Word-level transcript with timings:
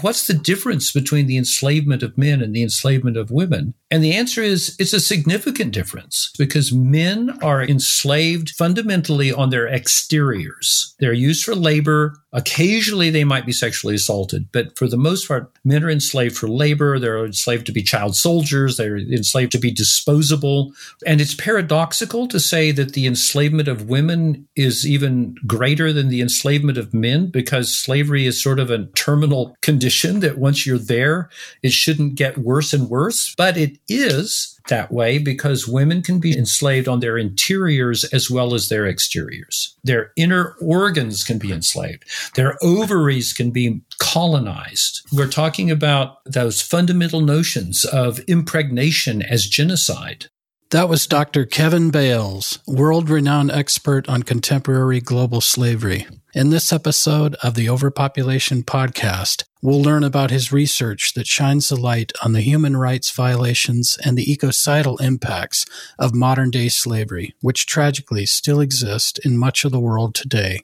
what's 0.00 0.26
the 0.26 0.34
difference 0.34 0.92
between 0.92 1.26
the 1.26 1.36
enslavement 1.36 2.02
of 2.02 2.16
men 2.16 2.40
and 2.42 2.54
the 2.54 2.62
enslavement 2.62 3.16
of 3.16 3.30
women? 3.30 3.74
And 3.90 4.02
the 4.02 4.14
answer 4.14 4.42
is 4.42 4.74
it's 4.78 4.92
a 4.92 5.00
significant 5.00 5.72
difference 5.72 6.30
because 6.38 6.72
men 6.72 7.38
are 7.42 7.62
enslaved 7.62 8.50
fundamentally 8.50 9.32
on 9.32 9.50
their 9.50 9.68
exteriors. 9.68 10.94
They're 10.98 11.12
used 11.12 11.44
for 11.44 11.54
labor. 11.54 12.14
Occasionally 12.32 13.10
they 13.10 13.24
might 13.24 13.44
be 13.44 13.52
sexually 13.52 13.94
assaulted, 13.94 14.48
but 14.52 14.76
for 14.78 14.88
the 14.88 14.96
most 14.96 15.28
part, 15.28 15.52
men 15.64 15.84
are 15.84 15.90
enslaved 15.90 16.36
for 16.36 16.48
labor. 16.48 16.98
They're 16.98 17.24
enslaved 17.24 17.66
to 17.66 17.72
be 17.72 17.82
child 17.82 18.16
soldiers. 18.16 18.76
They're 18.76 18.96
enslaved 18.96 19.52
to 19.52 19.58
be 19.58 19.70
disposable. 19.70 20.72
And 21.06 21.20
it's 21.20 21.34
paradoxical 21.34 22.26
to 22.28 22.40
say 22.40 22.70
that 22.72 22.94
the 22.94 23.06
enslavement 23.06 23.68
of 23.68 23.88
women 23.88 24.48
is 24.56 24.86
even 24.86 25.36
greater 25.46 25.92
than 25.92 26.08
the 26.08 26.22
enslavement 26.22 26.78
of 26.78 26.94
men 26.94 27.26
because 27.26 27.72
slavery 27.72 28.26
is 28.26 28.42
sort 28.42 28.58
of 28.58 28.70
a 28.70 28.86
terminal 28.94 29.54
condition 29.60 30.20
that 30.20 30.38
once 30.38 30.66
you're 30.66 30.78
there, 30.78 31.28
it 31.62 31.72
shouldn't 31.72 32.14
get 32.14 32.38
worse 32.38 32.72
and 32.72 32.88
worse. 32.88 33.34
But 33.36 33.56
it 33.58 33.78
is 33.88 34.51
that 34.68 34.92
way 34.92 35.18
because 35.18 35.66
women 35.66 36.02
can 36.02 36.18
be 36.18 36.36
enslaved 36.36 36.88
on 36.88 37.00
their 37.00 37.18
interiors 37.18 38.04
as 38.04 38.30
well 38.30 38.54
as 38.54 38.68
their 38.68 38.86
exteriors. 38.86 39.76
Their 39.84 40.12
inner 40.16 40.54
organs 40.60 41.24
can 41.24 41.38
be 41.38 41.52
enslaved. 41.52 42.04
Their 42.34 42.56
ovaries 42.62 43.32
can 43.32 43.50
be 43.50 43.82
colonized. 43.98 45.02
We're 45.12 45.28
talking 45.28 45.70
about 45.70 46.18
those 46.24 46.60
fundamental 46.60 47.20
notions 47.20 47.84
of 47.84 48.20
impregnation 48.20 49.22
as 49.22 49.46
genocide. 49.46 50.26
That 50.72 50.88
was 50.88 51.06
Dr. 51.06 51.44
Kevin 51.44 51.90
Bales, 51.90 52.58
world 52.66 53.10
renowned 53.10 53.50
expert 53.50 54.08
on 54.08 54.22
contemporary 54.22 55.00
global 55.00 55.42
slavery. 55.42 56.06
In 56.32 56.48
this 56.48 56.72
episode 56.72 57.34
of 57.42 57.52
the 57.52 57.68
Overpopulation 57.68 58.62
Podcast, 58.62 59.44
we'll 59.60 59.82
learn 59.82 60.02
about 60.02 60.30
his 60.30 60.50
research 60.50 61.12
that 61.12 61.26
shines 61.26 61.70
a 61.70 61.76
light 61.76 62.10
on 62.24 62.32
the 62.32 62.40
human 62.40 62.74
rights 62.74 63.10
violations 63.10 63.98
and 64.02 64.16
the 64.16 64.32
ecocidal 64.32 64.96
impacts 64.96 65.66
of 65.98 66.14
modern 66.14 66.50
day 66.50 66.70
slavery, 66.70 67.34
which 67.42 67.66
tragically 67.66 68.24
still 68.24 68.58
exist 68.58 69.18
in 69.26 69.36
much 69.36 69.66
of 69.66 69.72
the 69.72 69.78
world 69.78 70.14
today. 70.14 70.60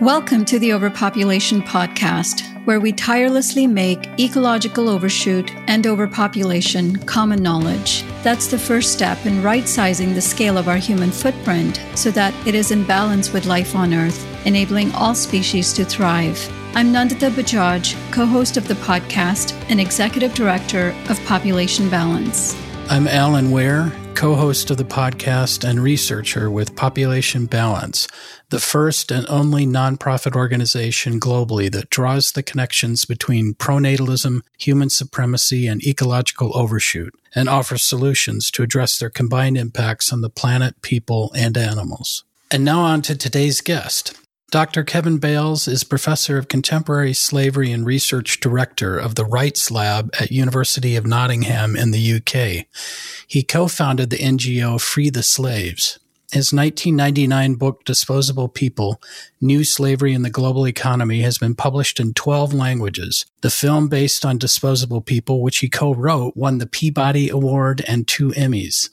Welcome 0.00 0.44
to 0.44 0.60
the 0.60 0.72
Overpopulation 0.74 1.60
Podcast, 1.60 2.42
where 2.66 2.78
we 2.78 2.92
tirelessly 2.92 3.66
make 3.66 4.08
ecological 4.20 4.88
overshoot 4.88 5.52
and 5.66 5.88
overpopulation 5.88 6.94
common 6.98 7.42
knowledge. 7.42 8.04
That's 8.22 8.46
the 8.46 8.60
first 8.60 8.92
step 8.92 9.26
in 9.26 9.42
right 9.42 9.66
sizing 9.66 10.14
the 10.14 10.20
scale 10.20 10.56
of 10.56 10.68
our 10.68 10.76
human 10.76 11.10
footprint 11.10 11.82
so 11.96 12.12
that 12.12 12.32
it 12.46 12.54
is 12.54 12.70
in 12.70 12.84
balance 12.84 13.32
with 13.32 13.46
life 13.46 13.74
on 13.74 13.92
Earth, 13.92 14.24
enabling 14.46 14.92
all 14.92 15.16
species 15.16 15.72
to 15.72 15.84
thrive. 15.84 16.48
I'm 16.76 16.92
Nandita 16.92 17.30
Bajaj, 17.30 18.12
co 18.12 18.24
host 18.24 18.56
of 18.56 18.68
the 18.68 18.74
podcast 18.74 19.52
and 19.68 19.80
executive 19.80 20.32
director 20.32 20.94
of 21.08 21.18
Population 21.24 21.90
Balance. 21.90 22.54
I'm 22.88 23.08
Alan 23.08 23.50
Ware, 23.50 23.92
co 24.18 24.34
host 24.34 24.68
of 24.68 24.76
the 24.76 24.84
podcast 24.84 25.62
and 25.62 25.80
researcher 25.80 26.50
with 26.50 26.74
Population 26.74 27.46
Balance 27.46 28.08
the 28.50 28.58
first 28.58 29.12
and 29.12 29.24
only 29.28 29.64
nonprofit 29.64 30.34
organization 30.34 31.20
globally 31.20 31.70
that 31.70 31.88
draws 31.88 32.32
the 32.32 32.42
connections 32.42 33.04
between 33.04 33.54
pronatalism, 33.54 34.40
human 34.58 34.90
supremacy, 34.90 35.68
and 35.68 35.86
ecological 35.86 36.56
overshoot, 36.56 37.14
and 37.32 37.48
offers 37.48 37.84
solutions 37.84 38.50
to 38.50 38.64
address 38.64 38.98
their 38.98 39.10
combined 39.10 39.56
impacts 39.56 40.12
on 40.12 40.20
the 40.20 40.30
planet, 40.30 40.82
people, 40.82 41.30
and 41.36 41.56
animals. 41.56 42.24
And 42.50 42.64
now 42.64 42.80
on 42.80 43.02
to 43.02 43.16
today's 43.16 43.60
guest. 43.60 44.18
Dr. 44.50 44.82
Kevin 44.82 45.18
Bales 45.18 45.68
is 45.68 45.84
professor 45.84 46.38
of 46.38 46.48
contemporary 46.48 47.12
slavery 47.12 47.70
and 47.70 47.84
research 47.84 48.40
director 48.40 48.98
of 48.98 49.14
the 49.14 49.26
Rights 49.26 49.70
Lab 49.70 50.08
at 50.18 50.30
University 50.30 50.96
of 50.96 51.06
Nottingham 51.06 51.76
in 51.76 51.90
the 51.90 52.14
UK. 52.14 52.66
He 53.26 53.42
co-founded 53.42 54.08
the 54.08 54.16
NGO 54.16 54.80
Free 54.80 55.10
the 55.10 55.22
Slaves. 55.22 55.98
His 56.32 56.50
1999 56.50 57.56
book, 57.56 57.84
Disposable 57.84 58.48
People 58.48 59.02
New 59.38 59.64
Slavery 59.64 60.14
in 60.14 60.22
the 60.22 60.30
Global 60.30 60.66
Economy, 60.66 61.20
has 61.20 61.36
been 61.36 61.54
published 61.54 62.00
in 62.00 62.14
12 62.14 62.54
languages. 62.54 63.26
The 63.42 63.50
film 63.50 63.88
based 63.88 64.24
on 64.24 64.38
Disposable 64.38 65.02
People, 65.02 65.42
which 65.42 65.58
he 65.58 65.68
co 65.68 65.94
wrote, 65.94 66.34
won 66.38 66.56
the 66.56 66.66
Peabody 66.66 67.28
Award 67.28 67.84
and 67.86 68.08
two 68.08 68.30
Emmys. 68.30 68.88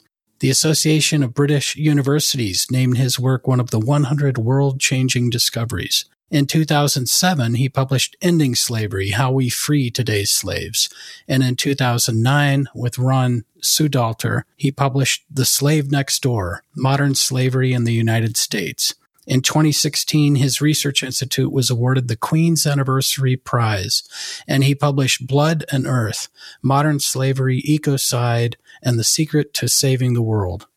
The 0.45 0.51
Association 0.51 1.23
of 1.23 1.33
British 1.33 1.75
Universities 1.75 2.67
named 2.69 2.99
his 2.99 3.19
work 3.19 3.47
one 3.47 3.59
of 3.59 3.71
the 3.71 3.79
100 3.79 4.37
world 4.37 4.79
changing 4.79 5.31
discoveries. 5.31 6.05
In 6.29 6.45
2007, 6.45 7.55
he 7.55 7.67
published 7.67 8.15
Ending 8.21 8.53
Slavery 8.53 9.09
How 9.09 9.31
We 9.31 9.49
Free 9.49 9.89
Today's 9.89 10.29
Slaves. 10.29 10.87
And 11.27 11.41
in 11.41 11.55
2009, 11.55 12.67
with 12.75 12.99
Ron 12.99 13.43
Soodalter, 13.63 14.43
he 14.55 14.71
published 14.71 15.25
The 15.31 15.45
Slave 15.45 15.89
Next 15.89 16.21
Door 16.21 16.61
Modern 16.75 17.15
Slavery 17.15 17.73
in 17.73 17.85
the 17.85 17.93
United 17.93 18.37
States. 18.37 18.93
In 19.25 19.41
2016, 19.41 20.35
his 20.35 20.61
research 20.61 21.01
institute 21.01 21.51
was 21.51 21.71
awarded 21.71 22.07
the 22.07 22.15
Queen's 22.15 22.67
Anniversary 22.67 23.35
Prize, 23.35 24.03
and 24.47 24.63
he 24.63 24.75
published 24.75 25.25
Blood 25.25 25.65
and 25.71 25.87
Earth 25.87 26.27
Modern 26.61 26.99
Slavery, 26.99 27.63
Ecocide, 27.63 28.53
and 28.85 28.99
the 28.99 29.03
Secret 29.03 29.53
to 29.55 29.67
Saving 29.67 30.13
the 30.13 30.21
World. 30.21 30.67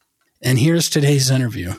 And 0.43 0.59
here's 0.59 0.89
today's 0.89 1.31
interview. 1.31 1.75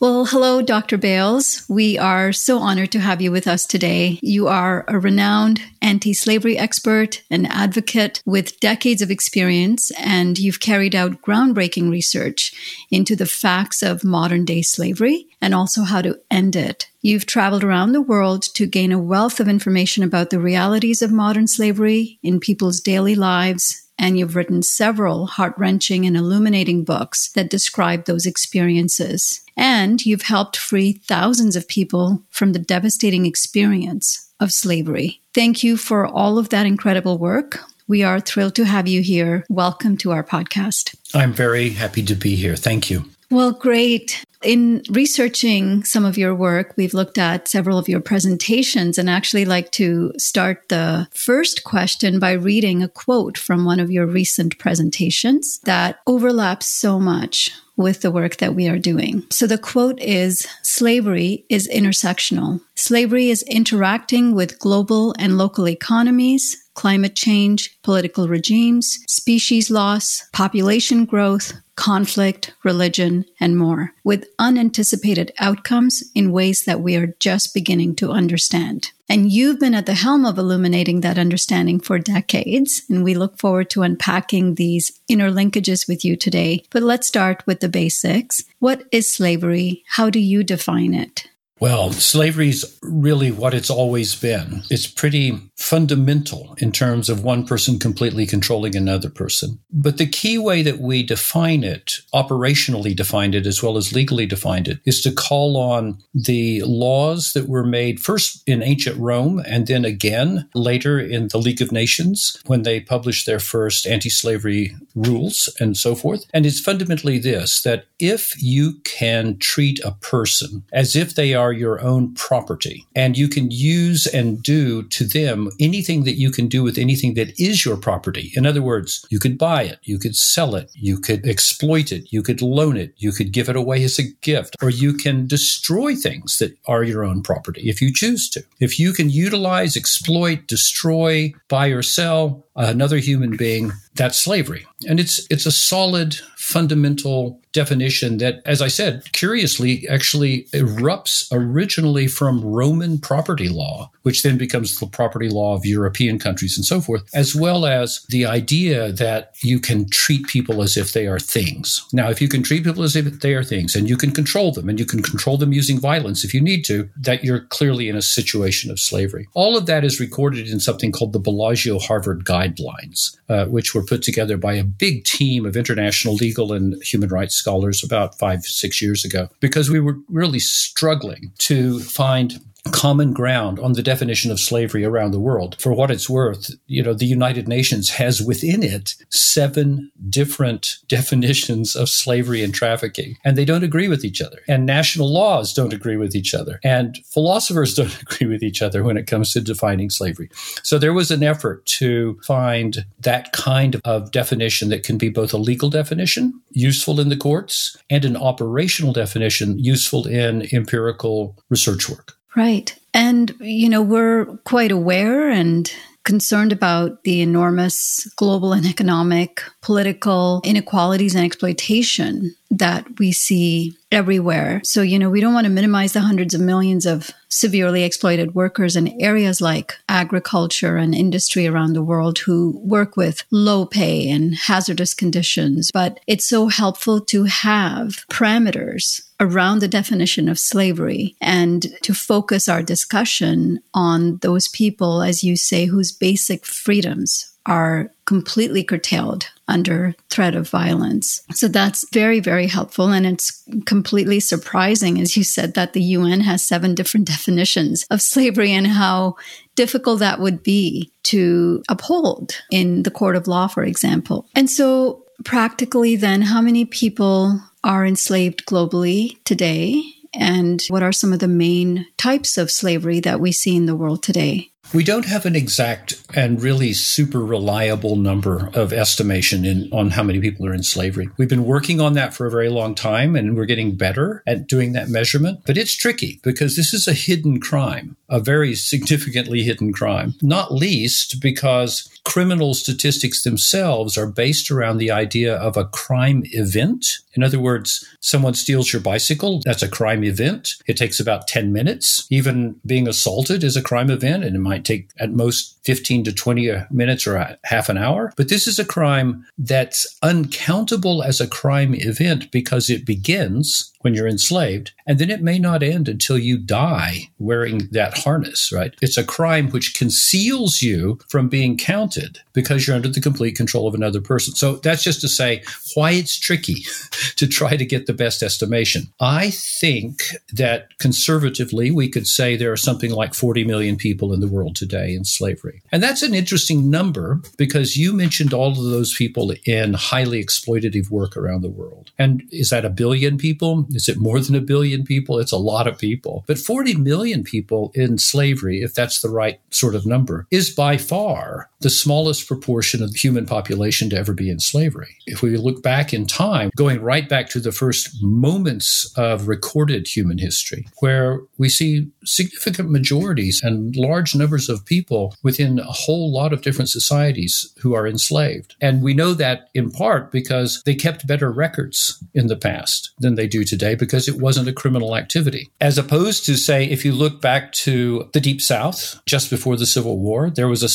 Well, 0.00 0.24
hello, 0.24 0.62
Dr. 0.62 0.96
Bales. 0.96 1.62
We 1.68 1.98
are 1.98 2.32
so 2.32 2.58
honored 2.58 2.90
to 2.92 3.00
have 3.00 3.20
you 3.20 3.30
with 3.30 3.46
us 3.46 3.66
today. 3.66 4.18
You 4.22 4.48
are 4.48 4.86
a 4.88 4.98
renowned 4.98 5.60
anti 5.82 6.14
slavery 6.14 6.56
expert 6.56 7.22
and 7.30 7.46
advocate 7.46 8.22
with 8.24 8.58
decades 8.60 9.02
of 9.02 9.10
experience, 9.10 9.90
and 9.98 10.38
you've 10.38 10.58
carried 10.58 10.94
out 10.94 11.20
groundbreaking 11.20 11.90
research 11.90 12.86
into 12.90 13.14
the 13.14 13.26
facts 13.26 13.82
of 13.82 14.02
modern 14.02 14.46
day 14.46 14.62
slavery 14.62 15.26
and 15.38 15.54
also 15.54 15.82
how 15.82 16.00
to 16.00 16.18
end 16.30 16.56
it. 16.56 16.86
You've 17.02 17.26
traveled 17.26 17.62
around 17.62 17.92
the 17.92 18.00
world 18.00 18.42
to 18.54 18.64
gain 18.64 18.92
a 18.92 18.98
wealth 18.98 19.38
of 19.38 19.48
information 19.48 20.02
about 20.02 20.30
the 20.30 20.40
realities 20.40 21.02
of 21.02 21.12
modern 21.12 21.46
slavery 21.46 22.18
in 22.22 22.40
people's 22.40 22.80
daily 22.80 23.14
lives 23.14 23.86
and 24.00 24.18
you've 24.18 24.34
written 24.34 24.62
several 24.62 25.26
heart 25.26 25.54
wrenching 25.58 26.06
and 26.06 26.16
illuminating 26.16 26.82
books 26.82 27.30
that 27.32 27.50
describe 27.50 28.06
those 28.06 28.24
experiences. 28.24 29.42
And 29.56 30.04
you've 30.04 30.22
helped 30.22 30.56
free 30.56 30.94
thousands 30.94 31.54
of 31.54 31.68
people 31.68 32.22
from 32.30 32.52
the 32.52 32.58
devastating 32.58 33.26
experience 33.26 34.28
of 34.40 34.52
slavery. 34.52 35.20
Thank 35.34 35.62
you 35.62 35.76
for 35.76 36.06
all 36.06 36.38
of 36.38 36.48
that 36.48 36.66
incredible 36.66 37.18
work. 37.18 37.60
We 37.86 38.02
are 38.02 38.20
thrilled 38.20 38.54
to 38.54 38.64
have 38.64 38.88
you 38.88 39.02
here. 39.02 39.44
Welcome 39.50 39.98
to 39.98 40.12
our 40.12 40.24
podcast. 40.24 40.94
I'm 41.14 41.34
very 41.34 41.70
happy 41.70 42.02
to 42.04 42.14
be 42.14 42.36
here. 42.36 42.56
Thank 42.56 42.88
you. 42.88 43.04
Well, 43.30 43.52
great. 43.52 44.24
In 44.42 44.82
researching 44.88 45.84
some 45.84 46.06
of 46.06 46.16
your 46.16 46.34
work, 46.34 46.72
we've 46.76 46.94
looked 46.94 47.18
at 47.18 47.46
several 47.46 47.76
of 47.76 47.88
your 47.88 48.00
presentations 48.00 48.96
and 48.96 49.10
actually 49.10 49.44
like 49.44 49.70
to 49.72 50.12
start 50.16 50.68
the 50.68 51.08
first 51.12 51.64
question 51.64 52.18
by 52.18 52.32
reading 52.32 52.82
a 52.82 52.88
quote 52.88 53.36
from 53.36 53.66
one 53.66 53.80
of 53.80 53.90
your 53.90 54.06
recent 54.06 54.56
presentations 54.58 55.60
that 55.64 56.00
overlaps 56.06 56.66
so 56.66 56.98
much 56.98 57.50
with 57.76 58.00
the 58.02 58.10
work 58.10 58.36
that 58.36 58.54
we 58.54 58.68
are 58.68 58.78
doing. 58.78 59.24
So 59.30 59.46
the 59.46 59.58
quote 59.58 60.00
is 60.00 60.46
slavery 60.62 61.44
is 61.48 61.68
intersectional. 61.68 62.60
Slavery 62.76 63.30
is 63.30 63.42
interacting 63.42 64.34
with 64.34 64.58
global 64.58 65.14
and 65.18 65.36
local 65.36 65.68
economies, 65.68 66.56
climate 66.80 67.14
change, 67.14 67.78
political 67.82 68.26
regimes, 68.26 69.00
species 69.06 69.70
loss, 69.70 70.26
population 70.32 71.04
growth, 71.04 71.52
conflict, 71.76 72.54
religion, 72.64 73.22
and 73.38 73.54
more, 73.54 73.92
with 74.02 74.26
unanticipated 74.38 75.30
outcomes 75.38 76.02
in 76.14 76.32
ways 76.32 76.64
that 76.64 76.80
we 76.80 76.96
are 76.96 77.14
just 77.20 77.52
beginning 77.52 77.94
to 77.94 78.10
understand. 78.10 78.92
And 79.10 79.30
you've 79.30 79.60
been 79.60 79.74
at 79.74 79.84
the 79.84 79.92
helm 79.92 80.24
of 80.24 80.38
illuminating 80.38 81.02
that 81.02 81.18
understanding 81.18 81.80
for 81.80 81.98
decades, 81.98 82.80
and 82.88 83.04
we 83.04 83.12
look 83.12 83.38
forward 83.38 83.68
to 83.70 83.82
unpacking 83.82 84.54
these 84.54 84.90
inner 85.06 85.30
linkages 85.30 85.86
with 85.86 86.02
you 86.02 86.16
today. 86.16 86.64
But 86.70 86.82
let's 86.82 87.06
start 87.06 87.46
with 87.46 87.60
the 87.60 87.68
basics. 87.68 88.42
What 88.58 88.84
is 88.90 89.12
slavery? 89.12 89.84
How 89.86 90.08
do 90.08 90.18
you 90.18 90.42
define 90.42 90.94
it? 90.94 91.26
Well, 91.60 91.92
slavery 91.92 92.48
is 92.48 92.78
really 92.80 93.30
what 93.30 93.52
it's 93.52 93.68
always 93.68 94.16
been. 94.16 94.62
It's 94.70 94.86
pretty 94.86 95.38
fundamental 95.58 96.54
in 96.56 96.72
terms 96.72 97.10
of 97.10 97.22
one 97.22 97.46
person 97.46 97.78
completely 97.78 98.24
controlling 98.24 98.74
another 98.74 99.10
person. 99.10 99.60
But 99.70 99.98
the 99.98 100.06
key 100.06 100.38
way 100.38 100.62
that 100.62 100.78
we 100.78 101.02
define 101.02 101.62
it, 101.62 101.92
operationally 102.14 102.96
defined 102.96 103.34
it 103.34 103.46
as 103.46 103.62
well 103.62 103.76
as 103.76 103.92
legally 103.92 104.24
defined 104.24 104.68
it, 104.68 104.78
is 104.86 105.02
to 105.02 105.12
call 105.12 105.58
on 105.58 105.98
the 106.14 106.62
laws 106.62 107.34
that 107.34 107.46
were 107.46 107.64
made 107.64 108.00
first 108.00 108.42
in 108.46 108.62
ancient 108.62 108.96
Rome 108.96 109.42
and 109.46 109.66
then 109.66 109.84
again 109.84 110.48
later 110.54 110.98
in 110.98 111.28
the 111.28 111.38
League 111.38 111.60
of 111.60 111.72
Nations 111.72 112.40
when 112.46 112.62
they 112.62 112.80
published 112.80 113.26
their 113.26 113.38
first 113.38 113.86
anti 113.86 114.08
slavery 114.08 114.74
rules 114.94 115.54
and 115.60 115.76
so 115.76 115.94
forth. 115.94 116.24
And 116.32 116.46
it's 116.46 116.60
fundamentally 116.60 117.18
this 117.18 117.60
that 117.62 117.84
if 117.98 118.42
you 118.42 118.80
can 118.84 119.36
treat 119.36 119.78
a 119.84 119.92
person 119.92 120.64
as 120.72 120.96
if 120.96 121.14
they 121.14 121.34
are 121.34 121.49
are 121.50 121.52
your 121.52 121.80
own 121.82 122.14
property. 122.14 122.86
And 122.94 123.18
you 123.18 123.28
can 123.28 123.50
use 123.50 124.06
and 124.06 124.40
do 124.42 124.84
to 124.84 125.04
them 125.04 125.50
anything 125.58 126.04
that 126.04 126.14
you 126.14 126.30
can 126.30 126.46
do 126.46 126.62
with 126.62 126.78
anything 126.78 127.14
that 127.14 127.38
is 127.40 127.64
your 127.64 127.76
property. 127.76 128.32
In 128.36 128.46
other 128.46 128.62
words, 128.62 129.04
you 129.10 129.18
could 129.18 129.36
buy 129.36 129.62
it, 129.64 129.80
you 129.82 129.98
could 129.98 130.14
sell 130.14 130.54
it, 130.54 130.70
you 130.74 130.98
could 130.98 131.26
exploit 131.26 131.90
it, 131.90 132.12
you 132.12 132.22
could 132.22 132.40
loan 132.40 132.76
it, 132.76 132.94
you 132.96 133.10
could 133.10 133.32
give 133.32 133.48
it 133.48 133.56
away 133.56 133.82
as 133.82 133.98
a 133.98 134.10
gift, 134.20 134.56
or 134.62 134.70
you 134.70 134.94
can 134.94 135.26
destroy 135.26 135.94
things 135.94 136.38
that 136.38 136.56
are 136.66 136.84
your 136.84 137.04
own 137.04 137.22
property 137.22 137.68
if 137.68 137.82
you 137.82 137.92
choose 137.92 138.30
to. 138.30 138.44
If 138.60 138.78
you 138.78 138.92
can 138.92 139.10
utilize, 139.10 139.76
exploit, 139.76 140.46
destroy, 140.46 141.32
buy 141.48 141.68
or 141.68 141.82
sell 141.82 142.46
another 142.54 142.98
human 142.98 143.36
being, 143.36 143.72
that's 143.94 144.18
slavery. 144.18 144.66
And 144.88 145.00
it's 145.00 145.26
it's 145.30 145.46
a 145.46 145.52
solid 145.52 146.16
fundamental 146.50 147.40
definition 147.52 148.18
that, 148.18 148.42
as 148.46 148.62
I 148.62 148.68
said, 148.68 149.12
curiously 149.12 149.86
actually 149.88 150.44
erupts 150.52 151.28
originally 151.32 152.06
from 152.06 152.44
Roman 152.44 152.98
property 152.98 153.48
law, 153.48 153.90
which 154.02 154.22
then 154.22 154.38
becomes 154.38 154.78
the 154.78 154.86
property 154.86 155.28
law 155.28 155.54
of 155.56 155.66
European 155.66 156.18
countries 156.18 156.56
and 156.56 156.64
so 156.64 156.80
forth, 156.80 157.02
as 157.12 157.34
well 157.34 157.66
as 157.66 158.04
the 158.08 158.24
idea 158.24 158.92
that 158.92 159.34
you 159.42 159.58
can 159.58 159.88
treat 159.90 160.26
people 160.28 160.62
as 160.62 160.76
if 160.76 160.92
they 160.92 161.06
are 161.06 161.18
things. 161.18 161.84
Now, 161.92 162.08
if 162.10 162.20
you 162.20 162.28
can 162.28 162.42
treat 162.42 162.64
people 162.64 162.82
as 162.82 162.94
if 162.94 163.20
they 163.20 163.34
are 163.34 163.44
things 163.44 163.74
and 163.74 163.88
you 163.88 163.96
can 163.96 164.12
control 164.12 164.52
them 164.52 164.68
and 164.68 164.78
you 164.78 164.86
can 164.86 165.02
control 165.02 165.36
them 165.36 165.52
using 165.52 165.80
violence 165.80 166.24
if 166.24 166.32
you 166.32 166.40
need 166.40 166.64
to, 166.66 166.88
that 166.96 167.24
you're 167.24 167.40
clearly 167.40 167.88
in 167.88 167.96
a 167.96 168.02
situation 168.02 168.70
of 168.70 168.78
slavery. 168.78 169.28
All 169.34 169.56
of 169.56 169.66
that 169.66 169.84
is 169.84 170.00
recorded 170.00 170.48
in 170.48 170.60
something 170.60 170.92
called 170.92 171.12
the 171.12 171.18
Bellagio 171.18 171.78
Harvard 171.78 172.24
Guidelines, 172.24 173.16
uh, 173.28 173.46
which 173.46 173.74
were 173.74 173.84
put 173.84 174.02
together 174.02 174.36
by 174.36 174.54
a 174.54 174.64
big 174.64 175.04
team 175.04 175.44
of 175.44 175.56
international 175.56 176.14
legal 176.14 176.39
and 176.52 176.82
human 176.82 177.08
rights 177.10 177.34
scholars 177.34 177.84
about 177.84 178.18
five, 178.18 178.44
six 178.44 178.80
years 178.80 179.04
ago, 179.04 179.28
because 179.40 179.70
we 179.70 179.80
were 179.80 179.96
really 180.08 180.40
struggling 180.40 181.32
to 181.38 181.80
find 181.80 182.40
common 182.72 183.12
ground 183.12 183.58
on 183.58 183.72
the 183.72 183.82
definition 183.82 184.30
of 184.30 184.40
slavery 184.40 184.84
around 184.84 185.12
the 185.12 185.20
world. 185.20 185.56
For 185.60 185.72
what 185.72 185.90
it's 185.90 186.10
worth, 186.10 186.50
you 186.66 186.82
know, 186.82 186.94
the 186.94 187.06
United 187.06 187.48
Nations 187.48 187.90
has 187.90 188.20
within 188.20 188.62
it 188.62 188.94
seven 189.10 189.90
different 190.08 190.78
definitions 190.88 191.74
of 191.74 191.88
slavery 191.88 192.42
and 192.42 192.54
trafficking, 192.54 193.16
and 193.24 193.36
they 193.36 193.44
don't 193.44 193.64
agree 193.64 193.88
with 193.88 194.04
each 194.04 194.20
other. 194.20 194.38
And 194.48 194.66
national 194.66 195.12
laws 195.12 195.52
don't 195.52 195.72
agree 195.72 195.96
with 195.96 196.14
each 196.14 196.34
other. 196.34 196.60
And 196.62 196.98
philosophers 197.06 197.74
don't 197.76 198.02
agree 198.02 198.26
with 198.26 198.42
each 198.42 198.62
other 198.62 198.82
when 198.82 198.96
it 198.96 199.06
comes 199.06 199.32
to 199.32 199.40
defining 199.40 199.90
slavery. 199.90 200.30
So 200.62 200.78
there 200.78 200.92
was 200.92 201.10
an 201.10 201.22
effort 201.22 201.64
to 201.66 202.18
find 202.24 202.84
that 203.00 203.32
kind 203.32 203.80
of 203.84 204.10
definition 204.12 204.68
that 204.68 204.84
can 204.84 204.98
be 204.98 205.08
both 205.08 205.32
a 205.32 205.38
legal 205.38 205.70
definition, 205.70 206.40
useful 206.50 207.00
in 207.00 207.08
the 207.08 207.16
courts, 207.16 207.76
and 207.88 208.04
an 208.04 208.16
operational 208.16 208.92
definition, 208.92 209.58
useful 209.58 210.06
in 210.06 210.48
empirical 210.52 211.36
research 211.48 211.88
work. 211.88 212.19
Right. 212.36 212.76
And, 212.94 213.34
you 213.40 213.68
know, 213.68 213.82
we're 213.82 214.26
quite 214.44 214.72
aware 214.72 215.28
and 215.30 215.70
concerned 216.04 216.52
about 216.52 217.04
the 217.04 217.20
enormous 217.20 218.10
global 218.16 218.52
and 218.52 218.66
economic, 218.66 219.42
political 219.60 220.40
inequalities 220.44 221.14
and 221.14 221.24
exploitation 221.24 222.34
that 222.50 222.98
we 222.98 223.12
see 223.12 223.76
everywhere. 223.92 224.60
So, 224.64 224.82
you 224.82 224.98
know, 224.98 225.08
we 225.08 225.20
don't 225.20 225.34
want 225.34 225.44
to 225.44 225.52
minimize 225.52 225.92
the 225.92 226.00
hundreds 226.00 226.34
of 226.34 226.40
millions 226.40 226.84
of 226.84 227.10
severely 227.28 227.84
exploited 227.84 228.34
workers 228.34 228.74
in 228.74 229.00
areas 229.00 229.40
like 229.40 229.74
agriculture 229.88 230.76
and 230.76 230.94
industry 230.94 231.46
around 231.46 231.74
the 231.74 231.82
world 231.82 232.18
who 232.18 232.60
work 232.64 232.96
with 232.96 233.24
low 233.30 233.64
pay 233.64 234.10
and 234.10 234.34
hazardous 234.34 234.94
conditions. 234.94 235.70
But 235.72 236.00
it's 236.08 236.28
so 236.28 236.48
helpful 236.48 237.00
to 237.02 237.24
have 237.24 238.04
parameters 238.10 239.00
around 239.20 239.60
the 239.60 239.68
definition 239.68 240.28
of 240.28 240.38
slavery 240.38 241.14
and 241.20 241.66
to 241.82 241.94
focus 241.94 242.48
our 242.48 242.62
discussion 242.62 243.60
on 243.74 244.16
those 244.18 244.48
people, 244.48 245.02
as 245.02 245.22
you 245.22 245.36
say, 245.36 245.66
whose 245.66 245.92
basic 245.92 246.44
freedoms 246.44 247.29
are 247.46 247.90
completely 248.04 248.62
curtailed 248.62 249.28
under 249.48 249.94
threat 250.08 250.34
of 250.34 250.48
violence. 250.48 251.22
So 251.32 251.48
that's 251.48 251.88
very, 251.92 252.20
very 252.20 252.46
helpful. 252.46 252.88
And 252.88 253.06
it's 253.06 253.42
completely 253.66 254.20
surprising, 254.20 255.00
as 255.00 255.16
you 255.16 255.24
said, 255.24 255.54
that 255.54 255.72
the 255.72 255.82
UN 255.82 256.20
has 256.20 256.46
seven 256.46 256.74
different 256.74 257.06
definitions 257.14 257.86
of 257.90 258.02
slavery 258.02 258.52
and 258.52 258.66
how 258.66 259.16
difficult 259.56 260.00
that 260.00 260.20
would 260.20 260.42
be 260.42 260.92
to 261.04 261.62
uphold 261.68 262.40
in 262.50 262.82
the 262.82 262.90
court 262.90 263.16
of 263.16 263.26
law, 263.26 263.46
for 263.46 263.64
example. 263.64 264.26
And 264.34 264.48
so, 264.48 265.04
practically, 265.24 265.96
then, 265.96 266.22
how 266.22 266.40
many 266.40 266.64
people 266.64 267.40
are 267.64 267.84
enslaved 267.84 268.46
globally 268.46 269.22
today? 269.24 269.82
And 270.12 270.62
what 270.68 270.82
are 270.82 270.92
some 270.92 271.12
of 271.12 271.20
the 271.20 271.28
main 271.28 271.86
types 271.96 272.36
of 272.36 272.50
slavery 272.50 273.00
that 273.00 273.20
we 273.20 273.32
see 273.32 273.54
in 273.56 273.66
the 273.66 273.76
world 273.76 274.02
today? 274.02 274.49
We 274.72 274.84
don't 274.84 275.06
have 275.06 275.26
an 275.26 275.34
exact 275.34 276.00
and 276.14 276.40
really 276.40 276.72
super 276.74 277.18
reliable 277.18 277.96
number 277.96 278.50
of 278.54 278.72
estimation 278.72 279.44
in, 279.44 279.68
on 279.72 279.90
how 279.90 280.04
many 280.04 280.20
people 280.20 280.46
are 280.46 280.54
in 280.54 280.62
slavery. 280.62 281.08
We've 281.16 281.28
been 281.28 281.44
working 281.44 281.80
on 281.80 281.94
that 281.94 282.14
for 282.14 282.24
a 282.24 282.30
very 282.30 282.48
long 282.48 282.76
time 282.76 283.16
and 283.16 283.36
we're 283.36 283.46
getting 283.46 283.74
better 283.74 284.22
at 284.28 284.46
doing 284.46 284.72
that 284.72 284.88
measurement, 284.88 285.40
but 285.44 285.58
it's 285.58 285.74
tricky 285.74 286.20
because 286.22 286.54
this 286.54 286.72
is 286.72 286.86
a 286.86 286.92
hidden 286.92 287.40
crime, 287.40 287.96
a 288.08 288.20
very 288.20 288.54
significantly 288.54 289.42
hidden 289.42 289.72
crime, 289.72 290.14
not 290.22 290.52
least 290.52 291.20
because 291.20 291.88
criminal 292.04 292.54
statistics 292.54 293.22
themselves 293.22 293.98
are 293.98 294.06
based 294.06 294.50
around 294.50 294.78
the 294.78 294.90
idea 294.90 295.36
of 295.36 295.56
a 295.56 295.66
crime 295.66 296.22
event. 296.26 296.86
In 297.14 297.22
other 297.22 297.40
words, 297.40 297.86
someone 298.00 298.34
steals 298.34 298.72
your 298.72 298.82
bicycle, 298.82 299.40
that's 299.44 299.62
a 299.62 299.68
crime 299.68 300.04
event. 300.04 300.54
It 300.66 300.76
takes 300.76 301.00
about 301.00 301.28
10 301.28 301.52
minutes. 301.52 302.06
Even 302.10 302.60
being 302.64 302.88
assaulted 302.88 303.44
is 303.44 303.56
a 303.56 303.62
crime 303.62 303.90
event, 303.90 304.24
and 304.24 304.36
it 304.36 304.40
might 304.40 304.59
take 304.60 304.90
at 304.98 305.12
most 305.12 305.59
15 305.64 306.04
to 306.04 306.12
20 306.12 306.52
minutes 306.70 307.06
or 307.06 307.16
a 307.16 307.38
half 307.44 307.68
an 307.68 307.78
hour. 307.78 308.12
But 308.16 308.28
this 308.28 308.46
is 308.46 308.58
a 308.58 308.64
crime 308.64 309.26
that's 309.38 309.86
uncountable 310.02 311.02
as 311.02 311.20
a 311.20 311.28
crime 311.28 311.74
event 311.74 312.30
because 312.30 312.70
it 312.70 312.86
begins 312.86 313.72
when 313.82 313.94
you're 313.94 314.08
enslaved, 314.08 314.72
and 314.86 314.98
then 314.98 315.10
it 315.10 315.22
may 315.22 315.38
not 315.38 315.62
end 315.62 315.88
until 315.88 316.18
you 316.18 316.36
die 316.36 317.08
wearing 317.18 317.68
that 317.70 317.96
harness, 317.96 318.52
right? 318.52 318.74
It's 318.82 318.98
a 318.98 319.04
crime 319.04 319.48
which 319.50 319.74
conceals 319.74 320.60
you 320.60 320.98
from 321.08 321.28
being 321.28 321.56
counted 321.56 322.18
because 322.34 322.66
you're 322.66 322.76
under 322.76 322.88
the 322.88 323.00
complete 323.00 323.36
control 323.36 323.66
of 323.66 323.74
another 323.74 324.00
person. 324.00 324.34
So 324.34 324.56
that's 324.56 324.82
just 324.82 325.00
to 325.00 325.08
say 325.08 325.42
why 325.74 325.92
it's 325.92 326.18
tricky 326.18 326.64
to 327.16 327.26
try 327.26 327.56
to 327.56 327.64
get 327.64 327.86
the 327.86 327.94
best 327.94 328.22
estimation. 328.22 328.92
I 329.00 329.30
think 329.30 330.02
that 330.34 330.78
conservatively, 330.78 331.70
we 331.70 331.88
could 331.88 332.06
say 332.06 332.36
there 332.36 332.52
are 332.52 332.58
something 332.58 332.90
like 332.90 333.14
40 333.14 333.44
million 333.44 333.76
people 333.76 334.12
in 334.12 334.20
the 334.20 334.28
world 334.28 334.56
today 334.56 334.94
in 334.94 335.04
slavery. 335.04 335.49
And 335.72 335.82
that's 335.82 336.02
an 336.02 336.14
interesting 336.14 336.70
number 336.70 337.20
because 337.36 337.76
you 337.76 337.92
mentioned 337.92 338.32
all 338.32 338.50
of 338.50 338.56
those 338.64 338.94
people 338.94 339.34
in 339.44 339.74
highly 339.74 340.22
exploitative 340.22 340.90
work 340.90 341.16
around 341.16 341.42
the 341.42 341.50
world. 341.50 341.90
And 341.98 342.22
is 342.30 342.50
that 342.50 342.64
a 342.64 342.70
billion 342.70 343.18
people? 343.18 343.66
Is 343.70 343.88
it 343.88 343.98
more 343.98 344.20
than 344.20 344.34
a 344.34 344.40
billion 344.40 344.84
people? 344.84 345.18
It's 345.18 345.32
a 345.32 345.36
lot 345.36 345.66
of 345.66 345.78
people. 345.78 346.24
But 346.26 346.38
40 346.38 346.74
million 346.74 347.24
people 347.24 347.72
in 347.74 347.98
slavery, 347.98 348.62
if 348.62 348.74
that's 348.74 349.00
the 349.00 349.10
right 349.10 349.40
sort 349.50 349.74
of 349.74 349.86
number, 349.86 350.26
is 350.30 350.50
by 350.50 350.76
far 350.76 351.50
the 351.60 351.70
smallest 351.70 352.26
proportion 352.26 352.82
of 352.82 352.92
the 352.92 352.98
human 352.98 353.26
population 353.26 353.90
to 353.90 353.96
ever 353.96 354.12
be 354.14 354.30
in 354.30 354.40
slavery. 354.40 354.96
If 355.06 355.22
we 355.22 355.36
look 355.36 355.62
back 355.62 355.92
in 355.92 356.06
time, 356.06 356.50
going 356.56 356.80
right 356.80 357.08
back 357.08 357.28
to 357.30 357.40
the 357.40 357.52
first 357.52 358.02
moments 358.02 358.92
of 358.96 359.28
recorded 359.28 359.86
human 359.86 360.18
history, 360.18 360.66
where 360.78 361.20
we 361.38 361.48
see 361.48 361.90
significant 362.04 362.70
majorities 362.70 363.42
and 363.42 363.76
large 363.76 364.14
numbers 364.14 364.48
of 364.48 364.64
people 364.64 365.14
with 365.22 365.39
within 365.40 365.58
a 365.58 365.64
whole 365.64 366.12
lot 366.12 366.32
of 366.32 366.42
different 366.42 366.68
societies 366.68 367.52
who 367.60 367.74
are 367.74 367.86
enslaved. 367.86 368.54
And 368.60 368.82
we 368.82 368.94
know 368.94 369.14
that 369.14 369.48
in 369.54 369.70
part 369.70 370.12
because 370.12 370.62
they 370.64 370.74
kept 370.74 371.06
better 371.06 371.30
records 371.30 372.02
in 372.14 372.26
the 372.26 372.36
past 372.36 372.90
than 372.98 373.14
they 373.14 373.26
do 373.26 373.44
today 373.44 373.74
because 373.74 374.08
it 374.08 374.18
wasn't 374.18 374.48
a 374.48 374.52
criminal 374.52 374.96
activity. 374.96 375.50
As 375.60 375.78
opposed 375.78 376.24
to, 376.26 376.36
say, 376.36 376.64
if 376.64 376.84
you 376.84 376.92
look 376.92 377.20
back 377.20 377.52
to 377.52 378.08
the 378.12 378.20
Deep 378.20 378.42
South, 378.42 379.00
just 379.06 379.30
before 379.30 379.56
the 379.56 379.66
Civil 379.66 379.98
War, 379.98 380.30
there 380.30 380.48
was 380.48 380.62
a, 380.62 380.68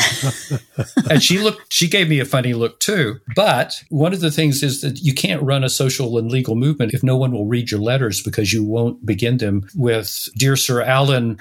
and 1.10 1.22
she 1.22 1.40
looked, 1.40 1.72
she 1.72 1.88
gave 1.88 2.10
me 2.10 2.20
a 2.20 2.26
funny 2.26 2.54
look 2.54 2.80
too. 2.80 3.20
But 3.36 3.74
one 3.90 4.14
of 4.14 4.20
the 4.20 4.32
things 4.32 4.64
is 4.64 4.82
that 4.82 5.00
you 5.00 5.14
can't 5.14 5.42
run 5.42 5.64
a 5.64 5.70
social 5.70 6.18
and 6.18 6.32
legal 6.32 6.56
movement 6.56 6.94
if 6.94 7.04
no 7.04 7.18
one 7.18 7.32
will 7.32 7.46
read 7.46 7.72
your 7.72 7.80
letters 7.80 8.22
because 8.22 8.54
you 8.54 8.64
won't 8.64 9.06
begin 9.06 9.38
them 9.38 9.68
with, 9.76 10.28
Dear 10.38 10.56
Sir 10.56 10.82
Alan, 10.82 11.38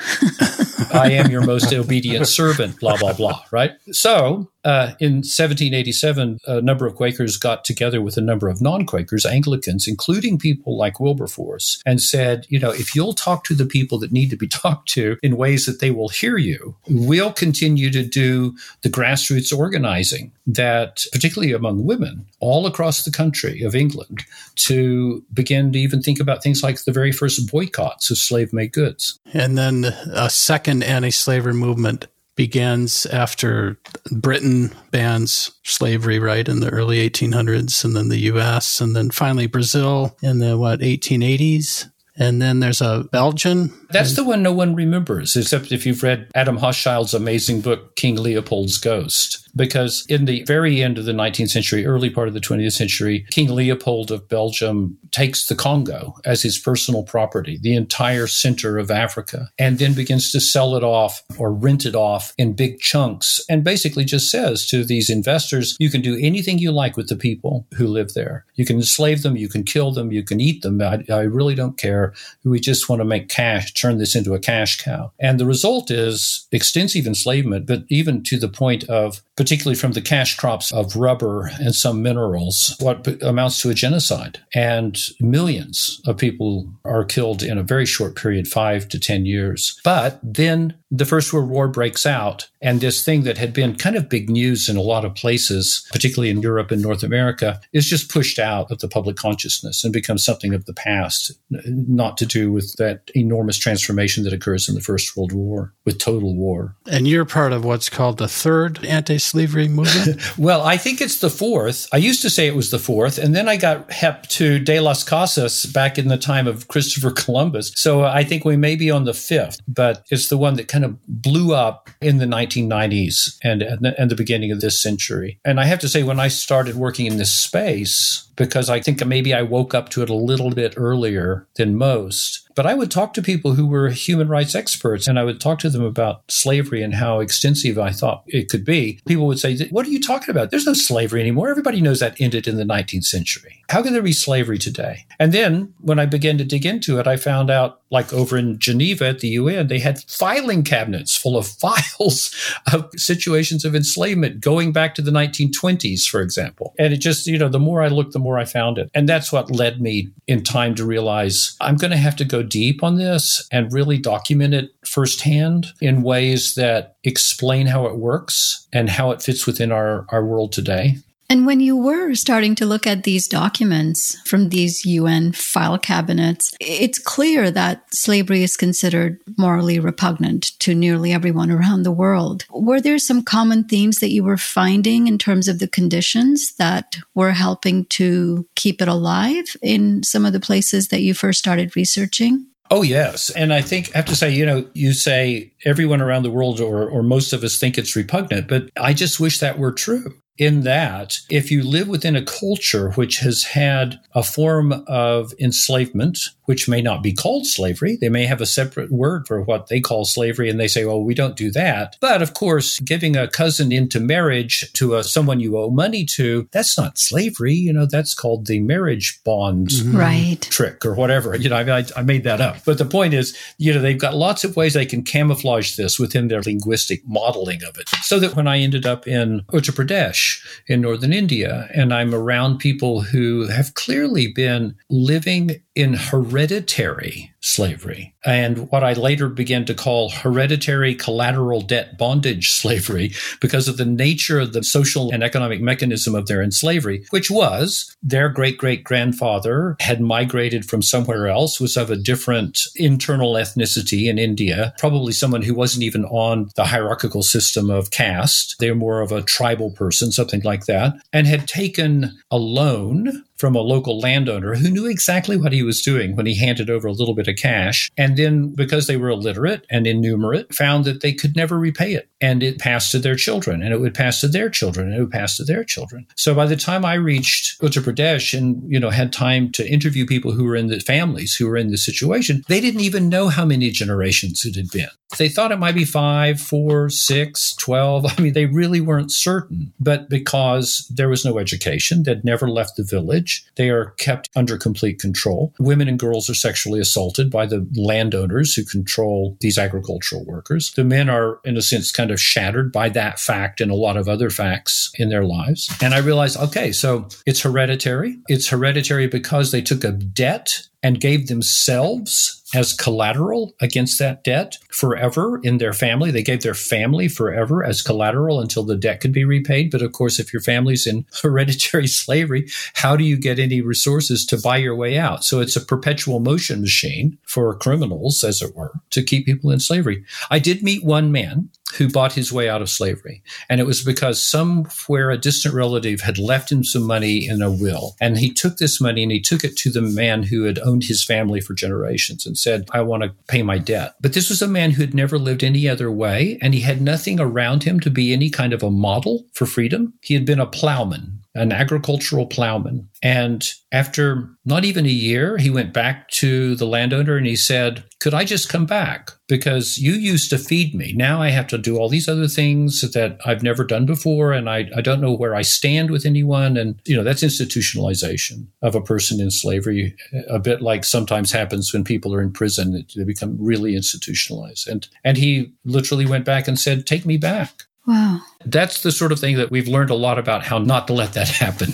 I 0.92 1.10
am 1.12 1.30
your 1.30 1.44
most 1.44 1.72
obedient 1.72 2.26
servant, 2.26 2.80
blah, 2.80 2.96
blah, 2.96 3.12
blah, 3.12 3.42
right? 3.50 3.72
So 3.92 4.50
uh, 4.68 4.92
in 5.00 5.22
1787, 5.22 6.40
a 6.46 6.60
number 6.60 6.86
of 6.86 6.94
Quakers 6.94 7.38
got 7.38 7.64
together 7.64 8.02
with 8.02 8.18
a 8.18 8.20
number 8.20 8.50
of 8.50 8.60
non 8.60 8.84
Quakers, 8.84 9.24
Anglicans, 9.24 9.88
including 9.88 10.38
people 10.38 10.76
like 10.76 11.00
Wilberforce, 11.00 11.80
and 11.86 12.02
said, 12.02 12.44
you 12.50 12.58
know, 12.58 12.70
if 12.70 12.94
you'll 12.94 13.14
talk 13.14 13.44
to 13.44 13.54
the 13.54 13.64
people 13.64 13.98
that 13.98 14.12
need 14.12 14.28
to 14.28 14.36
be 14.36 14.46
talked 14.62 14.90
to 14.90 15.16
in 15.22 15.38
ways 15.38 15.64
that 15.64 15.80
they 15.80 15.90
will 15.90 16.10
hear 16.10 16.36
you, 16.36 16.76
we'll 16.86 17.32
continue 17.32 17.90
to 17.90 18.04
do 18.04 18.54
the 18.82 18.90
grassroots 18.90 19.56
organizing 19.56 20.32
that, 20.46 21.02
particularly 21.12 21.54
among 21.54 21.86
women 21.86 22.26
all 22.38 22.66
across 22.66 23.06
the 23.06 23.10
country 23.10 23.62
of 23.62 23.74
England, 23.74 24.22
to 24.56 25.24
begin 25.32 25.72
to 25.72 25.78
even 25.78 26.02
think 26.02 26.20
about 26.20 26.42
things 26.42 26.62
like 26.62 26.84
the 26.84 26.92
very 26.92 27.10
first 27.10 27.50
boycotts 27.50 28.10
of 28.10 28.18
slave 28.18 28.52
made 28.52 28.72
goods. 28.72 29.18
And 29.32 29.56
then 29.56 29.84
a 30.12 30.28
second 30.28 30.82
anti 30.82 31.10
slavery 31.10 31.54
movement 31.54 32.06
begins 32.38 33.04
after 33.06 33.76
Britain 34.12 34.70
bans 34.92 35.50
slavery, 35.64 36.20
right, 36.20 36.48
in 36.48 36.60
the 36.60 36.70
early 36.70 37.10
1800s, 37.10 37.84
and 37.84 37.96
then 37.96 38.08
the 38.08 38.30
US, 38.32 38.80
and 38.80 38.94
then 38.94 39.10
finally 39.10 39.48
Brazil 39.48 40.16
in 40.22 40.38
the, 40.38 40.56
what, 40.56 40.78
1880s? 40.78 41.90
And 42.16 42.40
then 42.40 42.60
there's 42.60 42.80
a 42.80 43.04
Belgian. 43.10 43.74
That's 43.90 44.16
the 44.16 44.24
one 44.24 44.42
no 44.42 44.52
one 44.52 44.74
remembers, 44.74 45.36
except 45.36 45.72
if 45.72 45.86
you've 45.86 46.02
read 46.02 46.30
Adam 46.34 46.58
Hochschild's 46.58 47.14
amazing 47.14 47.62
book, 47.62 47.96
King 47.96 48.16
Leopold's 48.16 48.78
Ghost 48.78 49.48
because 49.58 50.06
in 50.08 50.24
the 50.24 50.42
very 50.44 50.82
end 50.82 50.96
of 50.96 51.04
the 51.04 51.12
19th 51.12 51.50
century, 51.50 51.84
early 51.84 52.08
part 52.08 52.28
of 52.28 52.34
the 52.34 52.40
20th 52.40 52.72
century, 52.72 53.26
King 53.30 53.54
Leopold 53.54 54.10
of 54.10 54.28
Belgium 54.28 54.96
takes 55.10 55.46
the 55.46 55.54
Congo 55.54 56.14
as 56.24 56.42
his 56.42 56.58
personal 56.58 57.02
property, 57.02 57.58
the 57.60 57.74
entire 57.74 58.26
center 58.26 58.78
of 58.78 58.90
Africa, 58.90 59.50
and 59.58 59.78
then 59.78 59.94
begins 59.94 60.30
to 60.32 60.40
sell 60.40 60.76
it 60.76 60.84
off 60.84 61.22
or 61.38 61.52
rent 61.52 61.84
it 61.84 61.94
off 61.94 62.32
in 62.38 62.54
big 62.54 62.78
chunks 62.78 63.40
and 63.50 63.64
basically 63.64 64.04
just 64.04 64.30
says 64.30 64.66
to 64.66 64.84
these 64.84 65.10
investors, 65.10 65.76
you 65.80 65.90
can 65.90 66.00
do 66.00 66.18
anything 66.20 66.58
you 66.58 66.70
like 66.70 66.96
with 66.96 67.08
the 67.08 67.16
people 67.16 67.66
who 67.74 67.86
live 67.86 68.14
there. 68.14 68.44
You 68.54 68.64
can 68.64 68.76
enslave 68.76 69.22
them, 69.22 69.36
you 69.36 69.48
can 69.48 69.64
kill 69.64 69.92
them, 69.92 70.12
you 70.12 70.22
can 70.22 70.40
eat 70.40 70.62
them. 70.62 70.80
I, 70.80 71.04
I 71.10 71.22
really 71.22 71.54
don't 71.54 71.76
care. 71.76 72.14
We 72.44 72.60
just 72.60 72.88
want 72.88 73.00
to 73.00 73.04
make 73.04 73.28
cash, 73.28 73.72
turn 73.80 73.98
this 73.98 74.14
into 74.14 74.34
a 74.34 74.38
cash 74.38 74.82
cow. 74.82 75.12
And 75.18 75.38
the 75.38 75.46
result 75.46 75.90
is 75.90 76.46
extensive 76.52 77.06
enslavement, 77.06 77.66
but 77.66 77.84
even 77.88 78.22
to 78.24 78.38
the 78.38 78.48
point 78.48 78.84
of 78.84 79.22
particularly 79.36 79.76
from 79.76 79.92
the 79.92 80.00
cash 80.00 80.36
crops 80.36 80.72
of 80.72 80.96
rubber 80.96 81.50
and 81.60 81.74
some 81.74 82.02
minerals, 82.02 82.74
what 82.80 83.22
amounts 83.22 83.62
to 83.62 83.70
a 83.70 83.74
genocide. 83.74 84.40
And 84.52 84.98
millions 85.20 86.00
of 86.06 86.16
people 86.16 86.68
are 86.84 87.04
killed 87.04 87.42
in 87.42 87.56
a 87.56 87.62
very 87.62 87.86
short 87.86 88.16
period, 88.16 88.48
five 88.48 88.88
to 88.88 88.98
10 88.98 89.26
years. 89.26 89.80
But 89.84 90.18
then 90.22 90.74
the 90.90 91.04
First 91.04 91.32
World 91.32 91.50
War 91.50 91.68
breaks 91.68 92.06
out, 92.06 92.48
and 92.60 92.80
this 92.80 93.04
thing 93.04 93.22
that 93.24 93.38
had 93.38 93.52
been 93.52 93.76
kind 93.76 93.96
of 93.96 94.08
big 94.08 94.30
news 94.30 94.68
in 94.68 94.76
a 94.76 94.82
lot 94.82 95.04
of 95.04 95.14
places, 95.14 95.86
particularly 95.92 96.30
in 96.30 96.40
Europe 96.40 96.70
and 96.70 96.82
North 96.82 97.02
America, 97.02 97.60
is 97.72 97.86
just 97.86 98.10
pushed 98.10 98.38
out 98.38 98.70
of 98.70 98.78
the 98.78 98.88
public 98.88 99.16
consciousness 99.16 99.84
and 99.84 99.92
becomes 99.92 100.24
something 100.24 100.54
of 100.54 100.64
the 100.64 100.72
past, 100.72 101.32
not 101.50 102.16
to 102.18 102.26
do 102.26 102.50
with 102.50 102.74
that 102.76 103.10
enormous 103.14 103.58
transformation 103.58 104.24
that 104.24 104.32
occurs 104.32 104.68
in 104.68 104.74
the 104.74 104.80
First 104.80 105.16
World 105.16 105.32
War 105.32 105.74
with 105.84 105.98
total 105.98 106.34
war. 106.34 106.74
And 106.86 107.06
you're 107.06 107.24
part 107.24 107.52
of 107.52 107.64
what's 107.64 107.90
called 107.90 108.18
the 108.18 108.28
third 108.28 108.84
anti 108.84 109.18
slavery 109.18 109.68
movement? 109.68 110.20
well, 110.38 110.62
I 110.62 110.76
think 110.76 111.00
it's 111.00 111.20
the 111.20 111.30
fourth. 111.30 111.86
I 111.92 111.98
used 111.98 112.22
to 112.22 112.30
say 112.30 112.46
it 112.46 112.56
was 112.56 112.70
the 112.70 112.78
fourth, 112.78 113.18
and 113.18 113.34
then 113.34 113.48
I 113.48 113.56
got 113.56 113.92
hep 113.92 114.26
to 114.28 114.58
De 114.58 114.80
Las 114.80 115.04
Casas 115.04 115.66
back 115.66 115.98
in 115.98 116.08
the 116.08 116.18
time 116.18 116.46
of 116.46 116.68
Christopher 116.68 117.10
Columbus. 117.16 117.72
So 117.74 118.04
uh, 118.04 118.12
I 118.14 118.24
think 118.24 118.44
we 118.44 118.56
may 118.56 118.74
be 118.74 118.90
on 118.90 119.04
the 119.04 119.14
fifth, 119.14 119.60
but 119.68 120.04
it's 120.10 120.28
the 120.28 120.38
one 120.38 120.54
that 120.54 120.68
kind 120.68 120.77
of 120.84 120.98
blew 121.06 121.54
up 121.54 121.90
in 122.00 122.18
the 122.18 122.26
1990s 122.26 123.38
and, 123.42 123.62
and 123.62 123.80
the, 123.80 124.00
and 124.00 124.10
the 124.10 124.16
beginning 124.16 124.52
of 124.52 124.60
this 124.60 124.80
century. 124.80 125.38
And 125.44 125.60
I 125.60 125.64
have 125.64 125.78
to 125.80 125.88
say, 125.88 126.02
when 126.02 126.20
I 126.20 126.28
started 126.28 126.76
working 126.76 127.06
in 127.06 127.16
this 127.16 127.32
space, 127.32 128.28
because 128.36 128.70
I 128.70 128.80
think 128.80 129.04
maybe 129.04 129.34
I 129.34 129.42
woke 129.42 129.74
up 129.74 129.88
to 129.90 130.02
it 130.02 130.10
a 130.10 130.14
little 130.14 130.50
bit 130.50 130.74
earlier 130.76 131.46
than 131.56 131.76
most, 131.76 132.47
but 132.58 132.66
I 132.66 132.74
would 132.74 132.90
talk 132.90 133.14
to 133.14 133.22
people 133.22 133.52
who 133.52 133.68
were 133.68 133.88
human 133.90 134.26
rights 134.26 134.56
experts 134.56 135.06
and 135.06 135.16
I 135.16 135.22
would 135.22 135.40
talk 135.40 135.60
to 135.60 135.70
them 135.70 135.84
about 135.84 136.22
slavery 136.26 136.82
and 136.82 136.92
how 136.92 137.20
extensive 137.20 137.78
I 137.78 137.92
thought 137.92 138.24
it 138.26 138.48
could 138.48 138.64
be. 138.64 138.98
People 139.06 139.28
would 139.28 139.38
say, 139.38 139.56
What 139.68 139.86
are 139.86 139.90
you 139.90 140.00
talking 140.00 140.32
about? 140.32 140.50
There's 140.50 140.66
no 140.66 140.72
slavery 140.72 141.20
anymore. 141.20 141.50
Everybody 141.50 141.80
knows 141.80 142.00
that 142.00 142.20
ended 142.20 142.48
in 142.48 142.56
the 142.56 142.64
19th 142.64 143.04
century. 143.04 143.62
How 143.68 143.80
can 143.80 143.92
there 143.92 144.02
be 144.02 144.12
slavery 144.12 144.58
today? 144.58 145.06
And 145.20 145.30
then 145.30 145.72
when 145.80 146.00
I 146.00 146.06
began 146.06 146.36
to 146.38 146.44
dig 146.44 146.66
into 146.66 146.98
it, 146.98 147.06
I 147.06 147.16
found 147.16 147.48
out, 147.48 147.80
like 147.90 148.12
over 148.12 148.36
in 148.36 148.58
Geneva 148.58 149.06
at 149.08 149.20
the 149.20 149.28
UN, 149.28 149.68
they 149.68 149.78
had 149.78 150.02
filing 150.02 150.62
cabinets 150.62 151.16
full 151.16 151.36
of 151.36 151.46
files 151.62 152.34
of 152.72 152.90
situations 152.96 153.64
of 153.64 153.76
enslavement 153.76 154.40
going 154.40 154.72
back 154.72 154.94
to 154.96 155.02
the 155.02 155.10
1920s, 155.10 156.06
for 156.06 156.20
example. 156.20 156.74
And 156.78 156.92
it 156.92 156.98
just, 156.98 157.26
you 157.26 157.38
know, 157.38 157.48
the 157.48 157.60
more 157.60 157.82
I 157.82 157.88
looked, 157.88 158.14
the 158.14 158.18
more 158.18 158.38
I 158.38 158.46
found 158.46 158.78
it. 158.78 158.90
And 158.94 159.08
that's 159.08 159.30
what 159.30 159.50
led 159.50 159.80
me 159.80 160.10
in 160.26 160.42
time 160.42 160.74
to 160.74 160.84
realize 160.84 161.56
I'm 161.60 161.76
going 161.76 161.92
to 161.92 161.96
have 161.96 162.16
to 162.16 162.24
go 162.24 162.42
deep 162.48 162.82
on 162.82 162.96
this 162.96 163.46
and 163.52 163.72
really 163.72 163.98
document 163.98 164.54
it 164.54 164.70
firsthand 164.84 165.68
in 165.80 166.02
ways 166.02 166.54
that 166.54 166.96
explain 167.04 167.66
how 167.66 167.86
it 167.86 167.96
works 167.96 168.66
and 168.72 168.88
how 168.90 169.10
it 169.10 169.22
fits 169.22 169.46
within 169.46 169.72
our, 169.72 170.06
our 170.10 170.24
world 170.24 170.52
today. 170.52 170.96
And 171.30 171.44
when 171.44 171.60
you 171.60 171.76
were 171.76 172.14
starting 172.14 172.54
to 172.54 172.64
look 172.64 172.86
at 172.86 173.02
these 173.02 173.28
documents 173.28 174.16
from 174.26 174.48
these 174.48 174.86
UN 174.86 175.32
file 175.32 175.78
cabinets, 175.78 176.54
it's 176.58 176.98
clear 176.98 177.50
that 177.50 177.84
slavery 177.92 178.42
is 178.42 178.56
considered 178.56 179.20
morally 179.36 179.78
repugnant 179.78 180.58
to 180.60 180.74
nearly 180.74 181.12
everyone 181.12 181.50
around 181.50 181.82
the 181.82 181.92
world. 181.92 182.46
Were 182.50 182.80
there 182.80 182.98
some 182.98 183.22
common 183.22 183.64
themes 183.64 183.98
that 183.98 184.10
you 184.10 184.24
were 184.24 184.38
finding 184.38 185.06
in 185.06 185.18
terms 185.18 185.48
of 185.48 185.58
the 185.58 185.68
conditions 185.68 186.54
that 186.54 186.96
were 187.14 187.32
helping 187.32 187.84
to 187.86 188.46
keep 188.56 188.80
it 188.80 188.88
alive 188.88 189.54
in 189.60 190.02
some 190.02 190.24
of 190.24 190.32
the 190.32 190.40
places 190.40 190.88
that 190.88 191.02
you 191.02 191.12
first 191.12 191.38
started 191.38 191.76
researching? 191.76 192.46
Oh, 192.70 192.82
yes. 192.82 193.28
And 193.30 193.52
I 193.52 193.60
think 193.60 193.90
I 193.94 193.98
have 193.98 194.06
to 194.06 194.16
say, 194.16 194.30
you 194.30 194.46
know, 194.46 194.66
you 194.72 194.94
say 194.94 195.52
everyone 195.66 196.00
around 196.00 196.22
the 196.22 196.30
world 196.30 196.60
or, 196.60 196.88
or 196.88 197.02
most 197.02 197.34
of 197.34 197.44
us 197.44 197.58
think 197.58 197.76
it's 197.76 197.96
repugnant, 197.96 198.48
but 198.48 198.70
I 198.78 198.94
just 198.94 199.20
wish 199.20 199.40
that 199.40 199.58
were 199.58 199.72
true 199.72 200.14
in 200.38 200.62
that 200.62 201.18
if 201.28 201.50
you 201.50 201.62
live 201.62 201.88
within 201.88 202.16
a 202.16 202.24
culture 202.24 202.92
which 202.92 203.18
has 203.18 203.42
had 203.42 204.00
a 204.14 204.22
form 204.22 204.84
of 204.86 205.34
enslavement, 205.38 206.18
which 206.48 206.66
may 206.66 206.80
not 206.80 207.02
be 207.02 207.12
called 207.12 207.46
slavery, 207.46 207.98
they 208.00 208.08
may 208.08 208.24
have 208.24 208.40
a 208.40 208.46
separate 208.46 208.90
word 208.90 209.26
for 209.28 209.42
what 209.42 209.66
they 209.66 209.80
call 209.80 210.06
slavery, 210.06 210.48
and 210.48 210.58
they 210.58 210.66
say, 210.66 210.86
well, 210.86 211.04
we 211.04 211.12
don't 211.12 211.36
do 211.36 211.50
that. 211.50 211.94
But 212.00 212.22
of 212.22 212.32
course, 212.32 212.78
giving 212.80 213.16
a 213.16 213.28
cousin 213.28 213.70
into 213.70 214.00
marriage 214.00 214.72
to 214.72 214.96
a, 214.96 215.04
someone 215.04 215.40
you 215.40 215.58
owe 215.58 215.68
money 215.68 216.06
to, 216.16 216.48
that's 216.50 216.78
not 216.78 216.96
slavery. 216.96 217.52
You 217.52 217.74
know, 217.74 217.84
that's 217.84 218.14
called 218.14 218.46
the 218.46 218.60
marriage 218.60 219.20
bond 219.24 219.68
mm-hmm. 219.68 219.94
right. 219.94 220.40
trick 220.40 220.86
or 220.86 220.94
whatever. 220.94 221.36
You 221.36 221.50
know, 221.50 221.56
I, 221.56 221.64
mean, 221.64 221.74
I, 221.74 221.84
I 222.00 222.02
made 222.02 222.24
that 222.24 222.40
up. 222.40 222.64
But 222.64 222.78
the 222.78 222.86
point 222.86 223.12
is, 223.12 223.36
you 223.58 223.74
know, 223.74 223.82
they've 223.82 224.00
got 224.00 224.14
lots 224.14 224.42
of 224.42 224.56
ways 224.56 224.72
they 224.72 224.86
can 224.86 225.02
camouflage 225.02 225.76
this 225.76 226.00
within 226.00 226.28
their 226.28 226.40
linguistic 226.40 227.06
modeling 227.06 227.62
of 227.62 227.76
it. 227.76 227.90
So 228.00 228.18
that 228.20 228.36
when 228.36 228.48
I 228.48 228.60
ended 228.60 228.86
up 228.86 229.06
in 229.06 229.42
Uttar 229.52 229.74
Pradesh, 229.74 230.40
in 230.66 230.80
northern 230.80 231.12
India, 231.12 231.68
and 231.74 231.92
I'm 231.92 232.14
around 232.14 232.56
people 232.56 233.02
who 233.02 233.48
have 233.48 233.74
clearly 233.74 234.32
been 234.32 234.76
living 234.88 235.60
in 235.74 235.94
hereditary 236.38 237.34
slavery 237.48 238.14
and 238.24 238.70
what 238.70 238.84
I 238.84 238.92
later 238.92 239.28
began 239.28 239.64
to 239.64 239.74
call 239.74 240.10
hereditary 240.10 240.94
collateral 240.94 241.62
debt 241.62 241.96
bondage 241.96 242.50
slavery 242.50 243.12
because 243.40 243.68
of 243.68 243.78
the 243.78 243.86
nature 243.86 244.38
of 244.38 244.52
the 244.52 244.62
social 244.62 245.10
and 245.10 245.22
economic 245.22 245.60
mechanism 245.60 246.14
of 246.14 246.26
their 246.26 246.48
slavery, 246.50 247.04
which 247.10 247.30
was 247.30 247.94
their 248.02 248.28
great 248.28 248.58
great 248.58 248.84
grandfather 248.84 249.76
had 249.80 250.00
migrated 250.00 250.64
from 250.64 250.82
somewhere 250.82 251.28
else, 251.28 251.60
was 251.60 251.76
of 251.76 251.90
a 251.90 251.96
different 251.96 252.60
internal 252.76 253.34
ethnicity 253.34 254.08
in 254.08 254.18
India, 254.18 254.74
probably 254.78 255.12
someone 255.12 255.42
who 255.42 255.54
wasn't 255.54 255.82
even 255.82 256.04
on 256.06 256.50
the 256.56 256.64
hierarchical 256.64 257.22
system 257.22 257.70
of 257.70 257.90
caste. 257.90 258.56
They 258.60 258.70
were 258.70 258.76
more 258.76 259.00
of 259.00 259.12
a 259.12 259.22
tribal 259.22 259.70
person, 259.70 260.12
something 260.12 260.42
like 260.42 260.66
that, 260.66 260.94
and 261.12 261.26
had 261.26 261.48
taken 261.48 262.18
a 262.30 262.38
loan 262.38 263.24
from 263.38 263.54
a 263.54 263.60
local 263.60 264.00
landowner 264.00 264.56
who 264.56 264.68
knew 264.68 264.86
exactly 264.86 265.36
what 265.36 265.52
he 265.52 265.62
was 265.62 265.80
doing 265.80 266.16
when 266.16 266.26
he 266.26 266.34
handed 266.34 266.68
over 266.68 266.88
a 266.88 266.92
little 266.92 267.14
bit 267.14 267.28
of 267.28 267.36
cash. 267.38 267.90
And 267.96 268.16
then, 268.16 268.54
because 268.54 268.86
they 268.86 268.96
were 268.96 269.10
illiterate 269.10 269.66
and 269.70 269.86
innumerate, 269.86 270.54
found 270.54 270.84
that 270.84 271.00
they 271.00 271.12
could 271.12 271.36
never 271.36 271.58
repay 271.58 271.94
it. 271.94 272.08
And 272.20 272.42
it 272.42 272.58
passed 272.58 272.90
to 272.92 272.98
their 272.98 273.14
children, 273.14 273.62
and 273.62 273.72
it 273.72 273.80
would 273.80 273.94
pass 273.94 274.20
to 274.20 274.28
their 274.28 274.50
children, 274.50 274.88
and 274.88 274.96
it 274.96 275.00
would 275.00 275.10
pass 275.10 275.36
to 275.36 275.44
their 275.44 275.64
children. 275.64 276.06
So 276.16 276.34
by 276.34 276.46
the 276.46 276.56
time 276.56 276.84
I 276.84 276.94
reached 276.94 277.60
Uttar 277.60 277.82
Pradesh 277.82 278.36
and, 278.36 278.62
you 278.70 278.80
know, 278.80 278.90
had 278.90 279.12
time 279.12 279.52
to 279.52 279.68
interview 279.68 280.04
people 280.04 280.32
who 280.32 280.44
were 280.44 280.56
in 280.56 280.66
the 280.66 280.80
families 280.80 281.36
who 281.36 281.46
were 281.46 281.56
in 281.56 281.70
this 281.70 281.84
situation, 281.84 282.42
they 282.48 282.60
didn't 282.60 282.80
even 282.80 283.08
know 283.08 283.28
how 283.28 283.44
many 283.44 283.70
generations 283.70 284.44
it 284.44 284.56
had 284.56 284.70
been. 284.70 284.88
They 285.16 285.28
thought 285.28 285.52
it 285.52 285.58
might 285.58 285.74
be 285.74 285.84
five, 285.86 286.40
four, 286.40 286.90
six, 286.90 287.54
twelve. 287.54 288.04
I 288.06 288.20
mean, 288.20 288.34
they 288.34 288.46
really 288.46 288.80
weren't 288.80 289.10
certain. 289.10 289.72
But 289.80 290.10
because 290.10 290.86
there 290.94 291.08
was 291.08 291.24
no 291.24 291.38
education, 291.38 292.02
they'd 292.02 292.24
never 292.24 292.48
left 292.50 292.76
the 292.76 292.84
village, 292.84 293.44
they 293.56 293.70
are 293.70 293.92
kept 293.92 294.28
under 294.36 294.58
complete 294.58 294.98
control. 295.00 295.54
Women 295.58 295.88
and 295.88 295.98
girls 295.98 296.28
are 296.28 296.34
sexually 296.34 296.80
assaulted 296.80 297.17
by 297.24 297.46
the 297.46 297.68
landowners 297.76 298.54
who 298.54 298.64
control 298.64 299.36
these 299.40 299.58
agricultural 299.58 300.24
workers. 300.24 300.72
The 300.72 300.84
men 300.84 301.08
are, 301.08 301.40
in 301.44 301.56
a 301.56 301.62
sense, 301.62 301.92
kind 301.92 302.10
of 302.10 302.20
shattered 302.20 302.72
by 302.72 302.88
that 302.90 303.18
fact 303.18 303.60
and 303.60 303.70
a 303.70 303.76
lot 303.76 303.96
of 303.96 304.08
other 304.08 304.30
facts 304.30 304.90
in 304.94 305.08
their 305.08 305.24
lives. 305.24 305.68
And 305.82 305.94
I 305.94 305.98
realized, 305.98 306.36
okay, 306.38 306.72
so 306.72 307.08
it's 307.26 307.42
hereditary. 307.42 308.18
It's 308.28 308.48
hereditary 308.48 309.06
because 309.06 309.50
they 309.50 309.62
took 309.62 309.84
a 309.84 309.92
debt 309.92 310.68
and 310.82 311.00
gave 311.00 311.26
themselves 311.26 312.37
as 312.54 312.72
collateral 312.72 313.54
against 313.60 313.98
that 313.98 314.24
debt 314.24 314.58
forever 314.70 315.40
in 315.42 315.58
their 315.58 315.72
family. 315.72 316.10
They 316.10 316.22
gave 316.22 316.42
their 316.42 316.54
family 316.54 317.08
forever 317.08 317.64
as 317.64 317.82
collateral 317.82 318.40
until 318.40 318.64
the 318.64 318.76
debt 318.76 319.00
could 319.00 319.12
be 319.12 319.24
repaid. 319.24 319.70
But 319.70 319.82
of 319.82 319.92
course, 319.92 320.18
if 320.18 320.32
your 320.32 320.42
family's 320.42 320.86
in 320.86 321.04
hereditary 321.22 321.86
slavery, 321.86 322.48
how 322.74 322.96
do 322.96 323.04
you 323.04 323.16
get 323.16 323.38
any 323.38 323.60
resources 323.60 324.24
to 324.26 324.40
buy 324.40 324.56
your 324.56 324.74
way 324.74 324.98
out? 324.98 325.24
So 325.24 325.40
it's 325.40 325.56
a 325.56 325.64
perpetual 325.64 326.20
motion 326.20 326.60
machine 326.60 327.18
for 327.24 327.54
criminals, 327.54 328.24
as 328.24 328.40
it 328.40 328.54
were, 328.54 328.72
to 328.90 329.02
keep 329.02 329.26
people 329.26 329.50
in 329.50 329.60
slavery. 329.60 330.04
I 330.30 330.38
did 330.38 330.62
meet 330.62 330.84
one 330.84 331.12
man 331.12 331.50
who 331.76 331.88
bought 331.88 332.12
his 332.12 332.32
way 332.32 332.48
out 332.48 332.62
of 332.62 332.70
slavery. 332.70 333.22
And 333.48 333.60
it 333.60 333.66
was 333.66 333.82
because 333.82 334.20
somewhere 334.20 335.10
a 335.10 335.18
distant 335.18 335.54
relative 335.54 336.00
had 336.00 336.18
left 336.18 336.50
him 336.50 336.64
some 336.64 336.82
money 336.82 337.26
in 337.26 337.42
a 337.42 337.50
will. 337.50 337.94
And 338.00 338.18
he 338.18 338.32
took 338.32 338.56
this 338.56 338.80
money 338.80 339.02
and 339.02 339.12
he 339.12 339.20
took 339.20 339.44
it 339.44 339.56
to 339.58 339.70
the 339.70 339.82
man 339.82 340.24
who 340.24 340.44
had 340.44 340.58
owned 340.60 340.84
his 340.84 341.04
family 341.04 341.40
for 341.40 341.54
generations 341.54 342.26
and 342.26 342.38
said, 342.38 342.68
I 342.72 342.80
want 342.80 343.02
to 343.02 343.14
pay 343.26 343.42
my 343.42 343.58
debt. 343.58 343.94
But 344.00 344.14
this 344.14 344.30
was 344.30 344.42
a 344.42 344.48
man 344.48 344.72
who 344.72 344.82
had 344.82 344.94
never 344.94 345.18
lived 345.18 345.44
any 345.44 345.68
other 345.68 345.90
way. 345.90 346.38
And 346.40 346.54
he 346.54 346.60
had 346.60 346.80
nothing 346.80 347.20
around 347.20 347.64
him 347.64 347.80
to 347.80 347.90
be 347.90 348.12
any 348.12 348.30
kind 348.30 348.52
of 348.52 348.62
a 348.62 348.70
model 348.70 349.26
for 349.34 349.46
freedom. 349.46 349.94
He 350.00 350.14
had 350.14 350.24
been 350.24 350.40
a 350.40 350.46
plowman 350.46 351.18
an 351.34 351.52
agricultural 351.52 352.26
plowman. 352.26 352.88
And 353.02 353.46
after 353.70 354.30
not 354.44 354.64
even 354.64 354.86
a 354.86 354.90
year, 354.90 355.36
he 355.36 355.50
went 355.50 355.72
back 355.72 356.08
to 356.08 356.56
the 356.56 356.66
landowner 356.66 357.16
and 357.16 357.26
he 357.26 357.36
said, 357.36 357.84
Could 358.00 358.14
I 358.14 358.24
just 358.24 358.48
come 358.48 358.66
back? 358.66 359.10
Because 359.28 359.78
you 359.78 359.92
used 359.92 360.30
to 360.30 360.38
feed 360.38 360.74
me. 360.74 360.94
Now 360.96 361.20
I 361.20 361.28
have 361.28 361.46
to 361.48 361.58
do 361.58 361.76
all 361.76 361.88
these 361.88 362.08
other 362.08 362.28
things 362.28 362.80
that 362.92 363.18
I've 363.24 363.42
never 363.42 363.62
done 363.62 363.86
before. 363.86 364.32
And 364.32 364.48
I, 364.48 364.70
I 364.74 364.80
don't 364.80 365.00
know 365.00 365.12
where 365.12 365.34
I 365.34 365.42
stand 365.42 365.90
with 365.90 366.06
anyone. 366.06 366.56
And, 366.56 366.80
you 366.86 366.96
know, 366.96 367.04
that's 367.04 367.22
institutionalization 367.22 368.46
of 368.62 368.74
a 368.74 368.80
person 368.80 369.20
in 369.20 369.30
slavery, 369.30 369.94
a 370.28 370.38
bit 370.38 370.62
like 370.62 370.84
sometimes 370.84 371.30
happens 371.30 371.72
when 371.72 371.84
people 371.84 372.14
are 372.14 372.22
in 372.22 372.32
prison. 372.32 372.84
They 372.96 373.04
become 373.04 373.36
really 373.38 373.76
institutionalized. 373.76 374.66
And, 374.66 374.88
and 375.04 375.16
he 375.16 375.52
literally 375.64 376.06
went 376.06 376.24
back 376.24 376.48
and 376.48 376.58
said, 376.58 376.86
Take 376.86 377.04
me 377.04 377.16
back. 377.16 377.64
Wow. 377.86 378.22
That's 378.50 378.82
the 378.82 378.92
sort 378.92 379.12
of 379.12 379.20
thing 379.20 379.36
that 379.36 379.50
we've 379.50 379.68
learned 379.68 379.90
a 379.90 379.94
lot 379.94 380.18
about 380.18 380.42
how 380.42 380.58
not 380.58 380.86
to 380.88 380.94
let 380.94 381.12
that 381.14 381.28
happen 381.44 381.72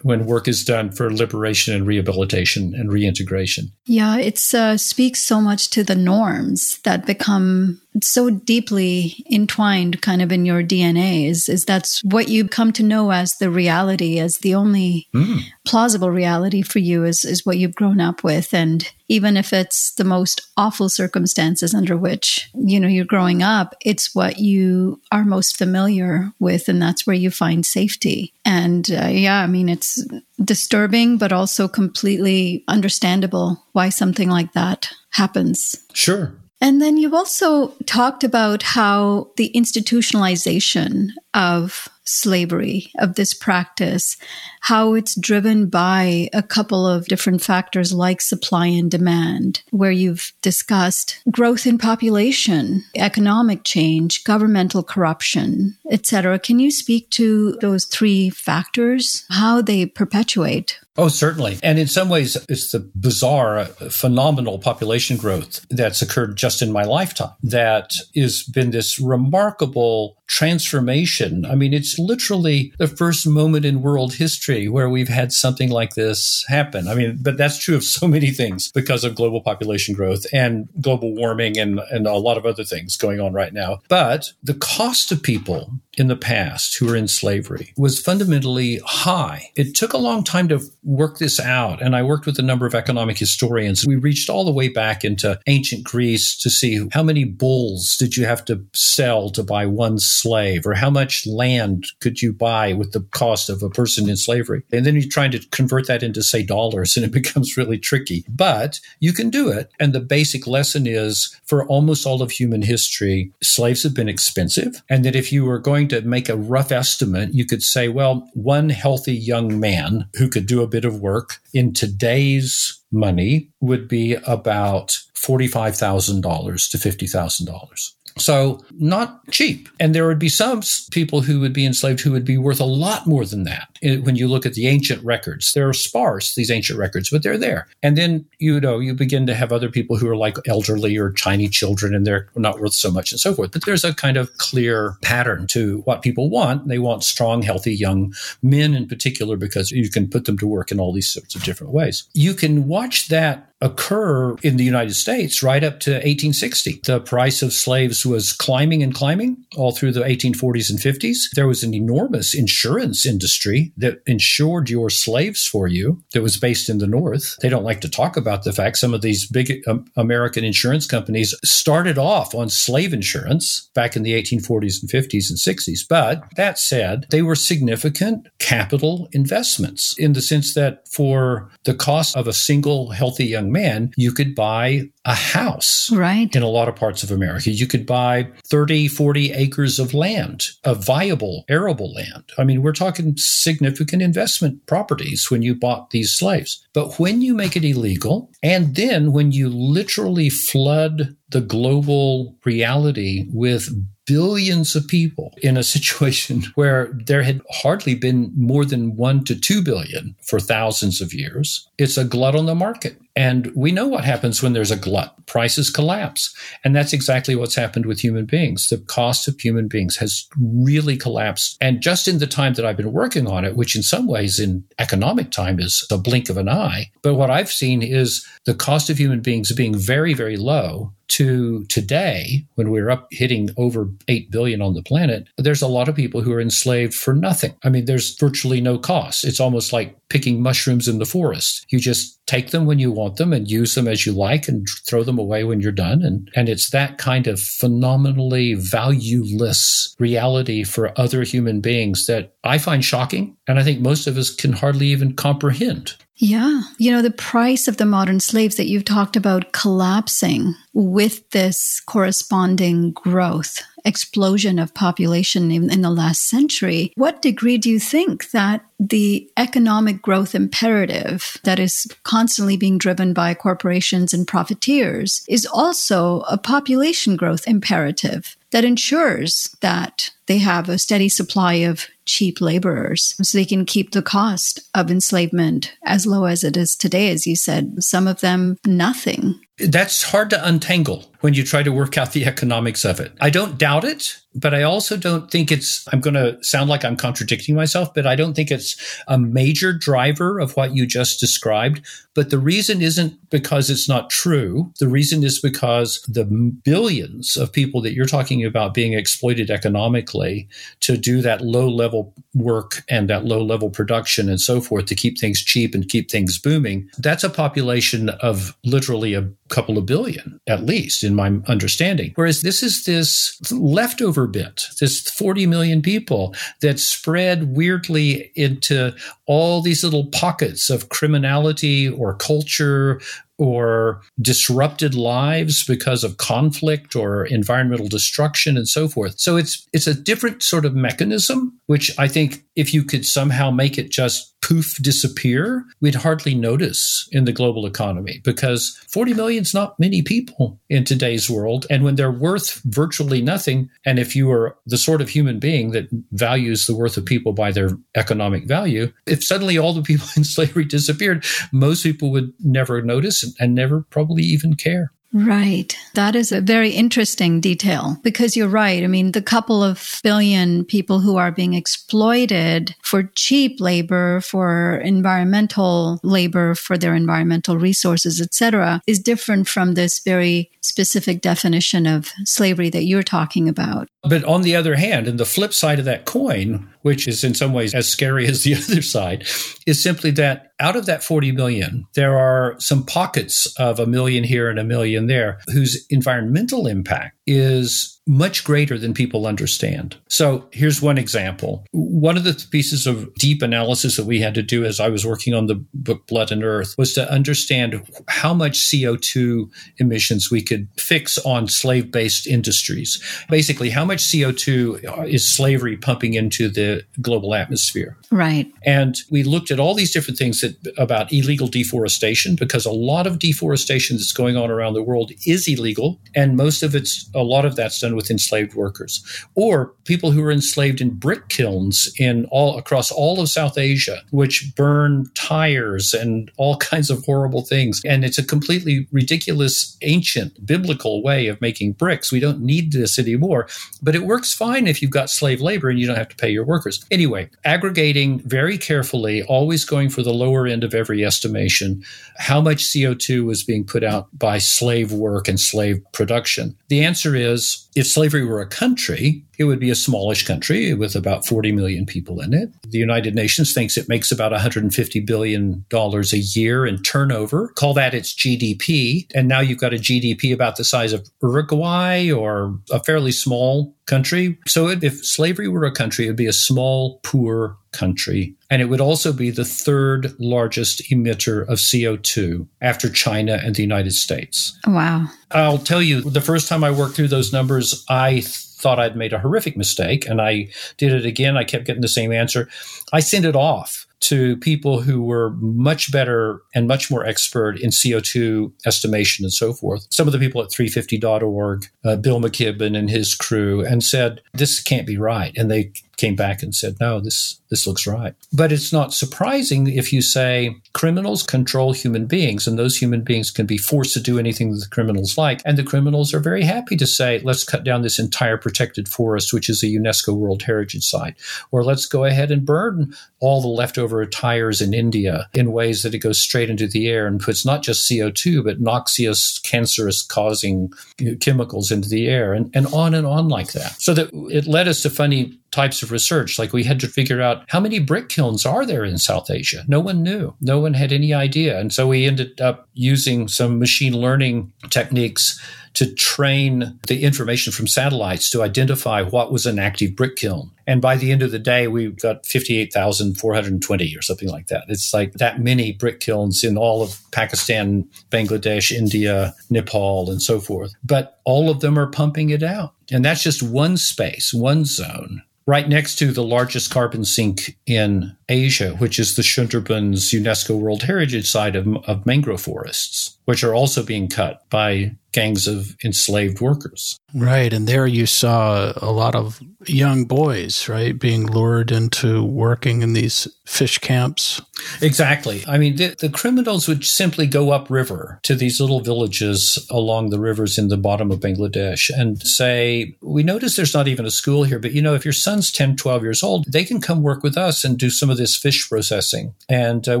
when 0.02 0.26
work 0.26 0.48
is 0.48 0.64
done 0.64 0.90
for 0.90 1.12
liberation 1.12 1.74
and 1.74 1.86
rehabilitation 1.86 2.74
and 2.74 2.92
reintegration. 2.92 3.72
Yeah, 3.86 4.18
it 4.18 4.42
uh, 4.54 4.76
speaks 4.76 5.20
so 5.20 5.40
much 5.40 5.70
to 5.70 5.84
the 5.84 5.96
norms 5.96 6.78
that 6.84 7.06
become 7.06 7.80
so 8.02 8.28
deeply 8.28 9.24
entwined 9.30 10.02
kind 10.02 10.20
of 10.20 10.32
in 10.32 10.44
your 10.44 10.62
DNA 10.62 11.28
is, 11.28 11.48
is 11.48 11.64
that's 11.64 12.02
what 12.02 12.28
you 12.28 12.48
come 12.48 12.72
to 12.72 12.82
know 12.82 13.12
as 13.12 13.36
the 13.36 13.50
reality, 13.50 14.18
as 14.18 14.38
the 14.38 14.54
only 14.54 15.08
mm. 15.14 15.40
plausible 15.64 16.10
reality 16.10 16.62
for 16.62 16.80
you 16.80 17.04
is, 17.04 17.24
is 17.24 17.46
what 17.46 17.58
you've 17.58 17.74
grown 17.74 18.00
up 18.00 18.24
with. 18.24 18.52
And 18.52 18.90
even 19.08 19.36
if 19.36 19.52
it's 19.52 19.92
the 19.94 20.04
most 20.04 20.48
awful 20.56 20.88
circumstances 20.88 21.74
under 21.74 21.96
which, 21.96 22.50
you 22.54 22.80
know, 22.80 22.88
you're 22.88 23.04
growing 23.04 23.42
up, 23.42 23.74
it's 23.84 24.14
what 24.14 24.38
you 24.38 25.00
are 25.12 25.24
most 25.24 25.56
familiar 25.56 26.32
with. 26.40 26.68
And 26.68 26.80
that's 26.82 27.06
where 27.06 27.14
you 27.14 27.30
find 27.30 27.64
safety. 27.64 28.32
And 28.44 28.90
uh, 28.90 29.06
yeah, 29.06 29.40
I 29.40 29.46
mean, 29.46 29.63
it's 29.68 30.06
disturbing, 30.42 31.18
but 31.18 31.32
also 31.32 31.68
completely 31.68 32.64
understandable 32.68 33.64
why 33.72 33.88
something 33.88 34.30
like 34.30 34.52
that 34.52 34.90
happens. 35.10 35.76
Sure. 35.92 36.34
And 36.64 36.80
then 36.80 36.96
you've 36.96 37.12
also 37.12 37.74
talked 37.84 38.24
about 38.24 38.62
how 38.62 39.28
the 39.36 39.52
institutionalization 39.54 41.10
of 41.34 41.90
slavery, 42.04 42.90
of 42.98 43.16
this 43.16 43.34
practice, 43.34 44.16
how 44.60 44.94
it's 44.94 45.14
driven 45.14 45.66
by 45.66 46.30
a 46.32 46.42
couple 46.42 46.86
of 46.86 47.04
different 47.04 47.42
factors 47.42 47.92
like 47.92 48.22
supply 48.22 48.68
and 48.68 48.90
demand, 48.90 49.62
where 49.72 49.90
you've 49.90 50.32
discussed 50.40 51.20
growth 51.30 51.66
in 51.66 51.76
population, 51.76 52.82
economic 52.94 53.62
change, 53.64 54.24
governmental 54.24 54.82
corruption, 54.82 55.76
etc. 55.90 56.38
Can 56.38 56.60
you 56.60 56.70
speak 56.70 57.10
to 57.10 57.58
those 57.60 57.84
three 57.84 58.30
factors, 58.30 59.26
how 59.28 59.60
they 59.60 59.84
perpetuate 59.84 60.78
Oh, 60.96 61.08
certainly. 61.08 61.58
And 61.62 61.78
in 61.78 61.88
some 61.88 62.08
ways, 62.08 62.36
it's 62.48 62.70
the 62.70 62.78
bizarre, 62.78 63.58
uh, 63.58 63.66
phenomenal 63.66 64.60
population 64.60 65.16
growth 65.16 65.66
that's 65.68 66.02
occurred 66.02 66.36
just 66.36 66.62
in 66.62 66.70
my 66.70 66.84
lifetime 66.84 67.32
that 67.42 67.94
has 68.14 68.44
been 68.44 68.70
this 68.70 69.00
remarkable 69.00 70.22
transformation. 70.26 71.44
I 71.44 71.54
mean, 71.54 71.72
it's 71.72 71.98
literally 71.98 72.72
the 72.78 72.86
first 72.86 73.26
moment 73.26 73.64
in 73.64 73.82
world 73.82 74.14
history 74.14 74.68
where 74.68 74.88
we've 74.88 75.08
had 75.08 75.32
something 75.32 75.70
like 75.70 75.94
this 75.94 76.44
happen. 76.48 76.88
I 76.88 76.94
mean, 76.94 77.18
but 77.20 77.36
that's 77.36 77.58
true 77.58 77.76
of 77.76 77.84
so 77.94 78.08
many 78.08 78.30
things 78.30 78.70
because 78.72 79.04
of 79.04 79.14
global 79.14 79.40
population 79.40 79.94
growth 79.94 80.26
and 80.32 80.68
global 80.80 81.14
warming 81.14 81.58
and, 81.58 81.80
and 81.90 82.06
a 82.06 82.14
lot 82.14 82.38
of 82.38 82.46
other 82.46 82.64
things 82.64 82.96
going 82.96 83.20
on 83.20 83.32
right 83.32 83.52
now. 83.52 83.80
But 83.88 84.32
the 84.42 84.54
cost 84.54 85.12
of 85.12 85.22
people 85.22 85.70
in 85.96 86.08
the 86.08 86.16
past 86.16 86.76
who 86.76 86.86
were 86.86 86.96
in 86.96 87.08
slavery 87.08 87.72
was 87.76 88.00
fundamentally 88.00 88.80
high. 88.84 89.50
It 89.54 89.74
took 89.74 89.92
a 89.92 89.98
long 89.98 90.24
time 90.24 90.48
to 90.48 90.60
work 90.82 91.18
this 91.18 91.38
out. 91.38 91.80
And 91.80 91.94
I 91.94 92.02
worked 92.02 92.26
with 92.26 92.38
a 92.38 92.42
number 92.42 92.66
of 92.66 92.74
economic 92.74 93.18
historians. 93.18 93.86
We 93.86 93.96
reached 93.96 94.28
all 94.28 94.44
the 94.44 94.52
way 94.52 94.68
back 94.68 95.04
into 95.04 95.38
ancient 95.46 95.84
Greece 95.84 96.36
to 96.38 96.50
see 96.50 96.88
how 96.92 97.02
many 97.02 97.24
bulls 97.24 97.96
did 97.96 98.16
you 98.16 98.26
have 98.26 98.44
to 98.46 98.64
sell 98.72 99.30
to 99.30 99.42
buy 99.42 99.66
one 99.66 99.98
slave, 100.14 100.66
or 100.66 100.74
how 100.74 100.90
much 100.90 101.26
land 101.26 101.86
could 102.00 102.22
you 102.22 102.32
buy 102.32 102.72
with 102.72 102.92
the 102.92 103.00
cost 103.10 103.48
of 103.50 103.62
a 103.62 103.70
person 103.70 104.08
in 104.08 104.16
slavery. 104.16 104.62
And 104.72 104.84
then 104.84 104.94
you're 104.94 105.08
trying 105.08 105.30
to 105.32 105.46
convert 105.50 105.86
that 105.86 106.02
into, 106.02 106.22
say, 106.22 106.42
dollars, 106.42 106.96
and 106.96 107.04
it 107.04 107.12
becomes 107.20 107.56
really 107.56 107.78
tricky. 107.78 108.24
But 108.28 108.80
you 109.00 109.12
can 109.12 109.30
do 109.30 109.50
it. 109.50 109.70
And 109.78 109.92
the 109.92 110.00
basic 110.00 110.46
lesson 110.46 110.86
is 110.86 111.38
for 111.44 111.66
almost 111.66 112.06
all 112.06 112.22
of 112.22 112.30
human 112.30 112.62
history, 112.62 113.32
slaves 113.42 113.82
have 113.82 113.94
been 113.94 114.08
expensive. 114.08 114.82
And 114.88 115.04
that 115.04 115.16
if 115.16 115.32
you 115.32 115.44
were 115.44 115.58
going 115.58 115.88
to 115.88 116.00
make 116.02 116.28
a 116.28 116.36
rough 116.36 116.72
estimate, 116.72 117.34
you 117.34 117.46
could 117.46 117.62
say, 117.62 117.88
well, 117.88 118.28
one 118.34 118.70
healthy 118.70 119.14
young 119.14 119.60
man 119.60 120.08
who 120.16 120.28
could 120.28 120.46
do 120.46 120.62
a 120.62 120.68
bit 120.68 120.84
of 120.84 121.00
work 121.00 121.40
in 121.52 121.72
today's 121.72 122.80
money 122.90 123.50
would 123.60 123.88
be 123.88 124.14
about 124.26 124.98
$45,000 125.16 126.70
to 126.70 126.78
$50,000. 126.78 127.90
So 128.16 128.64
not 128.72 129.28
cheap. 129.30 129.68
And 129.80 129.94
there 129.94 130.06
would 130.06 130.18
be 130.18 130.28
some 130.28 130.62
people 130.90 131.22
who 131.22 131.40
would 131.40 131.52
be 131.52 131.66
enslaved 131.66 132.00
who 132.00 132.12
would 132.12 132.24
be 132.24 132.38
worth 132.38 132.60
a 132.60 132.64
lot 132.64 133.06
more 133.06 133.24
than 133.24 133.44
that. 133.44 133.68
Eh, 133.82 133.96
when 133.96 134.16
you 134.16 134.28
look 134.28 134.46
at 134.46 134.54
the 134.54 134.68
ancient 134.68 135.02
records, 135.04 135.52
they're 135.52 135.72
sparse, 135.72 136.34
these 136.34 136.50
ancient 136.50 136.78
records, 136.78 137.10
but 137.10 137.22
they're 137.22 137.38
there. 137.38 137.66
And 137.82 137.98
then, 137.98 138.26
you 138.38 138.60
know, 138.60 138.74
oh, 138.74 138.78
you 138.78 138.94
begin 138.94 139.26
to 139.26 139.34
have 139.34 139.52
other 139.52 139.68
people 139.68 139.96
who 139.96 140.08
are 140.08 140.16
like 140.16 140.36
elderly 140.46 140.96
or 140.96 141.12
tiny 141.12 141.48
children 141.48 141.94
and 141.94 142.06
they're 142.06 142.28
not 142.34 142.60
worth 142.60 142.74
so 142.74 142.90
much 142.90 143.12
and 143.12 143.20
so 143.20 143.34
forth. 143.34 143.52
But 143.52 143.64
there's 143.64 143.84
a 143.84 143.94
kind 143.94 144.16
of 144.16 144.36
clear 144.38 144.96
pattern 145.02 145.46
to 145.48 145.82
what 145.84 146.02
people 146.02 146.30
want. 146.30 146.68
They 146.68 146.78
want 146.78 147.04
strong, 147.04 147.42
healthy 147.42 147.74
young 147.74 148.14
men 148.42 148.74
in 148.74 148.88
particular 148.88 149.36
because 149.36 149.70
you 149.70 149.90
can 149.90 150.08
put 150.08 150.24
them 150.24 150.38
to 150.38 150.46
work 150.46 150.72
in 150.72 150.80
all 150.80 150.92
these 150.92 151.12
sorts 151.12 151.34
of 151.34 151.44
different 151.44 151.72
ways. 151.72 152.08
You 152.14 152.34
can 152.34 152.66
watch 152.66 153.08
that 153.08 153.53
occur 153.64 154.36
in 154.42 154.58
the 154.58 154.64
United 154.64 154.94
States 154.94 155.42
right 155.42 155.64
up 155.64 155.80
to 155.80 155.92
1860. 155.92 156.82
The 156.84 157.00
price 157.00 157.40
of 157.40 157.52
slaves 157.52 158.04
was 158.04 158.32
climbing 158.34 158.82
and 158.82 158.94
climbing 158.94 159.38
all 159.56 159.72
through 159.72 159.92
the 159.92 160.02
1840s 160.02 160.68
and 160.68 160.78
50s. 160.78 161.16
There 161.34 161.48
was 161.48 161.62
an 161.62 161.72
enormous 161.72 162.34
insurance 162.34 163.06
industry 163.06 163.72
that 163.78 164.02
insured 164.06 164.68
your 164.68 164.90
slaves 164.90 165.46
for 165.46 165.66
you 165.66 166.02
that 166.12 166.22
was 166.22 166.36
based 166.36 166.68
in 166.68 166.78
the 166.78 166.86
North. 166.86 167.36
They 167.40 167.48
don't 167.48 167.64
like 167.64 167.80
to 167.80 167.88
talk 167.88 168.18
about 168.18 168.44
the 168.44 168.52
fact 168.52 168.76
some 168.76 168.92
of 168.92 169.00
these 169.00 169.26
big 169.26 169.62
um, 169.66 169.86
American 169.96 170.44
insurance 170.44 170.86
companies 170.86 171.34
started 171.42 171.96
off 171.96 172.34
on 172.34 172.50
slave 172.50 172.92
insurance 172.92 173.70
back 173.74 173.96
in 173.96 174.02
the 174.02 174.12
1840s 174.12 174.82
and 174.82 174.90
50s 174.90 175.30
and 175.30 175.38
60s. 175.38 175.80
But 175.88 176.22
that 176.36 176.58
said, 176.58 177.06
they 177.10 177.22
were 177.22 177.34
significant 177.34 178.28
capital 178.38 179.08
investments 179.12 179.94
in 179.98 180.12
the 180.12 180.20
sense 180.20 180.52
that 180.52 180.86
for 180.88 181.50
the 181.64 181.74
cost 181.74 182.14
of 182.14 182.28
a 182.28 182.32
single 182.34 182.90
healthy 182.90 183.24
young 183.24 183.53
man, 183.54 183.92
you 183.96 184.12
could 184.12 184.34
buy 184.34 184.90
a 185.06 185.14
house. 185.14 185.90
Right. 185.92 186.34
In 186.34 186.42
a 186.42 186.48
lot 186.48 186.68
of 186.68 186.76
parts 186.76 187.02
of 187.02 187.10
America, 187.10 187.50
you 187.50 187.66
could 187.66 187.86
buy 187.86 188.28
30, 188.46 188.88
40 188.88 189.32
acres 189.32 189.78
of 189.78 189.94
land, 189.94 190.46
of 190.64 190.84
viable, 190.84 191.44
arable 191.48 191.92
land. 191.94 192.24
I 192.36 192.44
mean, 192.44 192.62
we're 192.62 192.72
talking 192.72 193.14
significant 193.16 194.02
investment 194.02 194.66
properties 194.66 195.30
when 195.30 195.42
you 195.42 195.54
bought 195.54 195.90
these 195.90 196.12
slaves. 196.12 196.66
But 196.74 196.98
when 196.98 197.22
you 197.22 197.34
make 197.34 197.56
it 197.56 197.64
illegal, 197.64 198.30
and 198.42 198.74
then 198.74 199.12
when 199.12 199.32
you 199.32 199.48
literally 199.48 200.28
flood 200.28 201.16
the 201.30 201.40
global 201.40 202.36
reality 202.44 203.28
with 203.32 203.70
billions 204.06 204.76
of 204.76 204.86
people 204.86 205.32
in 205.42 205.56
a 205.56 205.62
situation 205.74 206.44
where 206.54 206.92
there 207.06 207.22
had 207.22 207.40
hardly 207.50 207.94
been 207.94 208.32
more 208.36 208.64
than 208.64 208.96
one 208.96 209.24
to 209.24 209.38
two 209.38 209.62
billion 209.62 210.14
for 210.22 210.40
thousands 210.40 211.00
of 211.00 211.12
years. 211.12 211.68
It's 211.78 211.96
a 211.96 212.04
glut 212.04 212.34
on 212.34 212.46
the 212.46 212.54
market. 212.54 212.96
And 213.16 213.52
we 213.54 213.70
know 213.70 213.86
what 213.86 214.04
happens 214.04 214.42
when 214.42 214.52
there's 214.52 214.70
a 214.70 214.76
glut. 214.76 215.14
Prices 215.26 215.70
collapse. 215.70 216.34
And 216.64 216.74
that's 216.74 216.92
exactly 216.92 217.36
what's 217.36 217.54
happened 217.54 217.86
with 217.86 218.00
human 218.00 218.24
beings. 218.24 218.68
The 218.68 218.78
cost 218.78 219.28
of 219.28 219.38
human 219.38 219.68
beings 219.68 219.96
has 219.96 220.26
really 220.40 220.96
collapsed. 220.96 221.56
And 221.60 221.80
just 221.80 222.08
in 222.08 222.18
the 222.18 222.26
time 222.26 222.54
that 222.54 222.66
I've 222.66 222.76
been 222.76 222.92
working 222.92 223.28
on 223.28 223.44
it, 223.44 223.56
which 223.56 223.76
in 223.76 223.82
some 223.82 224.06
ways 224.06 224.40
in 224.40 224.64
economic 224.78 225.30
time 225.30 225.60
is 225.60 225.86
a 225.90 225.98
blink 225.98 226.28
of 226.28 226.36
an 226.36 226.48
eye, 226.48 226.90
but 227.02 227.14
what 227.14 227.30
I've 227.30 227.52
seen 227.52 227.82
is 227.82 228.26
the 228.44 228.54
cost 228.54 228.90
of 228.90 228.98
human 228.98 229.20
beings 229.20 229.52
being 229.52 229.76
very, 229.76 230.14
very 230.14 230.36
low 230.36 230.92
to 231.06 231.64
today 231.66 232.44
when 232.54 232.70
we're 232.70 232.90
up 232.90 233.06
hitting 233.10 233.50
over 233.56 233.90
8 234.08 234.30
billion 234.30 234.62
on 234.62 234.74
the 234.74 234.82
planet 234.82 235.28
there's 235.36 235.62
a 235.62 235.68
lot 235.68 235.88
of 235.88 235.94
people 235.94 236.22
who 236.22 236.32
are 236.32 236.40
enslaved 236.40 236.94
for 236.94 237.14
nothing 237.14 237.54
i 237.62 237.68
mean 237.68 237.84
there's 237.84 238.16
virtually 238.16 238.60
no 238.60 238.78
cost 238.78 239.24
it's 239.24 239.40
almost 239.40 239.72
like 239.72 239.96
picking 240.14 240.40
mushrooms 240.40 240.86
in 240.86 241.00
the 241.00 241.04
forest. 241.04 241.66
You 241.70 241.80
just 241.80 242.24
take 242.28 242.52
them 242.52 242.66
when 242.66 242.78
you 242.78 242.92
want 242.92 243.16
them 243.16 243.32
and 243.32 243.50
use 243.50 243.74
them 243.74 243.88
as 243.88 244.06
you 244.06 244.12
like 244.12 244.46
and 244.46 244.64
throw 244.86 245.02
them 245.02 245.18
away 245.18 245.42
when 245.42 245.60
you're 245.60 245.72
done. 245.72 246.02
And 246.02 246.30
and 246.36 246.48
it's 246.48 246.70
that 246.70 246.98
kind 246.98 247.26
of 247.26 247.40
phenomenally 247.40 248.54
valueless 248.54 249.96
reality 249.98 250.62
for 250.62 250.96
other 250.98 251.22
human 251.22 251.60
beings 251.60 252.06
that 252.06 252.34
i 252.44 252.58
find 252.58 252.84
shocking 252.84 253.36
and 253.48 253.58
i 253.58 253.62
think 253.62 253.80
most 253.80 254.06
of 254.06 254.16
us 254.16 254.34
can 254.34 254.52
hardly 254.52 254.86
even 254.86 255.14
comprehend. 255.14 255.94
Yeah. 256.16 256.62
You 256.78 256.92
know, 256.92 257.02
the 257.02 257.10
price 257.10 257.66
of 257.66 257.76
the 257.76 257.84
modern 257.84 258.20
slaves 258.20 258.54
that 258.54 258.68
you've 258.68 258.84
talked 258.84 259.16
about 259.16 259.50
collapsing 259.52 260.54
with 260.72 261.28
this 261.30 261.80
corresponding 261.86 262.92
growth, 262.92 263.60
explosion 263.84 264.58
of 264.58 264.74
population 264.74 265.50
in, 265.50 265.70
in, 265.70 265.82
the 265.82 265.90
last 265.90 266.28
century. 266.28 266.92
What 266.96 267.20
degree 267.22 267.58
do 267.58 267.68
you 267.68 267.78
think 267.78 268.30
that 268.30 268.64
the 268.80 269.30
economic 269.36 270.00
growth 270.00 270.34
imperative 270.34 271.38
that 271.44 271.58
is 271.58 271.86
constantly 272.02 272.56
being 272.56 272.78
driven 272.78 273.12
by 273.12 273.34
corporations 273.34 274.12
and 274.12 274.26
profiteers 274.26 275.24
is 275.28 275.46
also 275.46 276.20
a 276.20 276.38
population 276.38 277.16
growth 277.16 277.46
imperative 277.46 278.36
that 278.54 278.64
ensures 278.64 279.52
that 279.62 280.10
they 280.26 280.38
have 280.38 280.68
a 280.68 280.78
steady 280.78 281.08
supply 281.08 281.54
of 281.54 281.88
cheap 282.04 282.40
laborers 282.40 283.16
so 283.20 283.36
they 283.36 283.44
can 283.44 283.66
keep 283.66 283.90
the 283.90 284.00
cost 284.00 284.60
of 284.76 284.92
enslavement 284.92 285.74
as 285.84 286.06
low 286.06 286.26
as 286.26 286.44
it 286.44 286.56
is 286.56 286.76
today, 286.76 287.10
as 287.10 287.26
you 287.26 287.34
said. 287.34 287.82
Some 287.82 288.06
of 288.06 288.20
them, 288.20 288.56
nothing. 288.64 289.40
That's 289.58 290.04
hard 290.04 290.30
to 290.30 290.46
untangle 290.48 291.10
when 291.20 291.34
you 291.34 291.42
try 291.42 291.64
to 291.64 291.72
work 291.72 291.98
out 291.98 292.12
the 292.12 292.26
economics 292.26 292.84
of 292.84 293.00
it. 293.00 293.10
I 293.20 293.28
don't 293.28 293.58
doubt 293.58 293.82
it, 293.82 294.20
but 294.34 294.54
I 294.54 294.62
also 294.62 294.96
don't 294.96 295.30
think 295.30 295.52
it's, 295.52 295.86
I'm 295.92 296.00
going 296.00 296.14
to 296.14 296.42
sound 296.42 296.68
like 296.68 296.84
I'm 296.84 296.96
contradicting 296.96 297.54
myself, 297.54 297.94
but 297.94 298.06
I 298.06 298.16
don't 298.16 298.34
think 298.34 298.50
it's 298.50 298.76
a 299.06 299.18
major 299.18 299.72
driver 299.72 300.40
of 300.40 300.56
what 300.56 300.74
you 300.74 300.86
just 300.86 301.20
described. 301.20 301.80
But 302.14 302.30
the 302.30 302.38
reason 302.38 302.80
isn't 302.80 303.30
because 303.30 303.70
it's 303.70 303.88
not 303.88 304.10
true. 304.10 304.72
The 304.78 304.88
reason 304.88 305.24
is 305.24 305.40
because 305.40 306.00
the 306.08 306.24
billions 306.24 307.36
of 307.36 307.52
people 307.52 307.80
that 307.82 307.92
you're 307.92 308.06
talking 308.06 308.44
about 308.44 308.74
being 308.74 308.92
exploited 308.92 309.50
economically 309.50 310.48
to 310.80 310.96
do 310.96 311.20
that 311.22 311.40
low 311.40 311.68
level 311.68 312.14
work 312.34 312.84
and 312.88 313.10
that 313.10 313.24
low 313.24 313.42
level 313.42 313.70
production 313.70 314.28
and 314.28 314.40
so 314.40 314.60
forth 314.60 314.86
to 314.86 314.94
keep 314.94 315.18
things 315.18 315.42
cheap 315.42 315.74
and 315.74 315.88
keep 315.88 316.10
things 316.10 316.38
booming, 316.38 316.88
that's 316.98 317.24
a 317.24 317.30
population 317.30 318.08
of 318.08 318.56
literally 318.64 319.14
a 319.14 319.28
couple 319.48 319.76
of 319.76 319.86
billion, 319.86 320.40
at 320.46 320.64
least 320.64 321.04
in 321.04 321.14
my 321.14 321.26
understanding. 321.46 322.12
Whereas 322.14 322.42
this 322.42 322.62
is 322.62 322.84
this 322.84 323.38
leftover 323.52 324.23
bit, 324.26 324.66
this 324.80 325.08
40 325.10 325.46
million 325.46 325.82
people 325.82 326.34
that 326.60 326.80
spread 326.80 327.56
weirdly 327.56 328.30
into 328.34 328.94
all 329.26 329.62
these 329.62 329.82
little 329.82 330.06
pockets 330.06 330.70
of 330.70 330.88
criminality 330.88 331.88
or 331.88 332.14
culture 332.14 333.00
or 333.36 334.00
disrupted 334.20 334.94
lives 334.94 335.64
because 335.64 336.04
of 336.04 336.18
conflict 336.18 336.94
or 336.94 337.24
environmental 337.26 337.88
destruction 337.88 338.56
and 338.56 338.68
so 338.68 338.86
forth. 338.86 339.18
So 339.18 339.36
it's 339.36 339.66
it's 339.72 339.86
a 339.86 339.94
different 339.94 340.42
sort 340.42 340.64
of 340.64 340.74
mechanism 340.74 341.58
which 341.66 341.90
I 341.98 342.08
think 342.08 342.44
if 342.56 342.74
you 342.74 342.84
could 342.84 343.06
somehow 343.06 343.50
make 343.50 343.78
it 343.78 343.90
just 343.90 344.34
poof 344.42 344.76
disappear, 344.82 345.64
we'd 345.80 345.94
hardly 345.94 346.34
notice 346.34 347.08
in 347.10 347.24
the 347.24 347.32
global 347.32 347.64
economy 347.64 348.20
because 348.22 348.78
40 348.88 349.14
million 349.14 349.42
is 349.42 349.54
not 349.54 349.80
many 349.80 350.02
people 350.02 350.60
in 350.68 350.84
today's 350.84 351.30
world. 351.30 351.66
And 351.70 351.82
when 351.82 351.94
they're 351.94 352.10
worth 352.10 352.60
virtually 352.64 353.22
nothing, 353.22 353.70
and 353.86 353.98
if 353.98 354.14
you 354.14 354.30
are 354.30 354.54
the 354.66 354.76
sort 354.76 355.00
of 355.00 355.08
human 355.08 355.38
being 355.38 355.70
that 355.70 355.88
values 356.12 356.66
the 356.66 356.76
worth 356.76 356.98
of 356.98 357.06
people 357.06 357.32
by 357.32 357.52
their 357.52 357.70
economic 357.96 358.44
value, 358.44 358.92
if 359.14 359.24
suddenly 359.24 359.56
all 359.56 359.72
the 359.72 359.82
people 359.82 360.06
in 360.16 360.24
slavery 360.24 360.64
disappeared, 360.64 361.24
most 361.52 361.82
people 361.82 362.10
would 362.12 362.32
never 362.40 362.82
notice 362.82 363.24
and 363.40 363.54
never 363.54 363.82
probably 363.88 364.22
even 364.22 364.54
care. 364.54 364.92
Right. 365.16 365.78
That 365.94 366.16
is 366.16 366.32
a 366.32 366.40
very 366.40 366.70
interesting 366.70 367.40
detail 367.40 367.96
because 368.02 368.36
you're 368.36 368.48
right. 368.48 368.82
I 368.82 368.88
mean, 368.88 369.12
the 369.12 369.22
couple 369.22 369.62
of 369.62 370.00
billion 370.02 370.64
people 370.64 370.98
who 370.98 371.16
are 371.16 371.30
being 371.30 371.54
exploited 371.54 372.74
for 372.82 373.04
cheap 373.14 373.60
labor, 373.60 374.20
for 374.22 374.82
environmental 374.84 376.00
labor, 376.02 376.56
for 376.56 376.76
their 376.76 376.96
environmental 376.96 377.58
resources, 377.58 378.20
etc., 378.20 378.82
is 378.88 378.98
different 378.98 379.46
from 379.46 379.74
this 379.74 380.00
very 380.00 380.50
specific 380.64 381.20
definition 381.20 381.86
of 381.86 382.10
slavery 382.24 382.70
that 382.70 382.84
you're 382.84 383.02
talking 383.02 383.48
about. 383.48 383.88
But 384.02 384.24
on 384.24 384.42
the 384.42 384.56
other 384.56 384.76
hand, 384.76 385.06
and 385.06 385.20
the 385.20 385.26
flip 385.26 385.52
side 385.52 385.78
of 385.78 385.84
that 385.84 386.06
coin, 386.06 386.68
which 386.82 387.06
is 387.06 387.22
in 387.22 387.34
some 387.34 387.52
ways 387.52 387.74
as 387.74 387.86
scary 387.86 388.26
as 388.28 388.42
the 388.42 388.54
other 388.54 388.82
side, 388.82 389.26
is 389.66 389.82
simply 389.82 390.10
that 390.12 390.52
out 390.60 390.76
of 390.76 390.86
that 390.86 391.02
40 391.02 391.32
million, 391.32 391.84
there 391.94 392.16
are 392.16 392.56
some 392.58 392.84
pockets 392.84 393.52
of 393.58 393.78
a 393.78 393.86
million 393.86 394.24
here 394.24 394.48
and 394.48 394.58
a 394.58 394.64
million 394.64 395.06
there 395.06 395.38
whose 395.52 395.84
environmental 395.90 396.66
impact 396.66 397.16
is 397.26 397.93
much 398.06 398.44
greater 398.44 398.78
than 398.78 398.92
people 398.92 399.26
understand. 399.26 399.96
So 400.08 400.46
here's 400.52 400.82
one 400.82 400.98
example. 400.98 401.64
One 401.72 402.16
of 402.18 402.24
the 402.24 402.46
pieces 402.50 402.86
of 402.86 403.12
deep 403.14 403.40
analysis 403.40 403.96
that 403.96 404.04
we 404.04 404.20
had 404.20 404.34
to 404.34 404.42
do 404.42 404.64
as 404.64 404.80
I 404.80 404.88
was 404.88 405.06
working 405.06 405.32
on 405.32 405.46
the 405.46 405.64
book 405.72 406.06
Blood 406.06 406.30
and 406.30 406.44
Earth 406.44 406.74
was 406.76 406.92
to 406.94 407.10
understand 407.10 407.82
how 408.08 408.34
much 408.34 408.58
CO2 408.58 409.50
emissions 409.78 410.30
we 410.30 410.42
could 410.42 410.68
fix 410.76 411.16
on 411.18 411.48
slave 411.48 411.90
based 411.90 412.26
industries. 412.26 413.02
Basically, 413.30 413.70
how 413.70 413.84
much 413.84 413.94
much 413.94 414.02
CO2 414.02 415.06
is 415.08 415.32
slavery 415.32 415.76
pumping 415.76 416.14
into 416.14 416.48
the 416.48 416.82
global 417.00 417.32
atmosphere? 417.32 417.96
Right. 418.10 418.52
And 418.64 418.96
we 419.08 419.22
looked 419.22 419.52
at 419.52 419.60
all 419.60 419.74
these 419.74 419.92
different 419.92 420.18
things 420.18 420.40
that, 420.40 420.56
about 420.76 421.12
illegal 421.12 421.46
deforestation 421.46 422.34
because 422.34 422.66
a 422.66 422.72
lot 422.72 423.06
of 423.06 423.20
deforestation 423.20 423.96
that's 423.96 424.12
going 424.12 424.36
on 424.36 424.50
around 424.50 424.74
the 424.74 424.82
world 424.82 425.12
is 425.26 425.46
illegal. 425.46 426.00
And 426.14 426.36
most 426.36 426.64
of 426.64 426.74
it's, 426.74 427.08
a 427.14 427.22
lot 427.22 427.44
of 427.44 427.54
that's 427.54 427.80
done 427.80 427.93
with 427.94 428.10
enslaved 428.10 428.54
workers 428.54 429.04
or 429.34 429.72
people 429.84 430.10
who 430.10 430.22
are 430.22 430.30
enslaved 430.30 430.80
in 430.80 430.90
brick 430.90 431.28
kilns 431.28 431.92
in 431.98 432.26
all 432.30 432.58
across 432.58 432.90
all 432.90 433.20
of 433.20 433.28
South 433.28 433.58
Asia, 433.58 434.02
which 434.10 434.52
burn 434.56 435.06
tires 435.14 435.94
and 435.94 436.30
all 436.36 436.56
kinds 436.64 436.90
of 436.90 437.04
horrible 437.04 437.42
things. 437.42 437.80
And 437.84 438.04
it's 438.04 438.18
a 438.18 438.24
completely 438.24 438.86
ridiculous, 438.92 439.76
ancient, 439.82 440.44
biblical 440.46 441.02
way 441.02 441.26
of 441.26 441.40
making 441.40 441.72
bricks. 441.72 442.12
We 442.12 442.20
don't 442.20 442.40
need 442.40 442.72
this 442.72 442.98
anymore, 442.98 443.48
but 443.82 443.94
it 443.94 444.04
works 444.04 444.34
fine 444.34 444.66
if 444.66 444.80
you've 444.80 444.90
got 444.90 445.10
slave 445.10 445.40
labor 445.40 445.68
and 445.68 445.78
you 445.78 445.86
don't 445.86 445.96
have 445.96 446.08
to 446.08 446.16
pay 446.16 446.30
your 446.30 446.44
workers. 446.44 446.84
Anyway, 446.90 447.30
aggregating 447.44 448.20
very 448.20 448.58
carefully, 448.58 449.22
always 449.24 449.64
going 449.64 449.90
for 449.90 450.02
the 450.02 450.12
lower 450.12 450.46
end 450.46 450.64
of 450.64 450.74
every 450.74 451.04
estimation, 451.04 451.84
how 452.16 452.40
much 452.40 452.64
CO2 452.64 453.24
was 453.24 453.42
being 453.42 453.64
put 453.64 453.84
out 453.84 454.08
by 454.16 454.38
slave 454.38 454.92
work 454.92 455.28
and 455.28 455.40
slave 455.40 455.80
production. 455.92 456.56
The 456.68 456.84
answer 456.84 457.14
is 457.14 457.68
if 457.84 457.90
slavery 457.90 458.24
were 458.24 458.40
a 458.40 458.46
country, 458.46 459.22
it 459.38 459.44
would 459.44 459.60
be 459.60 459.68
a 459.68 459.74
smallish 459.74 460.26
country 460.26 460.72
with 460.72 460.96
about 460.96 461.26
40 461.26 461.52
million 461.52 461.84
people 461.84 462.20
in 462.20 462.32
it. 462.32 462.50
The 462.70 462.78
United 462.78 463.14
Nations 463.14 463.52
thinks 463.52 463.76
it 463.76 463.90
makes 463.90 464.10
about 464.10 464.32
$150 464.32 465.06
billion 465.06 465.66
a 465.70 466.16
year 466.16 466.64
in 466.64 466.82
turnover. 466.82 467.48
Call 467.48 467.74
that 467.74 467.92
its 467.92 468.14
GDP. 468.14 469.06
And 469.14 469.28
now 469.28 469.40
you've 469.40 469.58
got 469.58 469.74
a 469.74 469.76
GDP 469.76 470.32
about 470.32 470.56
the 470.56 470.64
size 470.64 470.94
of 470.94 471.06
Uruguay 471.22 472.10
or 472.10 472.58
a 472.70 472.82
fairly 472.82 473.12
small 473.12 473.73
country. 473.86 474.38
So 474.46 474.68
if 474.68 475.04
slavery 475.04 475.48
were 475.48 475.64
a 475.64 475.72
country, 475.72 476.06
it 476.06 476.08
would 476.08 476.16
be 476.16 476.26
a 476.26 476.32
small, 476.32 477.00
poor 477.02 477.56
country. 477.72 478.34
And 478.50 478.62
it 478.62 478.66
would 478.66 478.80
also 478.80 479.12
be 479.12 479.30
the 479.30 479.44
third 479.44 480.14
largest 480.18 480.90
emitter 480.90 481.42
of 481.42 481.58
CO2 481.58 482.46
after 482.60 482.88
China 482.88 483.40
and 483.42 483.54
the 483.54 483.62
United 483.62 483.92
States. 483.92 484.58
Wow. 484.66 485.06
I'll 485.32 485.58
tell 485.58 485.82
you, 485.82 486.00
the 486.00 486.20
first 486.20 486.48
time 486.48 486.64
I 486.64 486.70
worked 486.70 486.94
through 486.94 487.08
those 487.08 487.32
numbers, 487.32 487.84
I 487.88 488.22
thought 488.22 488.78
I'd 488.78 488.96
made 488.96 489.12
a 489.12 489.18
horrific 489.18 489.56
mistake 489.56 490.08
and 490.08 490.20
I 490.20 490.48
did 490.78 490.92
it 490.92 491.04
again. 491.04 491.36
I 491.36 491.44
kept 491.44 491.66
getting 491.66 491.82
the 491.82 491.88
same 491.88 492.12
answer. 492.12 492.48
I 492.92 493.00
sent 493.00 493.26
it 493.26 493.36
off 493.36 493.83
to 494.04 494.36
people 494.38 494.80
who 494.82 495.02
were 495.02 495.30
much 495.38 495.90
better 495.90 496.42
and 496.54 496.68
much 496.68 496.90
more 496.90 497.04
expert 497.06 497.58
in 497.60 497.70
CO2 497.70 498.52
estimation 498.66 499.24
and 499.24 499.32
so 499.32 499.52
forth. 499.52 499.86
Some 499.90 500.06
of 500.06 500.12
the 500.12 500.18
people 500.18 500.42
at 500.42 500.50
350.org, 500.50 501.66
uh, 501.84 501.96
Bill 501.96 502.20
McKibben 502.20 502.76
and 502.76 502.90
his 502.90 503.14
crew, 503.14 503.64
and 503.64 503.82
said, 503.82 504.20
This 504.32 504.60
can't 504.60 504.86
be 504.86 504.98
right. 504.98 505.32
And 505.36 505.50
they 505.50 505.72
came 505.96 506.16
back 506.16 506.42
and 506.42 506.54
said, 506.54 506.76
no, 506.80 507.00
this, 507.00 507.40
this 507.50 507.66
looks 507.66 507.86
right. 507.86 508.14
But 508.32 508.52
it's 508.52 508.72
not 508.72 508.92
surprising 508.92 509.66
if 509.68 509.92
you 509.92 510.02
say 510.02 510.56
criminals 510.72 511.22
control 511.22 511.72
human 511.72 512.06
beings 512.06 512.46
and 512.46 512.58
those 512.58 512.76
human 512.76 513.02
beings 513.02 513.30
can 513.30 513.46
be 513.46 513.58
forced 513.58 513.94
to 513.94 514.00
do 514.00 514.18
anything 514.18 514.50
that 514.50 514.58
the 514.58 514.68
criminals 514.68 515.16
like. 515.16 515.40
And 515.44 515.56
the 515.56 515.62
criminals 515.62 516.12
are 516.12 516.20
very 516.20 516.42
happy 516.42 516.76
to 516.76 516.86
say, 516.86 517.20
let's 517.24 517.44
cut 517.44 517.64
down 517.64 517.82
this 517.82 517.98
entire 517.98 518.36
protected 518.36 518.88
forest, 518.88 519.32
which 519.32 519.48
is 519.48 519.62
a 519.62 519.66
UNESCO 519.66 520.16
World 520.16 520.42
Heritage 520.42 520.84
Site. 520.84 521.16
Or 521.50 521.62
let's 521.62 521.86
go 521.86 522.04
ahead 522.04 522.30
and 522.30 522.44
burn 522.44 522.94
all 523.20 523.40
the 523.40 523.48
leftover 523.48 524.04
tires 524.06 524.60
in 524.60 524.74
India 524.74 525.28
in 525.32 525.52
ways 525.52 525.82
that 525.82 525.94
it 525.94 525.98
goes 525.98 526.20
straight 526.20 526.50
into 526.50 526.66
the 526.66 526.88
air 526.88 527.06
and 527.06 527.20
puts 527.20 527.44
not 527.44 527.62
just 527.62 527.90
CO2, 527.90 528.44
but 528.44 528.60
noxious, 528.60 529.38
cancerous 529.38 530.02
causing 530.02 530.72
chemicals 531.20 531.70
into 531.70 531.88
the 531.88 532.08
air 532.08 532.34
and, 532.34 532.50
and 532.54 532.66
on 532.68 532.94
and 532.94 533.06
on 533.06 533.28
like 533.28 533.52
that. 533.52 533.80
So 533.80 533.94
that 533.94 534.10
it 534.30 534.46
led 534.46 534.68
us 534.68 534.82
to 534.82 534.90
funny 534.90 535.38
types 535.54 535.82
of 535.82 535.92
research. 535.92 536.38
Like 536.38 536.52
we 536.52 536.64
had 536.64 536.80
to 536.80 536.88
figure 536.88 537.22
out 537.22 537.44
how 537.48 537.60
many 537.60 537.78
brick 537.78 538.08
kilns 538.08 538.44
are 538.44 538.66
there 538.66 538.84
in 538.84 538.98
South 538.98 539.30
Asia. 539.30 539.64
No 539.68 539.78
one 539.78 540.02
knew. 540.02 540.34
No 540.40 540.58
one 540.58 540.74
had 540.74 540.92
any 540.92 541.14
idea. 541.14 541.58
And 541.58 541.72
so 541.72 541.86
we 541.86 542.06
ended 542.06 542.40
up 542.40 542.68
using 542.74 543.28
some 543.28 543.60
machine 543.60 543.96
learning 543.96 544.52
techniques 544.70 545.40
to 545.74 545.92
train 545.92 546.78
the 546.86 547.02
information 547.02 547.52
from 547.52 547.66
satellites 547.66 548.30
to 548.30 548.42
identify 548.42 549.02
what 549.02 549.32
was 549.32 549.44
an 549.44 549.58
active 549.58 549.94
brick 549.96 550.16
kiln. 550.16 550.50
And 550.66 550.80
by 550.80 550.96
the 550.96 551.10
end 551.10 551.22
of 551.22 551.30
the 551.30 551.38
day, 551.38 551.66
we 551.68 551.90
got 551.90 552.24
58,420 552.26 553.96
or 553.96 554.02
something 554.02 554.28
like 554.28 554.46
that. 554.46 554.64
It's 554.68 554.94
like 554.94 555.14
that 555.14 555.40
many 555.40 555.72
brick 555.72 556.00
kilns 556.00 556.44
in 556.44 556.56
all 556.56 556.82
of 556.82 557.00
Pakistan, 557.10 557.88
Bangladesh, 558.10 558.70
India, 558.70 559.34
Nepal, 559.50 560.10
and 560.10 560.22
so 560.22 560.40
forth. 560.40 560.72
But 560.84 561.20
all 561.24 561.50
of 561.50 561.60
them 561.60 561.78
are 561.78 561.90
pumping 561.90 562.30
it 562.30 562.42
out. 562.42 562.74
And 562.90 563.04
that's 563.04 563.22
just 563.22 563.42
one 563.42 563.76
space, 563.76 564.32
one 564.32 564.64
zone 564.64 565.22
right 565.46 565.68
next 565.68 565.96
to 565.96 566.10
the 566.10 566.22
largest 566.22 566.70
carbon 566.70 567.04
sink 567.04 567.56
in 567.66 568.16
Asia, 568.28 568.70
which 568.76 568.98
is 568.98 569.16
the 569.16 569.22
Sundarbans 569.22 570.12
UNESCO 570.12 570.58
World 570.58 570.84
Heritage 570.84 571.28
Site 571.28 571.56
of, 571.56 571.66
of 571.84 572.06
mangrove 572.06 572.40
forests, 572.40 573.18
which 573.26 573.44
are 573.44 573.54
also 573.54 573.82
being 573.82 574.08
cut 574.08 574.48
by 574.50 574.96
gangs 575.14 575.46
of 575.46 575.74
enslaved 575.84 576.40
workers. 576.40 576.98
Right. 577.14 577.52
And 577.52 577.66
there 577.66 577.86
you 577.86 578.06
saw 578.06 578.72
a 578.76 578.90
lot 578.90 579.14
of 579.14 579.40
young 579.66 580.04
boys, 580.04 580.68
right, 580.68 580.98
being 580.98 581.26
lured 581.26 581.70
into 581.70 582.24
working 582.24 582.82
in 582.82 582.92
these 582.92 583.28
fish 583.46 583.78
camps. 583.78 584.42
Exactly. 584.80 585.44
I 585.46 585.58
mean, 585.58 585.76
the, 585.76 585.94
the, 585.98 586.08
criminals 586.08 586.66
would 586.66 586.84
simply 586.84 587.26
go 587.26 587.50
upriver 587.50 588.18
to 588.22 588.34
these 588.34 588.60
little 588.60 588.80
villages 588.80 589.64
along 589.70 590.10
the 590.10 590.18
rivers 590.18 590.58
in 590.58 590.68
the 590.68 590.76
bottom 590.76 591.10
of 591.10 591.20
Bangladesh 591.20 591.90
and 591.90 592.20
say, 592.22 592.96
We 593.00 593.22
notice 593.22 593.56
there's 593.56 593.74
not 593.74 593.88
even 593.88 594.06
a 594.06 594.10
school 594.10 594.44
here, 594.44 594.58
but 594.58 594.72
you 594.72 594.80
know, 594.80 594.94
if 594.94 595.04
your 595.04 595.12
son's 595.12 595.52
10, 595.52 595.76
12 595.76 596.02
years 596.02 596.22
old, 596.22 596.46
they 596.48 596.64
can 596.64 596.80
come 596.80 597.02
work 597.02 597.22
with 597.22 597.36
us 597.36 597.64
and 597.64 597.78
do 597.78 597.90
some 597.90 598.10
of 598.10 598.16
this 598.16 598.36
fish 598.36 598.68
processing. 598.68 599.34
And 599.48 599.88
uh, 599.88 600.00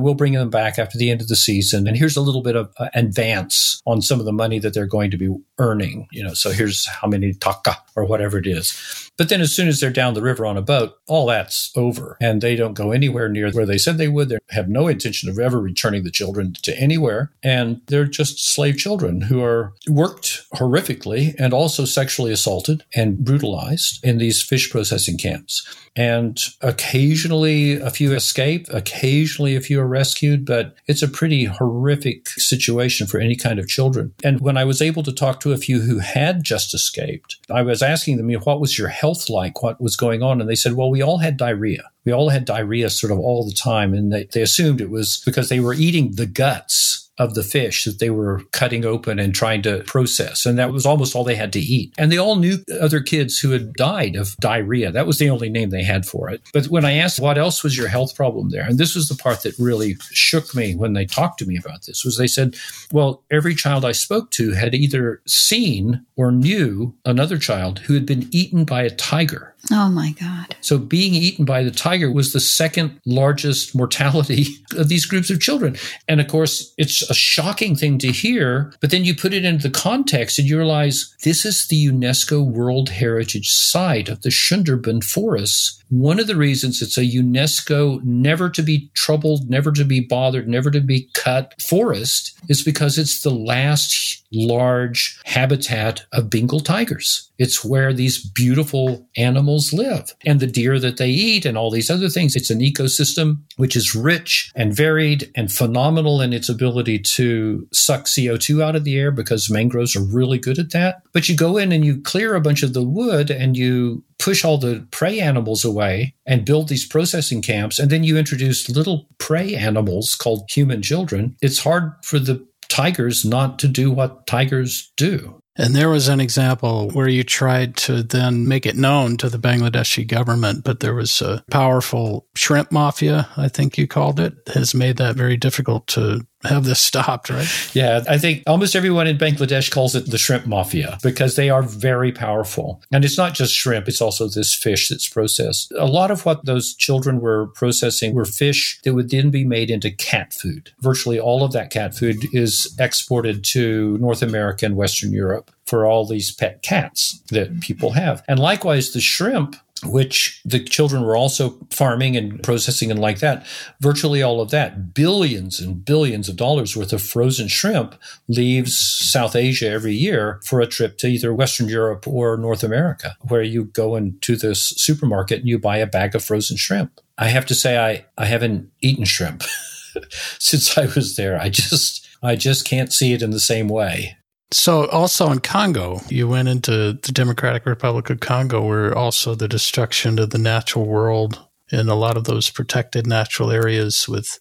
we'll 0.00 0.14
bring 0.14 0.32
them 0.32 0.50
back 0.50 0.78
after 0.78 0.98
the 0.98 1.10
end 1.10 1.20
of 1.20 1.28
the 1.28 1.36
season. 1.36 1.86
And 1.86 1.96
here's 1.96 2.16
a 2.16 2.22
little 2.22 2.42
bit 2.42 2.56
of 2.56 2.72
uh, 2.78 2.88
advance 2.94 3.82
on 3.86 4.02
some 4.02 4.20
of 4.20 4.26
the 4.26 4.32
money 4.32 4.58
that 4.60 4.72
they're 4.72 4.86
going 4.86 5.03
to 5.10 5.16
be 5.16 5.34
earning. 5.58 6.08
You 6.12 6.24
know, 6.24 6.34
so 6.34 6.50
here's 6.50 6.86
how 6.86 7.08
many 7.08 7.32
taka 7.32 7.76
or 7.96 8.04
whatever 8.04 8.38
it 8.38 8.46
is. 8.46 9.10
But 9.16 9.28
then 9.28 9.40
as 9.40 9.54
soon 9.54 9.68
as 9.68 9.78
they're 9.78 9.90
down 9.90 10.14
the 10.14 10.22
river 10.22 10.44
on 10.44 10.56
a 10.56 10.62
boat, 10.62 10.94
all 11.06 11.26
that's 11.26 11.70
over 11.76 12.16
and 12.20 12.40
they 12.40 12.56
don't 12.56 12.74
go 12.74 12.90
anywhere 12.90 13.28
near 13.28 13.50
where 13.52 13.66
they 13.66 13.78
said 13.78 13.96
they 13.96 14.08
would. 14.08 14.28
They 14.28 14.38
have 14.50 14.68
no 14.68 14.88
intention 14.88 15.28
of 15.28 15.38
ever 15.38 15.60
returning 15.60 16.02
the 16.02 16.10
children 16.10 16.54
to 16.62 16.76
anywhere. 16.78 17.30
And 17.42 17.80
they're 17.86 18.06
just 18.06 18.52
slave 18.52 18.76
children 18.76 19.22
who 19.22 19.42
are 19.42 19.72
worked 19.88 20.42
horrifically 20.54 21.34
and 21.38 21.52
also 21.52 21.84
sexually 21.84 22.32
assaulted 22.32 22.84
and 22.94 23.18
brutalized 23.18 24.04
in 24.04 24.18
these 24.18 24.42
fish 24.42 24.70
processing 24.70 25.18
camps. 25.18 25.64
And 25.96 26.38
occasionally 26.60 27.74
a 27.74 27.90
few 27.90 28.12
escape, 28.14 28.66
occasionally 28.70 29.54
a 29.54 29.60
few 29.60 29.80
are 29.80 29.86
rescued, 29.86 30.44
but 30.44 30.74
it's 30.86 31.02
a 31.02 31.08
pretty 31.08 31.44
horrific 31.44 32.28
situation 32.28 33.06
for 33.06 33.20
any 33.20 33.36
kind 33.36 33.58
of 33.58 33.68
children. 33.68 34.12
And 34.24 34.40
when 34.40 34.56
I 34.56 34.64
was 34.64 34.82
able 34.82 35.04
to 35.04 35.12
talk 35.12 35.40
to 35.40 35.52
a 35.52 35.56
few 35.56 35.80
who 35.80 36.00
had 36.00 36.42
just 36.42 36.74
escaped, 36.74 37.36
I 37.48 37.62
was 37.62 37.82
asking 37.82 38.16
them, 38.16 38.32
what 38.42 38.60
was 38.60 38.76
your 38.76 38.88
health 38.88 39.30
like? 39.30 39.62
What 39.62 39.80
was 39.80 39.94
going 39.94 40.22
on? 40.22 40.40
And 40.40 40.50
they 40.50 40.56
said, 40.56 40.72
well, 40.72 40.90
we 40.90 41.02
all 41.02 41.18
had 41.18 41.36
diarrhea. 41.36 41.90
We 42.04 42.12
all 42.12 42.30
had 42.30 42.44
diarrhea 42.44 42.90
sort 42.90 43.12
of 43.12 43.18
all 43.18 43.44
the 43.44 43.54
time. 43.54 43.94
And 43.94 44.12
they, 44.12 44.24
they 44.24 44.42
assumed 44.42 44.80
it 44.80 44.90
was 44.90 45.22
because 45.24 45.48
they 45.48 45.60
were 45.60 45.74
eating 45.74 46.12
the 46.16 46.26
guts 46.26 47.03
of 47.18 47.34
the 47.34 47.42
fish 47.42 47.84
that 47.84 47.98
they 47.98 48.10
were 48.10 48.42
cutting 48.52 48.84
open 48.84 49.18
and 49.18 49.34
trying 49.34 49.62
to 49.62 49.82
process. 49.84 50.46
And 50.46 50.58
that 50.58 50.72
was 50.72 50.84
almost 50.84 51.14
all 51.14 51.24
they 51.24 51.36
had 51.36 51.52
to 51.52 51.60
eat. 51.60 51.94
And 51.96 52.10
they 52.10 52.18
all 52.18 52.36
knew 52.36 52.58
other 52.80 53.00
kids 53.00 53.38
who 53.38 53.50
had 53.50 53.72
died 53.74 54.16
of 54.16 54.36
diarrhea. 54.38 54.90
That 54.90 55.06
was 55.06 55.18
the 55.18 55.30
only 55.30 55.48
name 55.48 55.70
they 55.70 55.84
had 55.84 56.06
for 56.06 56.28
it. 56.30 56.42
But 56.52 56.66
when 56.66 56.84
I 56.84 56.94
asked 56.94 57.20
what 57.20 57.38
else 57.38 57.62
was 57.62 57.76
your 57.76 57.88
health 57.88 58.16
problem 58.16 58.50
there, 58.50 58.66
and 58.66 58.78
this 58.78 58.94
was 58.94 59.08
the 59.08 59.14
part 59.14 59.42
that 59.42 59.58
really 59.58 59.96
shook 60.10 60.54
me 60.54 60.74
when 60.74 60.94
they 60.94 61.06
talked 61.06 61.38
to 61.38 61.46
me 61.46 61.56
about 61.56 61.86
this, 61.86 62.04
was 62.04 62.18
they 62.18 62.26
said, 62.26 62.56
well, 62.92 63.22
every 63.30 63.54
child 63.54 63.84
I 63.84 63.92
spoke 63.92 64.30
to 64.32 64.52
had 64.52 64.74
either 64.74 65.22
seen 65.26 66.04
or 66.16 66.32
knew 66.32 66.94
another 67.04 67.38
child 67.38 67.80
who 67.80 67.94
had 67.94 68.06
been 68.06 68.28
eaten 68.32 68.64
by 68.64 68.82
a 68.82 68.90
tiger 68.90 69.53
Oh 69.70 69.88
my 69.88 70.12
God. 70.12 70.56
So 70.60 70.78
being 70.78 71.14
eaten 71.14 71.44
by 71.44 71.62
the 71.62 71.70
tiger 71.70 72.10
was 72.10 72.32
the 72.32 72.40
second 72.40 73.00
largest 73.06 73.74
mortality 73.74 74.46
of 74.76 74.88
these 74.88 75.06
groups 75.06 75.30
of 75.30 75.40
children. 75.40 75.76
And 76.06 76.20
of 76.20 76.28
course, 76.28 76.74
it's 76.76 77.08
a 77.08 77.14
shocking 77.14 77.74
thing 77.74 77.98
to 77.98 78.12
hear, 78.12 78.72
but 78.80 78.90
then 78.90 79.04
you 79.04 79.14
put 79.14 79.32
it 79.32 79.44
into 79.44 79.68
the 79.68 79.74
context 79.74 80.38
and 80.38 80.48
you 80.48 80.58
realize 80.58 81.14
this 81.24 81.44
is 81.44 81.66
the 81.66 81.86
UNESCO 81.86 82.44
World 82.44 82.90
Heritage 82.90 83.48
Site 83.48 84.08
of 84.08 84.22
the 84.22 84.28
Sundarban 84.28 85.02
forests. 85.02 85.82
One 85.88 86.18
of 86.18 86.26
the 86.26 86.36
reasons 86.36 86.82
it's 86.82 86.98
a 86.98 87.02
UNESCO 87.02 88.02
never 88.02 88.50
to 88.50 88.62
be 88.62 88.90
troubled, 88.94 89.48
never 89.48 89.70
to 89.72 89.84
be 89.84 90.00
bothered, 90.00 90.48
never 90.48 90.70
to 90.70 90.80
be 90.80 91.08
cut 91.14 91.60
forest 91.60 92.36
is 92.48 92.62
because 92.62 92.98
it's 92.98 93.22
the 93.22 93.30
last 93.30 94.24
large 94.32 95.20
habitat 95.24 96.04
of 96.12 96.30
Bengal 96.30 96.60
tigers. 96.60 97.30
It's 97.38 97.64
where 97.64 97.92
these 97.92 98.18
beautiful 98.18 99.08
animals 99.16 99.72
live 99.72 100.14
and 100.24 100.40
the 100.40 100.46
deer 100.46 100.78
that 100.78 100.96
they 100.96 101.10
eat 101.10 101.44
and 101.44 101.56
all 101.56 101.70
these 101.70 101.90
other 101.90 102.08
things. 102.08 102.36
It's 102.36 102.50
an 102.50 102.60
ecosystem 102.60 103.42
which 103.56 103.76
is 103.76 103.94
rich 103.94 104.52
and 104.54 104.74
varied 104.74 105.30
and 105.34 105.50
phenomenal 105.50 106.20
in 106.20 106.32
its 106.32 106.48
ability 106.48 107.00
to 107.00 107.66
suck 107.72 108.04
CO2 108.04 108.62
out 108.62 108.76
of 108.76 108.84
the 108.84 108.98
air 108.98 109.10
because 109.10 109.50
mangroves 109.50 109.96
are 109.96 110.04
really 110.04 110.38
good 110.38 110.58
at 110.58 110.70
that. 110.72 111.02
But 111.12 111.28
you 111.28 111.36
go 111.36 111.56
in 111.56 111.72
and 111.72 111.84
you 111.84 112.00
clear 112.00 112.34
a 112.34 112.40
bunch 112.40 112.62
of 112.62 112.72
the 112.72 112.84
wood 112.84 113.30
and 113.30 113.56
you 113.56 114.04
push 114.24 114.42
all 114.42 114.56
the 114.56 114.86
prey 114.90 115.20
animals 115.20 115.66
away 115.66 116.14
and 116.24 116.46
build 116.46 116.68
these 116.68 116.86
processing 116.86 117.42
camps. 117.42 117.78
And 117.78 117.90
then 117.90 118.04
you 118.04 118.16
introduce 118.16 118.70
little 118.70 119.06
prey 119.18 119.54
animals 119.54 120.14
called 120.14 120.48
human 120.50 120.80
children. 120.80 121.36
It's 121.42 121.58
hard 121.58 121.92
for 122.02 122.18
the 122.18 122.46
tigers 122.70 123.26
not 123.26 123.58
to 123.58 123.68
do 123.68 123.90
what 123.90 124.26
tigers 124.26 124.90
do. 124.96 125.38
And 125.56 125.76
there 125.76 125.90
was 125.90 126.08
an 126.08 126.20
example 126.20 126.90
where 126.90 127.08
you 127.08 127.22
tried 127.22 127.76
to 127.76 128.02
then 128.02 128.48
make 128.48 128.64
it 128.66 128.76
known 128.76 129.18
to 129.18 129.28
the 129.28 129.38
Bangladeshi 129.38 130.08
government, 130.08 130.64
but 130.64 130.80
there 130.80 130.94
was 130.94 131.20
a 131.20 131.44
powerful 131.50 132.26
shrimp 132.34 132.72
mafia, 132.72 133.28
I 133.36 133.48
think 133.48 133.76
you 133.76 133.86
called 133.86 134.18
it, 134.18 134.34
has 134.54 134.74
made 134.74 134.96
that 134.96 135.16
very 135.16 135.36
difficult 135.36 135.86
to 135.88 136.26
have 136.44 136.64
this 136.64 136.80
stopped, 136.80 137.30
right? 137.30 137.48
Yeah, 137.74 138.04
I 138.08 138.18
think 138.18 138.42
almost 138.46 138.76
everyone 138.76 139.06
in 139.06 139.18
Bangladesh 139.18 139.70
calls 139.70 139.94
it 139.94 140.10
the 140.10 140.18
shrimp 140.18 140.46
mafia 140.46 140.98
because 141.02 141.36
they 141.36 141.50
are 141.50 141.62
very 141.62 142.12
powerful. 142.12 142.82
And 142.92 143.04
it's 143.04 143.18
not 143.18 143.34
just 143.34 143.54
shrimp, 143.54 143.88
it's 143.88 144.00
also 144.00 144.28
this 144.28 144.54
fish 144.54 144.88
that's 144.88 145.08
processed. 145.08 145.72
A 145.78 145.86
lot 145.86 146.10
of 146.10 146.24
what 146.24 146.44
those 146.44 146.74
children 146.74 147.20
were 147.20 147.48
processing 147.48 148.14
were 148.14 148.24
fish 148.24 148.80
that 148.84 148.94
would 148.94 149.10
then 149.10 149.30
be 149.30 149.44
made 149.44 149.70
into 149.70 149.90
cat 149.90 150.32
food. 150.32 150.70
Virtually 150.80 151.18
all 151.18 151.44
of 151.44 151.52
that 151.52 151.70
cat 151.70 151.94
food 151.94 152.16
is 152.32 152.74
exported 152.78 153.44
to 153.44 153.98
North 153.98 154.22
America 154.22 154.66
and 154.66 154.76
Western 154.76 155.12
Europe 155.12 155.50
for 155.66 155.86
all 155.86 156.06
these 156.06 156.34
pet 156.34 156.62
cats 156.62 157.22
that 157.30 157.50
mm-hmm. 157.50 157.58
people 157.60 157.92
have. 157.92 158.22
And 158.28 158.38
likewise, 158.38 158.92
the 158.92 159.00
shrimp 159.00 159.56
which 159.86 160.40
the 160.44 160.62
children 160.62 161.02
were 161.02 161.16
also 161.16 161.58
farming 161.70 162.16
and 162.16 162.42
processing 162.42 162.90
and 162.90 163.00
like 163.00 163.18
that. 163.20 163.46
Virtually 163.80 164.22
all 164.22 164.40
of 164.40 164.50
that, 164.50 164.94
billions 164.94 165.60
and 165.60 165.84
billions 165.84 166.28
of 166.28 166.36
dollars 166.36 166.76
worth 166.76 166.92
of 166.92 167.02
frozen 167.02 167.48
shrimp 167.48 167.94
leaves 168.28 168.78
South 168.78 169.36
Asia 169.36 169.68
every 169.68 169.94
year 169.94 170.40
for 170.44 170.60
a 170.60 170.66
trip 170.66 170.98
to 170.98 171.08
either 171.08 171.34
Western 171.34 171.68
Europe 171.68 172.06
or 172.06 172.36
North 172.36 172.62
America, 172.62 173.16
where 173.28 173.42
you 173.42 173.64
go 173.64 173.96
into 173.96 174.36
this 174.36 174.68
supermarket 174.76 175.40
and 175.40 175.48
you 175.48 175.58
buy 175.58 175.78
a 175.78 175.86
bag 175.86 176.14
of 176.14 176.24
frozen 176.24 176.56
shrimp. 176.56 177.00
I 177.18 177.28
have 177.28 177.46
to 177.46 177.54
say, 177.54 177.78
I, 177.78 178.06
I 178.16 178.26
haven't 178.26 178.70
eaten 178.80 179.04
shrimp 179.04 179.42
since 180.38 180.76
I 180.76 180.86
was 180.86 181.16
there. 181.16 181.40
I 181.40 181.48
just, 181.48 182.08
I 182.22 182.36
just 182.36 182.64
can't 182.64 182.92
see 182.92 183.12
it 183.12 183.22
in 183.22 183.30
the 183.30 183.40
same 183.40 183.68
way. 183.68 184.16
So, 184.50 184.86
also 184.86 185.30
in 185.32 185.40
Congo, 185.40 186.00
you 186.08 186.28
went 186.28 186.48
into 186.48 186.92
the 186.92 187.12
Democratic 187.12 187.66
Republic 187.66 188.08
of 188.10 188.20
Congo, 188.20 188.64
where 188.64 188.96
also 188.96 189.34
the 189.34 189.48
destruction 189.48 190.18
of 190.18 190.30
the 190.30 190.38
natural 190.38 190.86
world 190.86 191.40
in 191.72 191.88
a 191.88 191.94
lot 191.94 192.16
of 192.16 192.24
those 192.24 192.50
protected 192.50 193.06
natural 193.06 193.50
areas 193.50 194.08
with 194.08 194.38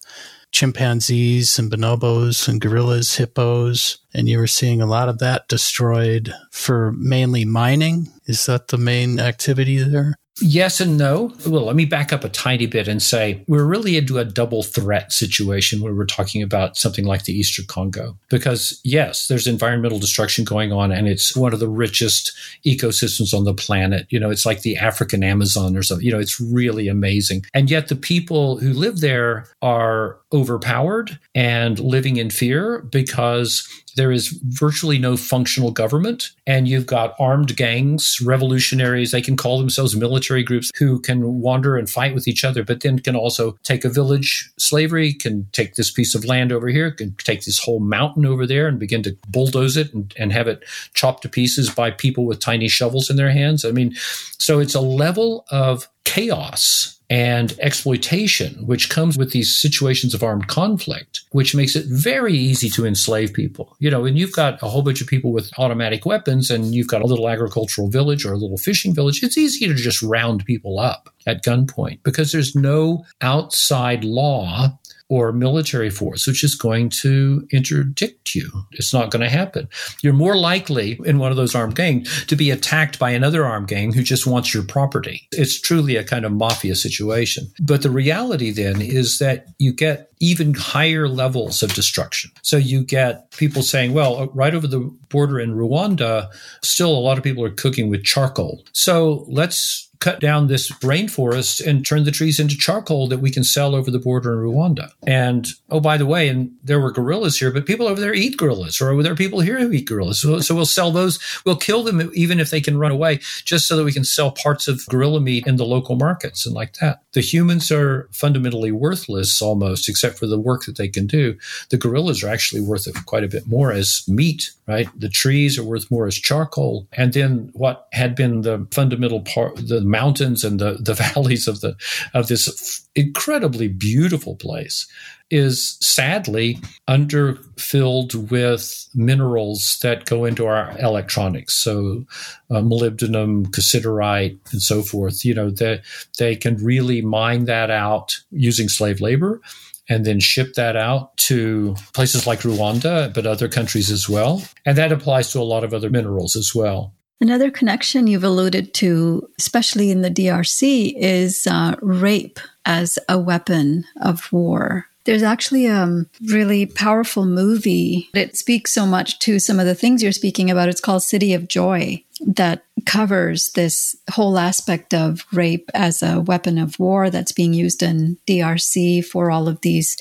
chimpanzees 0.52 1.58
and 1.58 1.72
bonobos 1.72 2.48
and 2.48 2.62
gorillas, 2.62 3.16
hippos, 3.16 3.98
and 4.14 4.30
you 4.30 4.38
were 4.38 4.48
seeing 4.48 4.82
a 4.82 4.86
lot 4.86 5.10
of 5.10 5.18
that 5.18 5.48
destroyed 5.48 6.32
for 6.52 6.92
mainly 6.94 7.44
mining. 7.44 8.08
Is 8.28 8.46
that 8.46 8.68
the 8.68 8.78
main 8.78 9.20
activity 9.20 9.80
there? 9.80 10.16
Yes 10.42 10.80
and 10.82 10.98
no. 10.98 11.32
Well, 11.48 11.66
let 11.66 11.76
me 11.76 11.86
back 11.86 12.12
up 12.12 12.24
a 12.24 12.30
tiny 12.30 12.66
bit 12.66 12.88
and 12.88 13.02
say 13.02 13.44
we're 13.48 13.66
really 13.66 13.98
into 13.98 14.18
a 14.18 14.26
double 14.26 14.64
threat 14.64 15.12
situation 15.12 15.82
where 15.82 15.94
we're 15.94 16.06
talking 16.06 16.42
about 16.42 16.76
something 16.76 17.06
like 17.06 17.26
the 17.26 17.38
Eastern 17.38 17.66
Congo. 17.66 18.18
Because, 18.30 18.80
yes, 18.84 19.28
there's 19.28 19.46
environmental 19.46 20.00
destruction 20.00 20.44
going 20.44 20.74
on, 20.74 20.92
and 20.92 21.08
it's 21.08 21.36
one 21.36 21.54
of 21.54 21.60
the 21.60 21.68
richest 21.68 22.32
ecosystems 22.66 23.34
on 23.34 23.44
the 23.44 23.54
planet. 23.54 24.08
You 24.10 24.20
know, 24.20 24.32
it's 24.32 24.46
like 24.46 24.62
the 24.62 24.76
African 24.78 25.24
Amazon 25.24 25.78
or 25.78 25.84
something. 25.84 26.06
You 26.06 26.12
know, 26.12 26.20
it's 26.20 26.42
really 26.42 26.88
amazing. 26.88 27.46
And 27.54 27.70
yet 27.70 27.88
the 27.90 27.96
people 27.96 28.58
who 28.58 28.74
live 28.74 29.02
there 29.02 29.46
are 29.62 30.20
overpowered 30.34 31.20
and 31.36 31.78
living 31.80 32.18
in 32.18 32.32
fear 32.32 32.80
because 32.82 33.68
there 33.96 34.12
is 34.12 34.30
virtually 34.44 34.98
no 34.98 35.18
functional 35.18 35.72
government, 35.72 36.32
and 36.48 36.68
you've 36.68 36.86
got 36.86 37.16
armed 37.20 37.56
gangs, 37.56 38.20
revolutionaries. 38.24 39.12
They 39.12 39.22
can 39.22 39.38
call 39.38 39.60
themselves 39.60 39.96
military 39.96 40.44
groups 40.44 40.72
who 40.78 41.00
can 41.00 41.42
wander 41.42 41.78
and 41.78 41.90
fight 41.90 42.14
with 42.14 42.28
each 42.28 42.44
other, 42.44 42.64
but 42.64 42.82
then 42.82 43.00
can 43.00 43.16
also 43.16 43.58
take 43.64 43.86
a 43.86 43.90
village. 43.90 44.52
Slavery 44.58 45.14
can 45.14 45.48
take 45.52 45.76
this 45.76 45.92
piece 45.92 46.16
of 46.16 46.26
land 46.26 46.52
over 46.52 46.68
here, 46.68 46.92
can 46.92 47.16
take 47.20 47.46
this 47.46 47.60
whole 47.60 47.80
mountain 47.80 48.26
over 48.26 48.46
there, 48.46 48.68
and 48.68 48.80
begin 48.80 49.04
to 49.04 49.18
bulldoze 49.28 49.78
it 49.78 49.94
and, 49.94 50.14
and 50.18 50.34
have 50.34 50.48
it 50.48 50.64
chopped 50.94 51.22
to 51.24 51.30
pieces 51.30 51.70
by 51.70 51.92
people 51.92 52.26
with 52.26 52.40
tiny 52.40 52.68
shovels 52.68 53.10
in 53.10 53.16
their 53.16 53.32
hands. 53.32 53.66
I 53.66 53.72
mean, 53.72 53.94
so 54.38 54.60
it's 54.60 54.76
a 54.76 54.82
level 54.82 55.46
of 55.50 55.88
chaos 56.04 56.93
and 57.10 57.58
exploitation, 57.60 58.66
which 58.66 58.90
comes 58.90 59.18
with 59.18 59.32
these 59.32 59.56
situations 59.56 60.14
of 60.14 60.24
armed 60.24 60.48
conflict, 60.48 61.22
which 61.32 61.56
makes 61.56 61.76
it 61.76 61.86
very 61.88 62.34
easy 62.34 62.70
to 62.70 62.86
enslave 62.86 63.34
people. 63.34 63.76
You 63.80 63.92
know, 63.92 64.06
and 64.06 64.18
you've 64.18 64.34
got 64.34 64.62
a 64.64 64.70
whole 64.70 64.82
bunch 64.82 65.02
of 65.02 65.08
people 65.08 65.32
with 65.32 65.52
automatic 65.58 66.06
weapons 66.06 66.50
and 66.50 66.74
you've 66.74 66.88
got 66.88 67.02
a 67.02 67.08
little 67.08 67.30
agricultural 67.30 67.90
village 67.90 68.26
or 68.26 68.34
a 68.34 68.38
little 68.38 68.58
fishing 68.58 68.96
village. 68.96 69.22
It's 69.22 69.38
easy 69.38 69.68
to 69.68 69.76
just 69.76 70.02
round 70.02 70.46
people 70.46 70.80
up 70.80 71.10
at 71.26 71.44
gunpoint 71.44 72.00
because 72.04 72.32
there's 72.32 72.56
no 72.56 73.06
outside 73.22 74.04
law 74.04 74.78
or 75.14 75.32
military 75.32 75.92
force, 75.92 76.26
which 76.26 76.44
is 76.44 76.56
going 76.56 76.90
to 76.90 77.48
interdict 77.52 78.34
you. 78.34 78.50
It's 78.72 78.92
not 78.92 79.12
going 79.12 79.22
to 79.22 79.30
happen. 79.30 79.70
You're 80.02 80.12
more 80.12 80.36
likely 80.36 81.00
in 81.06 81.20
one 81.20 81.30
of 81.30 81.38
those 81.38 81.54
armed 81.54 81.76
gangs 81.76 82.26
to 82.26 82.36
be 82.36 82.50
attacked 82.50 82.98
by 82.98 83.12
another 83.12 83.46
armed 83.46 83.68
gang 83.68 83.94
who 83.94 84.02
just 84.02 84.26
wants 84.26 84.56
your 84.56 84.64
property. 84.64 85.28
It's 85.32 85.62
truly 85.62 85.98
a 85.98 86.04
kind 86.04 86.26
of 86.26 86.32
mafia 86.32 86.74
situation. 86.74 87.52
But 87.62 87.84
the 87.84 87.92
reality 87.92 88.50
then 88.50 88.82
is 88.82 89.20
that 89.20 89.50
you 89.60 89.72
get 89.72 90.10
even 90.20 90.56
higher 90.56 91.08
levels 91.08 91.62
of 91.62 91.76
destruction. 91.76 92.32
So 92.42 92.58
you 92.58 92.84
get 92.84 93.30
people 93.32 93.62
saying, 93.62 93.94
well, 93.94 94.18
uh, 94.18 94.26
right 94.34 94.56
over 94.56 94.66
the 94.66 94.80
border 95.10 95.40
in 95.40 95.54
Rwanda, 95.54 96.30
still 96.64 96.90
a 96.90 97.06
lot 97.06 97.20
of 97.20 97.24
people 97.24 97.44
are 97.44 97.52
cooking 97.52 97.88
with 97.88 98.04
charcoal. 98.04 98.64
So 98.72 99.26
let's 99.28 99.90
cut 100.04 100.20
down 100.20 100.48
this 100.48 100.70
rainforest 100.82 101.66
and 101.66 101.86
turn 101.86 102.04
the 102.04 102.12
trees 102.12 102.38
into 102.38 102.58
charcoal 102.58 103.08
that 103.08 103.20
we 103.20 103.32
can 103.32 103.44
sell 103.44 103.74
over 103.74 103.90
the 103.90 104.00
border 104.00 104.34
in 104.34 104.52
Rwanda. 104.52 104.92
And 105.08 105.48
oh, 105.70 105.80
by 105.80 105.96
the 105.96 106.06
way, 106.06 106.28
and 106.28 106.52
there 106.62 106.82
were 106.82 106.92
gorillas 106.92 107.40
here, 107.40 107.52
but 107.52 107.66
people 107.66 107.88
over 107.88 108.02
there 108.02 108.14
eat 108.14 108.38
gorillas, 108.38 108.82
or 108.82 109.02
there 109.02 109.14
are 109.14 109.16
people 109.16 109.40
here 109.40 109.60
who 109.60 109.72
eat 109.72 109.88
gorillas. 109.88 110.20
So, 110.22 110.40
so 110.40 110.56
we'll 110.56 110.66
sell 110.66 110.92
those. 110.92 111.20
We'll 111.46 111.56
kill 111.56 111.84
them 111.84 112.12
even 112.14 112.42
if 112.42 112.50
they 112.50 112.60
can 112.60 112.78
run 112.78 112.92
away, 112.92 113.22
just 113.46 113.66
so 113.66 113.78
that 113.78 113.86
we 113.86 113.94
can 113.94 114.04
sell 114.04 114.32
parts 114.32 114.68
of 114.68 114.86
gorilla 114.88 115.22
meat 115.22 115.48
in 115.48 115.56
the 115.56 115.66
local 115.66 115.96
markets 115.96 116.46
and 116.46 116.54
like 116.54 116.74
that. 116.82 117.02
The 117.14 117.22
humans 117.22 117.72
are 117.72 118.10
fundamentally 118.12 118.72
worthless 118.72 119.42
almost, 119.42 119.88
except 119.88 120.20
for 120.20 120.28
the 120.28 120.40
work 120.40 120.66
that 120.66 120.76
they 120.76 120.90
can 120.90 121.08
do. 121.08 121.38
The 121.70 121.78
gorillas 121.78 122.24
are 122.24 122.30
actually 122.30 122.62
worth 122.62 122.84
quite 123.06 123.24
a 123.24 123.30
bit 123.30 123.48
more 123.48 123.72
as 123.72 124.04
meat, 124.08 124.52
right? 124.68 124.90
The 125.00 125.10
trees 125.10 125.58
are 125.58 125.64
worth 125.64 125.90
more 125.90 126.08
as 126.08 126.16
charcoal. 126.16 126.88
And 126.94 127.14
then 127.14 127.52
what 127.54 127.88
had 127.94 128.16
been 128.16 128.42
the 128.42 128.68
fundamental 128.72 129.22
part, 129.22 129.56
the 129.56 129.82
mountains 129.94 130.44
and 130.44 130.60
the, 130.60 130.74
the 130.74 130.94
valleys 131.14 131.48
of 131.48 131.62
the 131.62 131.76
of 132.14 132.28
this 132.28 132.88
incredibly 132.96 133.68
beautiful 133.68 134.36
place 134.36 134.88
is 135.30 135.78
sadly 135.82 136.60
underfilled 136.88 138.14
with 138.30 138.88
minerals 138.94 139.80
that 139.82 140.06
go 140.06 140.26
into 140.26 140.46
our 140.46 140.78
electronics. 140.80 141.56
So, 141.56 142.06
uh, 142.52 142.62
molybdenum, 142.62 143.48
cassiterite, 143.48 144.38
and 144.52 144.62
so 144.62 144.84
forth. 144.84 145.26
You 145.26 145.34
know, 145.34 145.50
they, 145.50 145.82
they 146.20 146.36
can 146.36 146.58
really 146.58 147.02
mine 147.02 147.46
that 147.46 147.72
out 147.72 148.16
using 148.30 148.70
slave 148.70 149.02
labor 149.02 149.42
and 149.90 150.06
then 150.06 150.20
ship 150.20 150.54
that 150.54 150.76
out 150.76 151.18
to 151.18 151.76
places 151.94 152.28
like 152.28 152.42
Rwanda, 152.42 153.14
but 153.14 153.26
other 153.26 153.48
countries 153.48 153.90
as 153.90 154.08
well. 154.08 154.44
And 154.66 154.78
that 154.78 154.92
applies 154.92 155.32
to 155.32 155.40
a 155.40 155.44
lot 155.44 155.64
of 155.64 155.74
other 155.74 155.90
minerals 155.90 156.36
as 156.36 156.54
well. 156.54 156.94
Another 157.22 157.52
connection 157.52 158.08
you've 158.08 158.24
alluded 158.24 158.74
to, 158.76 159.30
especially 159.38 159.92
in 159.92 160.02
the 160.02 160.12
DRC, 160.12 160.94
is 160.98 161.48
uh, 161.48 161.76
rape 161.82 162.40
as 162.66 163.00
a 163.08 163.20
weapon 163.20 163.86
of 164.02 164.32
war. 164.32 164.88
There's 165.06 165.24
actually 165.24 165.66
a 165.66 166.06
really 166.30 166.66
powerful 166.66 167.26
movie 167.26 168.10
that 168.14 168.38
speaks 168.38 168.74
so 168.74 168.86
much 168.86 169.20
to 169.20 169.38
some 169.40 169.60
of 169.60 169.66
the 169.66 169.76
things 169.76 170.02
you're 170.02 170.12
speaking 170.14 170.50
about. 170.50 170.70
It's 170.70 170.82
called 170.82 171.04
City 171.04 171.34
of 171.34 171.48
Joy 171.48 172.04
that 172.26 172.64
covers 172.86 173.52
this 173.52 173.96
whole 174.12 174.38
aspect 174.38 174.94
of 174.94 175.26
rape 175.32 175.70
as 175.74 176.02
a 176.02 176.22
weapon 176.22 176.58
of 176.58 176.80
war 176.80 177.10
that's 177.10 177.32
being 177.32 177.54
used 177.54 177.84
in 177.84 178.18
DRC 178.28 179.04
for 179.06 179.32
all 179.32 179.48
of 179.48 179.60
these, 179.62 179.98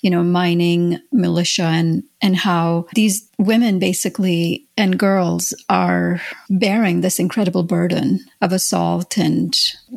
you 0.00 0.10
know, 0.10 0.22
mining 0.22 1.00
militia 1.12 1.64
and 1.64 2.04
and 2.22 2.36
how 2.36 2.86
these 2.94 3.28
women 3.38 3.78
basically 3.78 4.66
and 4.76 4.98
girls 4.98 5.52
are 5.68 6.20
bearing 6.48 7.00
this 7.00 7.18
incredible 7.18 7.62
burden 7.62 8.24
of 8.40 8.52
assault 8.52 9.18
and 9.18 9.54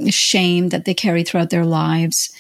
shame 0.10 0.70
that 0.70 0.86
they 0.86 0.94
carry 0.94 1.24
throughout 1.24 1.50
their 1.50 1.66
lives 1.66 2.32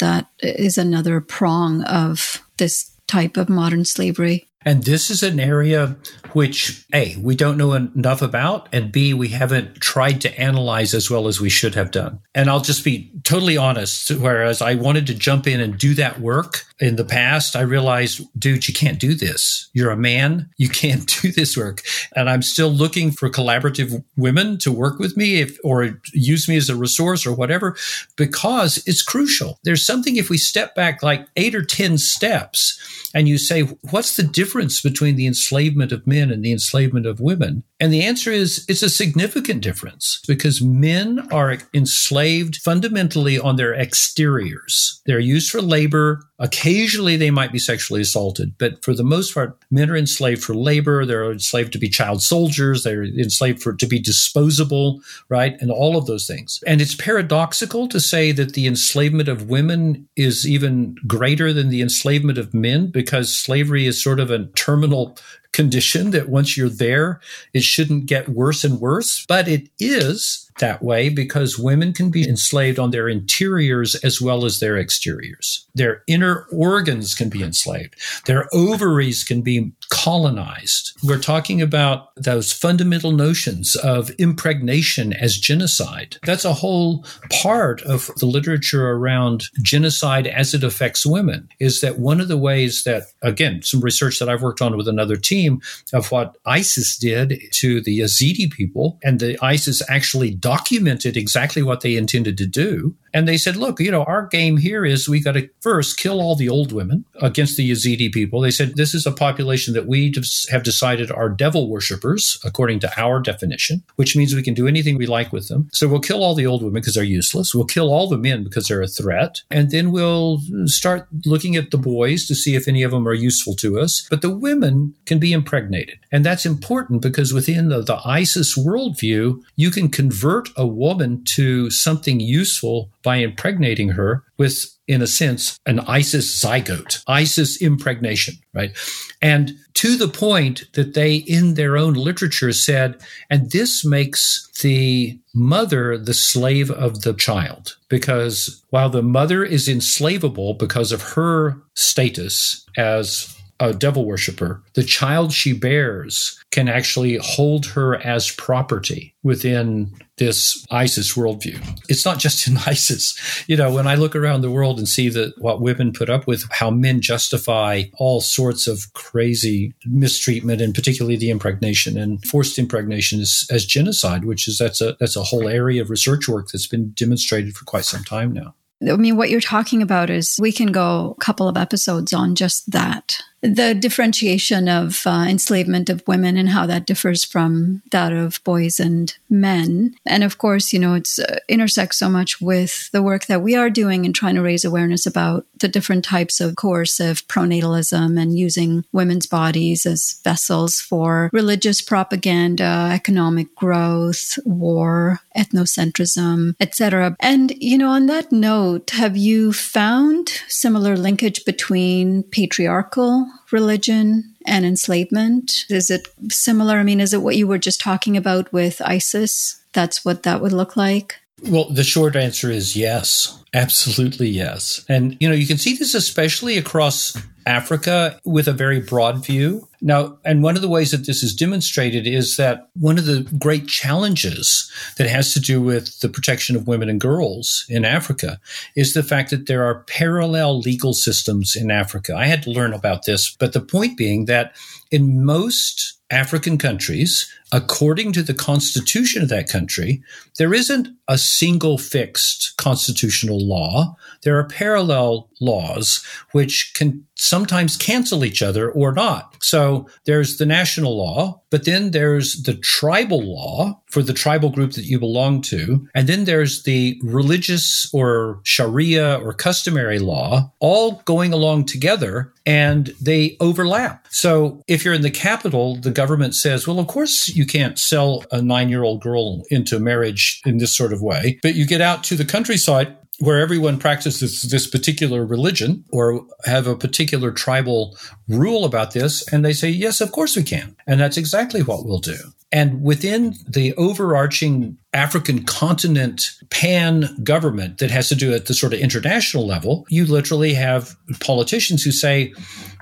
that 0.00 0.28
is 0.40 0.76
another 0.76 1.20
prong 1.20 1.82
of 1.84 2.42
this 2.58 2.90
type 3.06 3.36
of 3.36 3.48
modern 3.48 3.84
slavery. 3.84 4.48
And 4.64 4.84
this 4.84 5.10
is 5.10 5.22
an 5.22 5.40
area 5.40 5.96
which, 6.34 6.84
A, 6.92 7.16
we 7.16 7.34
don't 7.34 7.56
know 7.56 7.72
enough 7.72 8.22
about, 8.22 8.68
and 8.72 8.92
B, 8.92 9.14
we 9.14 9.28
haven't 9.28 9.80
tried 9.80 10.20
to 10.22 10.40
analyze 10.40 10.94
as 10.94 11.10
well 11.10 11.28
as 11.28 11.40
we 11.40 11.48
should 11.48 11.74
have 11.74 11.90
done. 11.90 12.20
And 12.34 12.50
I'll 12.50 12.60
just 12.60 12.84
be 12.84 13.12
totally 13.24 13.56
honest. 13.56 14.10
Whereas 14.10 14.60
I 14.60 14.74
wanted 14.74 15.06
to 15.08 15.14
jump 15.14 15.46
in 15.46 15.60
and 15.60 15.78
do 15.78 15.94
that 15.94 16.20
work 16.20 16.64
in 16.80 16.96
the 16.96 17.04
past, 17.04 17.56
I 17.56 17.60
realized, 17.60 18.22
dude, 18.38 18.66
you 18.66 18.74
can't 18.74 18.98
do 18.98 19.14
this. 19.14 19.70
You're 19.72 19.90
a 19.90 19.96
man. 19.96 20.50
You 20.56 20.68
can't 20.68 21.06
do 21.22 21.30
this 21.30 21.56
work. 21.56 21.82
And 22.16 22.28
I'm 22.28 22.42
still 22.42 22.70
looking 22.70 23.10
for 23.10 23.28
collaborative 23.28 24.02
women 24.16 24.58
to 24.58 24.72
work 24.72 24.98
with 24.98 25.16
me 25.16 25.40
if, 25.40 25.58
or 25.62 26.00
use 26.12 26.48
me 26.48 26.56
as 26.56 26.68
a 26.68 26.76
resource 26.76 27.26
or 27.26 27.34
whatever, 27.34 27.76
because 28.16 28.82
it's 28.86 29.02
crucial. 29.02 29.58
There's 29.64 29.84
something 29.84 30.16
if 30.16 30.30
we 30.30 30.38
step 30.38 30.74
back 30.74 31.02
like 31.02 31.26
eight 31.36 31.54
or 31.54 31.64
10 31.64 31.98
steps 31.98 32.78
and 33.14 33.28
you 33.28 33.38
say, 33.38 33.62
what's 33.90 34.16
the 34.16 34.22
difference 34.22 34.80
between 34.80 35.16
the 35.16 35.26
enslavement 35.26 35.92
of 35.92 36.06
men 36.06 36.19
and 36.28 36.44
the 36.44 36.52
enslavement 36.52 37.06
of 37.06 37.20
women? 37.20 37.62
And 37.80 37.92
the 37.92 38.02
answer 38.02 38.30
is 38.30 38.66
it's 38.68 38.82
a 38.82 38.90
significant 38.90 39.62
difference 39.62 40.20
because 40.28 40.60
men 40.60 41.26
are 41.32 41.56
enslaved 41.72 42.56
fundamentally 42.56 43.38
on 43.38 43.56
their 43.56 43.72
exteriors. 43.74 45.00
They're 45.06 45.18
used 45.18 45.50
for 45.50 45.62
labor. 45.62 46.22
Occasionally 46.38 47.16
they 47.16 47.30
might 47.30 47.52
be 47.52 47.58
sexually 47.58 48.02
assaulted, 48.02 48.54
but 48.58 48.84
for 48.84 48.94
the 48.94 49.04
most 49.04 49.32
part, 49.32 49.56
men 49.70 49.90
are 49.90 49.96
enslaved 49.96 50.44
for 50.44 50.54
labor. 50.54 51.06
They're 51.06 51.32
enslaved 51.32 51.72
to 51.72 51.78
be 51.78 51.88
child 51.88 52.22
soldiers. 52.22 52.84
They're 52.84 53.04
enslaved 53.04 53.62
for 53.62 53.74
to 53.74 53.86
be 53.86 53.98
disposable, 53.98 55.00
right? 55.28 55.56
And 55.60 55.70
all 55.70 55.96
of 55.96 56.06
those 56.06 56.26
things. 56.26 56.62
And 56.66 56.82
it's 56.82 56.94
paradoxical 56.94 57.88
to 57.88 58.00
say 58.00 58.32
that 58.32 58.52
the 58.52 58.66
enslavement 58.66 59.28
of 59.28 59.48
women 59.48 60.08
is 60.16 60.46
even 60.46 60.96
greater 61.06 61.52
than 61.52 61.70
the 61.70 61.82
enslavement 61.82 62.38
of 62.38 62.52
men 62.52 62.88
because 62.88 63.34
slavery 63.34 63.86
is 63.86 64.02
sort 64.02 64.20
of 64.20 64.30
a 64.30 64.46
terminal 64.48 65.16
condition 65.52 66.10
that 66.10 66.28
once 66.28 66.56
you're 66.56 66.68
there, 66.68 67.20
it 67.52 67.62
shouldn't 67.62 68.06
get 68.06 68.28
worse 68.28 68.64
and 68.64 68.80
worse, 68.80 69.24
but 69.26 69.48
it 69.48 69.68
is 69.78 70.49
that 70.60 70.82
way 70.82 71.08
because 71.08 71.58
women 71.58 71.92
can 71.92 72.10
be 72.10 72.26
enslaved 72.28 72.78
on 72.78 72.90
their 72.90 73.08
interiors 73.08 73.94
as 73.96 74.20
well 74.20 74.44
as 74.44 74.60
their 74.60 74.78
exteriors. 74.78 75.66
Their 75.74 76.02
inner 76.06 76.46
organs 76.52 77.14
can 77.14 77.28
be 77.28 77.42
enslaved. 77.42 77.94
Their 78.26 78.48
ovaries 78.52 79.24
can 79.24 79.42
be 79.42 79.72
colonized. 79.90 80.92
We're 81.02 81.18
talking 81.18 81.60
about 81.60 82.14
those 82.16 82.52
fundamental 82.52 83.12
notions 83.12 83.76
of 83.76 84.10
impregnation 84.18 85.12
as 85.12 85.36
genocide. 85.36 86.16
That's 86.24 86.44
a 86.44 86.54
whole 86.54 87.04
part 87.42 87.82
of 87.82 88.10
the 88.18 88.26
literature 88.26 88.90
around 88.90 89.48
genocide 89.62 90.26
as 90.26 90.54
it 90.54 90.64
affects 90.64 91.04
women 91.04 91.48
is 91.58 91.80
that 91.80 91.98
one 91.98 92.20
of 92.20 92.28
the 92.28 92.36
ways 92.36 92.84
that, 92.84 93.04
again, 93.22 93.62
some 93.62 93.80
research 93.80 94.18
that 94.18 94.28
I've 94.28 94.42
worked 94.42 94.62
on 94.62 94.76
with 94.76 94.88
another 94.88 95.16
team 95.16 95.60
of 95.92 96.10
what 96.10 96.36
ISIS 96.46 96.96
did 96.96 97.40
to 97.52 97.80
the 97.80 98.00
Yazidi 98.00 98.50
people 98.50 98.98
and 99.02 99.20
the 99.20 99.38
ISIS 99.42 99.82
actually 99.88 100.30
documented 100.50 101.16
exactly 101.16 101.62
what 101.62 101.80
they 101.80 101.96
intended 101.96 102.36
to 102.36 102.46
do. 102.46 102.96
And 103.12 103.26
they 103.26 103.36
said, 103.36 103.56
look, 103.56 103.80
you 103.80 103.90
know, 103.90 104.04
our 104.04 104.26
game 104.26 104.56
here 104.56 104.84
is 104.84 105.08
we 105.08 105.20
got 105.20 105.32
to 105.32 105.48
first 105.60 105.98
kill 105.98 106.20
all 106.20 106.36
the 106.36 106.48
old 106.48 106.72
women 106.72 107.04
against 107.20 107.56
the 107.56 107.70
Yazidi 107.70 108.12
people. 108.12 108.40
They 108.40 108.50
said, 108.50 108.76
this 108.76 108.94
is 108.94 109.06
a 109.06 109.12
population 109.12 109.74
that 109.74 109.86
we 109.86 110.14
have 110.50 110.62
decided 110.62 111.10
are 111.10 111.28
devil 111.28 111.68
worshippers, 111.68 112.38
according 112.44 112.80
to 112.80 113.00
our 113.00 113.20
definition, 113.20 113.82
which 113.96 114.16
means 114.16 114.34
we 114.34 114.42
can 114.42 114.54
do 114.54 114.68
anything 114.68 114.96
we 114.96 115.06
like 115.06 115.32
with 115.32 115.48
them. 115.48 115.68
So 115.72 115.88
we'll 115.88 116.00
kill 116.00 116.22
all 116.22 116.34
the 116.34 116.46
old 116.46 116.62
women 116.62 116.80
because 116.80 116.94
they're 116.94 117.04
useless. 117.04 117.54
We'll 117.54 117.64
kill 117.64 117.92
all 117.92 118.08
the 118.08 118.18
men 118.18 118.44
because 118.44 118.68
they're 118.68 118.82
a 118.82 118.88
threat. 118.88 119.42
And 119.50 119.70
then 119.70 119.90
we'll 119.90 120.40
start 120.66 121.08
looking 121.24 121.56
at 121.56 121.70
the 121.70 121.78
boys 121.78 122.26
to 122.26 122.34
see 122.34 122.54
if 122.54 122.68
any 122.68 122.82
of 122.82 122.90
them 122.90 123.06
are 123.08 123.14
useful 123.14 123.54
to 123.56 123.78
us. 123.78 124.06
But 124.10 124.22
the 124.22 124.30
women 124.30 124.94
can 125.06 125.18
be 125.18 125.32
impregnated. 125.32 125.98
And 126.12 126.24
that's 126.24 126.46
important 126.46 127.02
because 127.02 127.32
within 127.32 127.68
the, 127.68 127.82
the 127.82 128.00
ISIS 128.04 128.58
worldview, 128.58 129.42
you 129.56 129.70
can 129.70 129.88
convert 129.88 130.48
a 130.56 130.66
woman 130.66 131.24
to 131.24 131.70
something 131.70 132.20
useful 132.20 132.90
by 133.02 133.16
impregnating 133.16 133.90
her 133.90 134.24
with, 134.38 134.66
in 134.86 135.02
a 135.02 135.06
sense, 135.06 135.58
an 135.66 135.80
ISIS 135.80 136.42
zygote, 136.42 137.02
ISIS 137.06 137.60
impregnation, 137.60 138.34
right? 138.54 138.76
And 139.22 139.52
to 139.74 139.96
the 139.96 140.08
point 140.08 140.64
that 140.74 140.94
they, 140.94 141.16
in 141.16 141.54
their 141.54 141.76
own 141.76 141.94
literature, 141.94 142.52
said, 142.52 143.00
and 143.30 143.50
this 143.50 143.84
makes 143.84 144.48
the 144.60 145.18
mother 145.34 145.96
the 145.96 146.14
slave 146.14 146.70
of 146.70 147.02
the 147.02 147.14
child. 147.14 147.76
Because 147.88 148.62
while 148.70 148.90
the 148.90 149.02
mother 149.02 149.44
is 149.44 149.68
enslavable 149.68 150.54
because 150.54 150.92
of 150.92 151.02
her 151.14 151.56
status 151.74 152.66
as 152.76 153.34
a 153.60 153.74
devil 153.74 154.06
worshiper, 154.06 154.62
the 154.72 154.82
child 154.82 155.32
she 155.32 155.52
bears 155.52 156.42
can 156.50 156.68
actually 156.68 157.18
hold 157.22 157.66
her 157.66 157.96
as 157.96 158.30
property 158.30 159.14
within 159.22 159.92
this 160.16 160.66
ISIS 160.70 161.14
worldview. 161.14 161.60
It's 161.88 162.04
not 162.04 162.18
just 162.18 162.48
in 162.48 162.56
ISIS. 162.66 163.44
You 163.46 163.56
know, 163.56 163.72
when 163.72 163.86
I 163.86 163.94
look 163.94 164.16
around 164.16 164.40
the 164.40 164.50
world 164.50 164.78
and 164.78 164.88
see 164.88 165.10
that 165.10 165.34
what 165.38 165.60
women 165.60 165.92
put 165.92 166.08
up 166.08 166.26
with, 166.26 166.44
how 166.50 166.70
men 166.70 167.02
justify 167.02 167.84
all 167.98 168.20
sorts 168.20 168.66
of 168.66 168.92
crazy 168.94 169.74
mistreatment 169.84 170.62
and 170.62 170.74
particularly 170.74 171.16
the 171.16 171.30
impregnation 171.30 171.98
and 171.98 172.24
forced 172.24 172.58
impregnation 172.58 173.20
as 173.20 173.66
genocide, 173.66 174.24
which 174.24 174.48
is 174.48 174.58
that's 174.58 174.80
a 174.80 174.96
that's 174.98 175.16
a 175.16 175.22
whole 175.22 175.48
area 175.48 175.82
of 175.82 175.90
research 175.90 176.28
work 176.28 176.48
that's 176.48 176.66
been 176.66 176.90
demonstrated 176.92 177.54
for 177.54 177.64
quite 177.66 177.84
some 177.84 178.04
time 178.04 178.32
now. 178.32 178.54
I 178.88 178.96
mean, 178.96 179.16
what 179.16 179.28
you're 179.28 179.42
talking 179.42 179.82
about 179.82 180.08
is 180.08 180.38
we 180.40 180.52
can 180.52 180.72
go 180.72 181.14
a 181.18 181.20
couple 181.22 181.48
of 181.48 181.58
episodes 181.58 182.14
on 182.14 182.34
just 182.34 182.70
that 182.70 183.20
the 183.42 183.74
differentiation 183.74 184.68
of 184.68 185.06
uh, 185.06 185.26
enslavement 185.28 185.88
of 185.88 186.06
women 186.06 186.36
and 186.36 186.50
how 186.50 186.66
that 186.66 186.86
differs 186.86 187.24
from 187.24 187.82
that 187.90 188.12
of 188.12 188.42
boys 188.44 188.78
and 188.78 189.16
men. 189.28 189.94
And 190.04 190.22
of 190.22 190.38
course, 190.38 190.72
you 190.72 190.78
know, 190.78 190.94
it's 190.94 191.18
uh, 191.18 191.38
intersects 191.48 191.98
so 191.98 192.08
much 192.08 192.40
with 192.40 192.90
the 192.90 193.02
work 193.02 193.26
that 193.26 193.42
we 193.42 193.56
are 193.56 193.70
doing 193.70 194.04
and 194.04 194.14
trying 194.14 194.34
to 194.34 194.42
raise 194.42 194.64
awareness 194.64 195.06
about 195.06 195.46
the 195.58 195.68
different 195.68 196.04
types 196.04 196.40
of 196.40 196.56
coercive 196.56 197.26
pronatalism 197.28 198.20
and 198.20 198.38
using 198.38 198.84
women's 198.92 199.26
bodies 199.26 199.86
as 199.86 200.20
vessels 200.22 200.80
for 200.80 201.30
religious 201.32 201.80
propaganda, 201.80 202.90
economic 202.92 203.54
growth, 203.54 204.38
war, 204.44 205.20
ethnocentrism, 205.36 206.54
etc. 206.60 207.16
And 207.20 207.52
you 207.56 207.78
know, 207.78 207.90
on 207.90 208.06
that 208.06 208.32
note, 208.32 208.90
have 208.90 209.16
you 209.16 209.52
found 209.52 210.28
similar 210.48 210.96
linkage 210.96 211.44
between 211.44 212.22
patriarchal 212.24 213.29
religion 213.50 214.34
and 214.46 214.64
enslavement? 214.64 215.66
Is 215.68 215.90
it 215.90 216.08
similar? 216.30 216.78
I 216.78 216.82
mean, 216.82 217.00
is 217.00 217.12
it 217.12 217.22
what 217.22 217.36
you 217.36 217.46
were 217.46 217.58
just 217.58 217.80
talking 217.80 218.16
about 218.16 218.52
with 218.52 218.80
ISIS? 218.84 219.60
That's 219.72 220.04
what 220.04 220.22
that 220.24 220.40
would 220.40 220.52
look 220.52 220.76
like? 220.76 221.16
Well, 221.42 221.70
the 221.70 221.84
short 221.84 222.16
answer 222.16 222.50
is 222.50 222.76
yes. 222.76 223.42
Absolutely 223.54 224.28
yes. 224.28 224.84
And, 224.88 225.16
you 225.20 225.28
know, 225.28 225.34
you 225.34 225.46
can 225.46 225.58
see 225.58 225.76
this 225.76 225.94
especially 225.94 226.58
across 226.58 227.16
Africa 227.50 228.18
with 228.24 228.48
a 228.48 228.52
very 228.52 228.80
broad 228.80 229.24
view. 229.24 229.68
Now, 229.82 230.18
and 230.24 230.42
one 230.42 230.56
of 230.56 230.62
the 230.62 230.68
ways 230.68 230.90
that 230.92 231.06
this 231.06 231.22
is 231.22 231.34
demonstrated 231.34 232.06
is 232.06 232.36
that 232.36 232.68
one 232.74 232.98
of 232.98 233.06
the 233.06 233.26
great 233.38 233.66
challenges 233.66 234.70
that 234.98 235.08
has 235.08 235.32
to 235.34 235.40
do 235.40 235.60
with 235.60 236.00
the 236.00 236.08
protection 236.08 236.54
of 236.54 236.68
women 236.68 236.88
and 236.88 237.00
girls 237.00 237.64
in 237.68 237.84
Africa 237.84 238.38
is 238.76 238.94
the 238.94 239.02
fact 239.02 239.30
that 239.30 239.46
there 239.46 239.64
are 239.64 239.82
parallel 239.84 240.60
legal 240.60 240.94
systems 240.94 241.56
in 241.56 241.70
Africa. 241.70 242.14
I 242.16 242.26
had 242.26 242.42
to 242.44 242.50
learn 242.50 242.72
about 242.72 243.04
this, 243.04 243.34
but 243.34 243.52
the 243.52 243.60
point 243.60 243.98
being 243.98 244.26
that 244.26 244.54
in 244.90 245.24
most 245.24 245.99
African 246.10 246.58
countries, 246.58 247.32
according 247.52 248.12
to 248.12 248.22
the 248.22 248.34
constitution 248.34 249.22
of 249.22 249.28
that 249.28 249.48
country, 249.48 250.02
there 250.38 250.54
isn't 250.54 250.88
a 251.08 251.18
single 251.18 251.78
fixed 251.78 252.56
constitutional 252.56 253.44
law. 253.44 253.96
There 254.22 254.38
are 254.38 254.46
parallel 254.46 255.28
laws 255.40 256.04
which 256.32 256.72
can 256.74 257.04
sometimes 257.16 257.76
cancel 257.76 258.24
each 258.24 258.42
other 258.42 258.70
or 258.70 258.92
not. 258.92 259.36
So 259.40 259.88
there's 260.04 260.36
the 260.36 260.46
national 260.46 260.96
law, 260.96 261.42
but 261.50 261.64
then 261.64 261.90
there's 261.90 262.42
the 262.42 262.54
tribal 262.54 263.22
law 263.22 263.82
for 263.86 264.02
the 264.02 264.12
tribal 264.12 264.50
group 264.50 264.72
that 264.72 264.84
you 264.84 264.98
belong 264.98 265.42
to. 265.42 265.88
And 265.94 266.08
then 266.08 266.24
there's 266.24 266.62
the 266.62 267.00
religious 267.02 267.90
or 267.92 268.40
Sharia 268.44 269.16
or 269.16 269.32
customary 269.32 269.98
law 269.98 270.52
all 270.60 271.02
going 271.04 271.32
along 271.32 271.66
together 271.66 272.32
and 272.46 272.94
they 273.00 273.36
overlap. 273.40 274.06
So 274.10 274.62
if 274.66 274.84
you're 274.84 274.94
in 274.94 275.02
the 275.02 275.10
capital, 275.10 275.76
the 275.76 275.90
government 276.00 276.34
says, 276.34 276.66
well, 276.66 276.78
of 276.78 276.86
course 276.86 277.28
you 277.28 277.44
can't 277.44 277.78
sell 277.78 278.24
a 278.32 278.40
nine 278.40 278.70
year 278.70 278.82
old 278.82 279.02
girl 279.02 279.42
into 279.50 279.78
marriage 279.78 280.40
in 280.46 280.56
this 280.56 280.74
sort 280.74 280.94
of 280.94 281.02
way. 281.02 281.38
But 281.42 281.54
you 281.54 281.66
get 281.66 281.82
out 281.82 282.04
to 282.04 282.14
the 282.16 282.24
countryside 282.24 282.96
where 283.18 283.38
everyone 283.38 283.78
practices 283.78 284.40
this 284.50 284.66
particular 284.66 285.26
religion 285.26 285.84
or 285.92 286.22
have 286.46 286.66
a 286.66 286.74
particular 286.74 287.30
tribal 287.32 287.98
rule 288.28 288.64
about 288.64 288.92
this. 288.92 289.30
And 289.30 289.44
they 289.44 289.52
say, 289.52 289.68
yes, 289.68 290.00
of 290.00 290.10
course 290.10 290.36
we 290.36 290.42
can. 290.42 290.74
And 290.86 290.98
that's 290.98 291.18
exactly 291.18 291.62
what 291.62 291.84
we'll 291.84 291.98
do. 291.98 292.16
And 292.50 292.82
within 292.82 293.34
the 293.46 293.74
overarching 293.74 294.78
African 294.92 295.44
continent 295.44 296.32
pan 296.50 297.08
government 297.22 297.78
that 297.78 297.90
has 297.90 298.08
to 298.08 298.14
do 298.16 298.34
at 298.34 298.46
the 298.46 298.54
sort 298.54 298.74
of 298.74 298.80
international 298.80 299.46
level, 299.46 299.86
you 299.88 300.04
literally 300.04 300.54
have 300.54 300.96
politicians 301.20 301.82
who 301.84 301.92
say, 301.92 302.32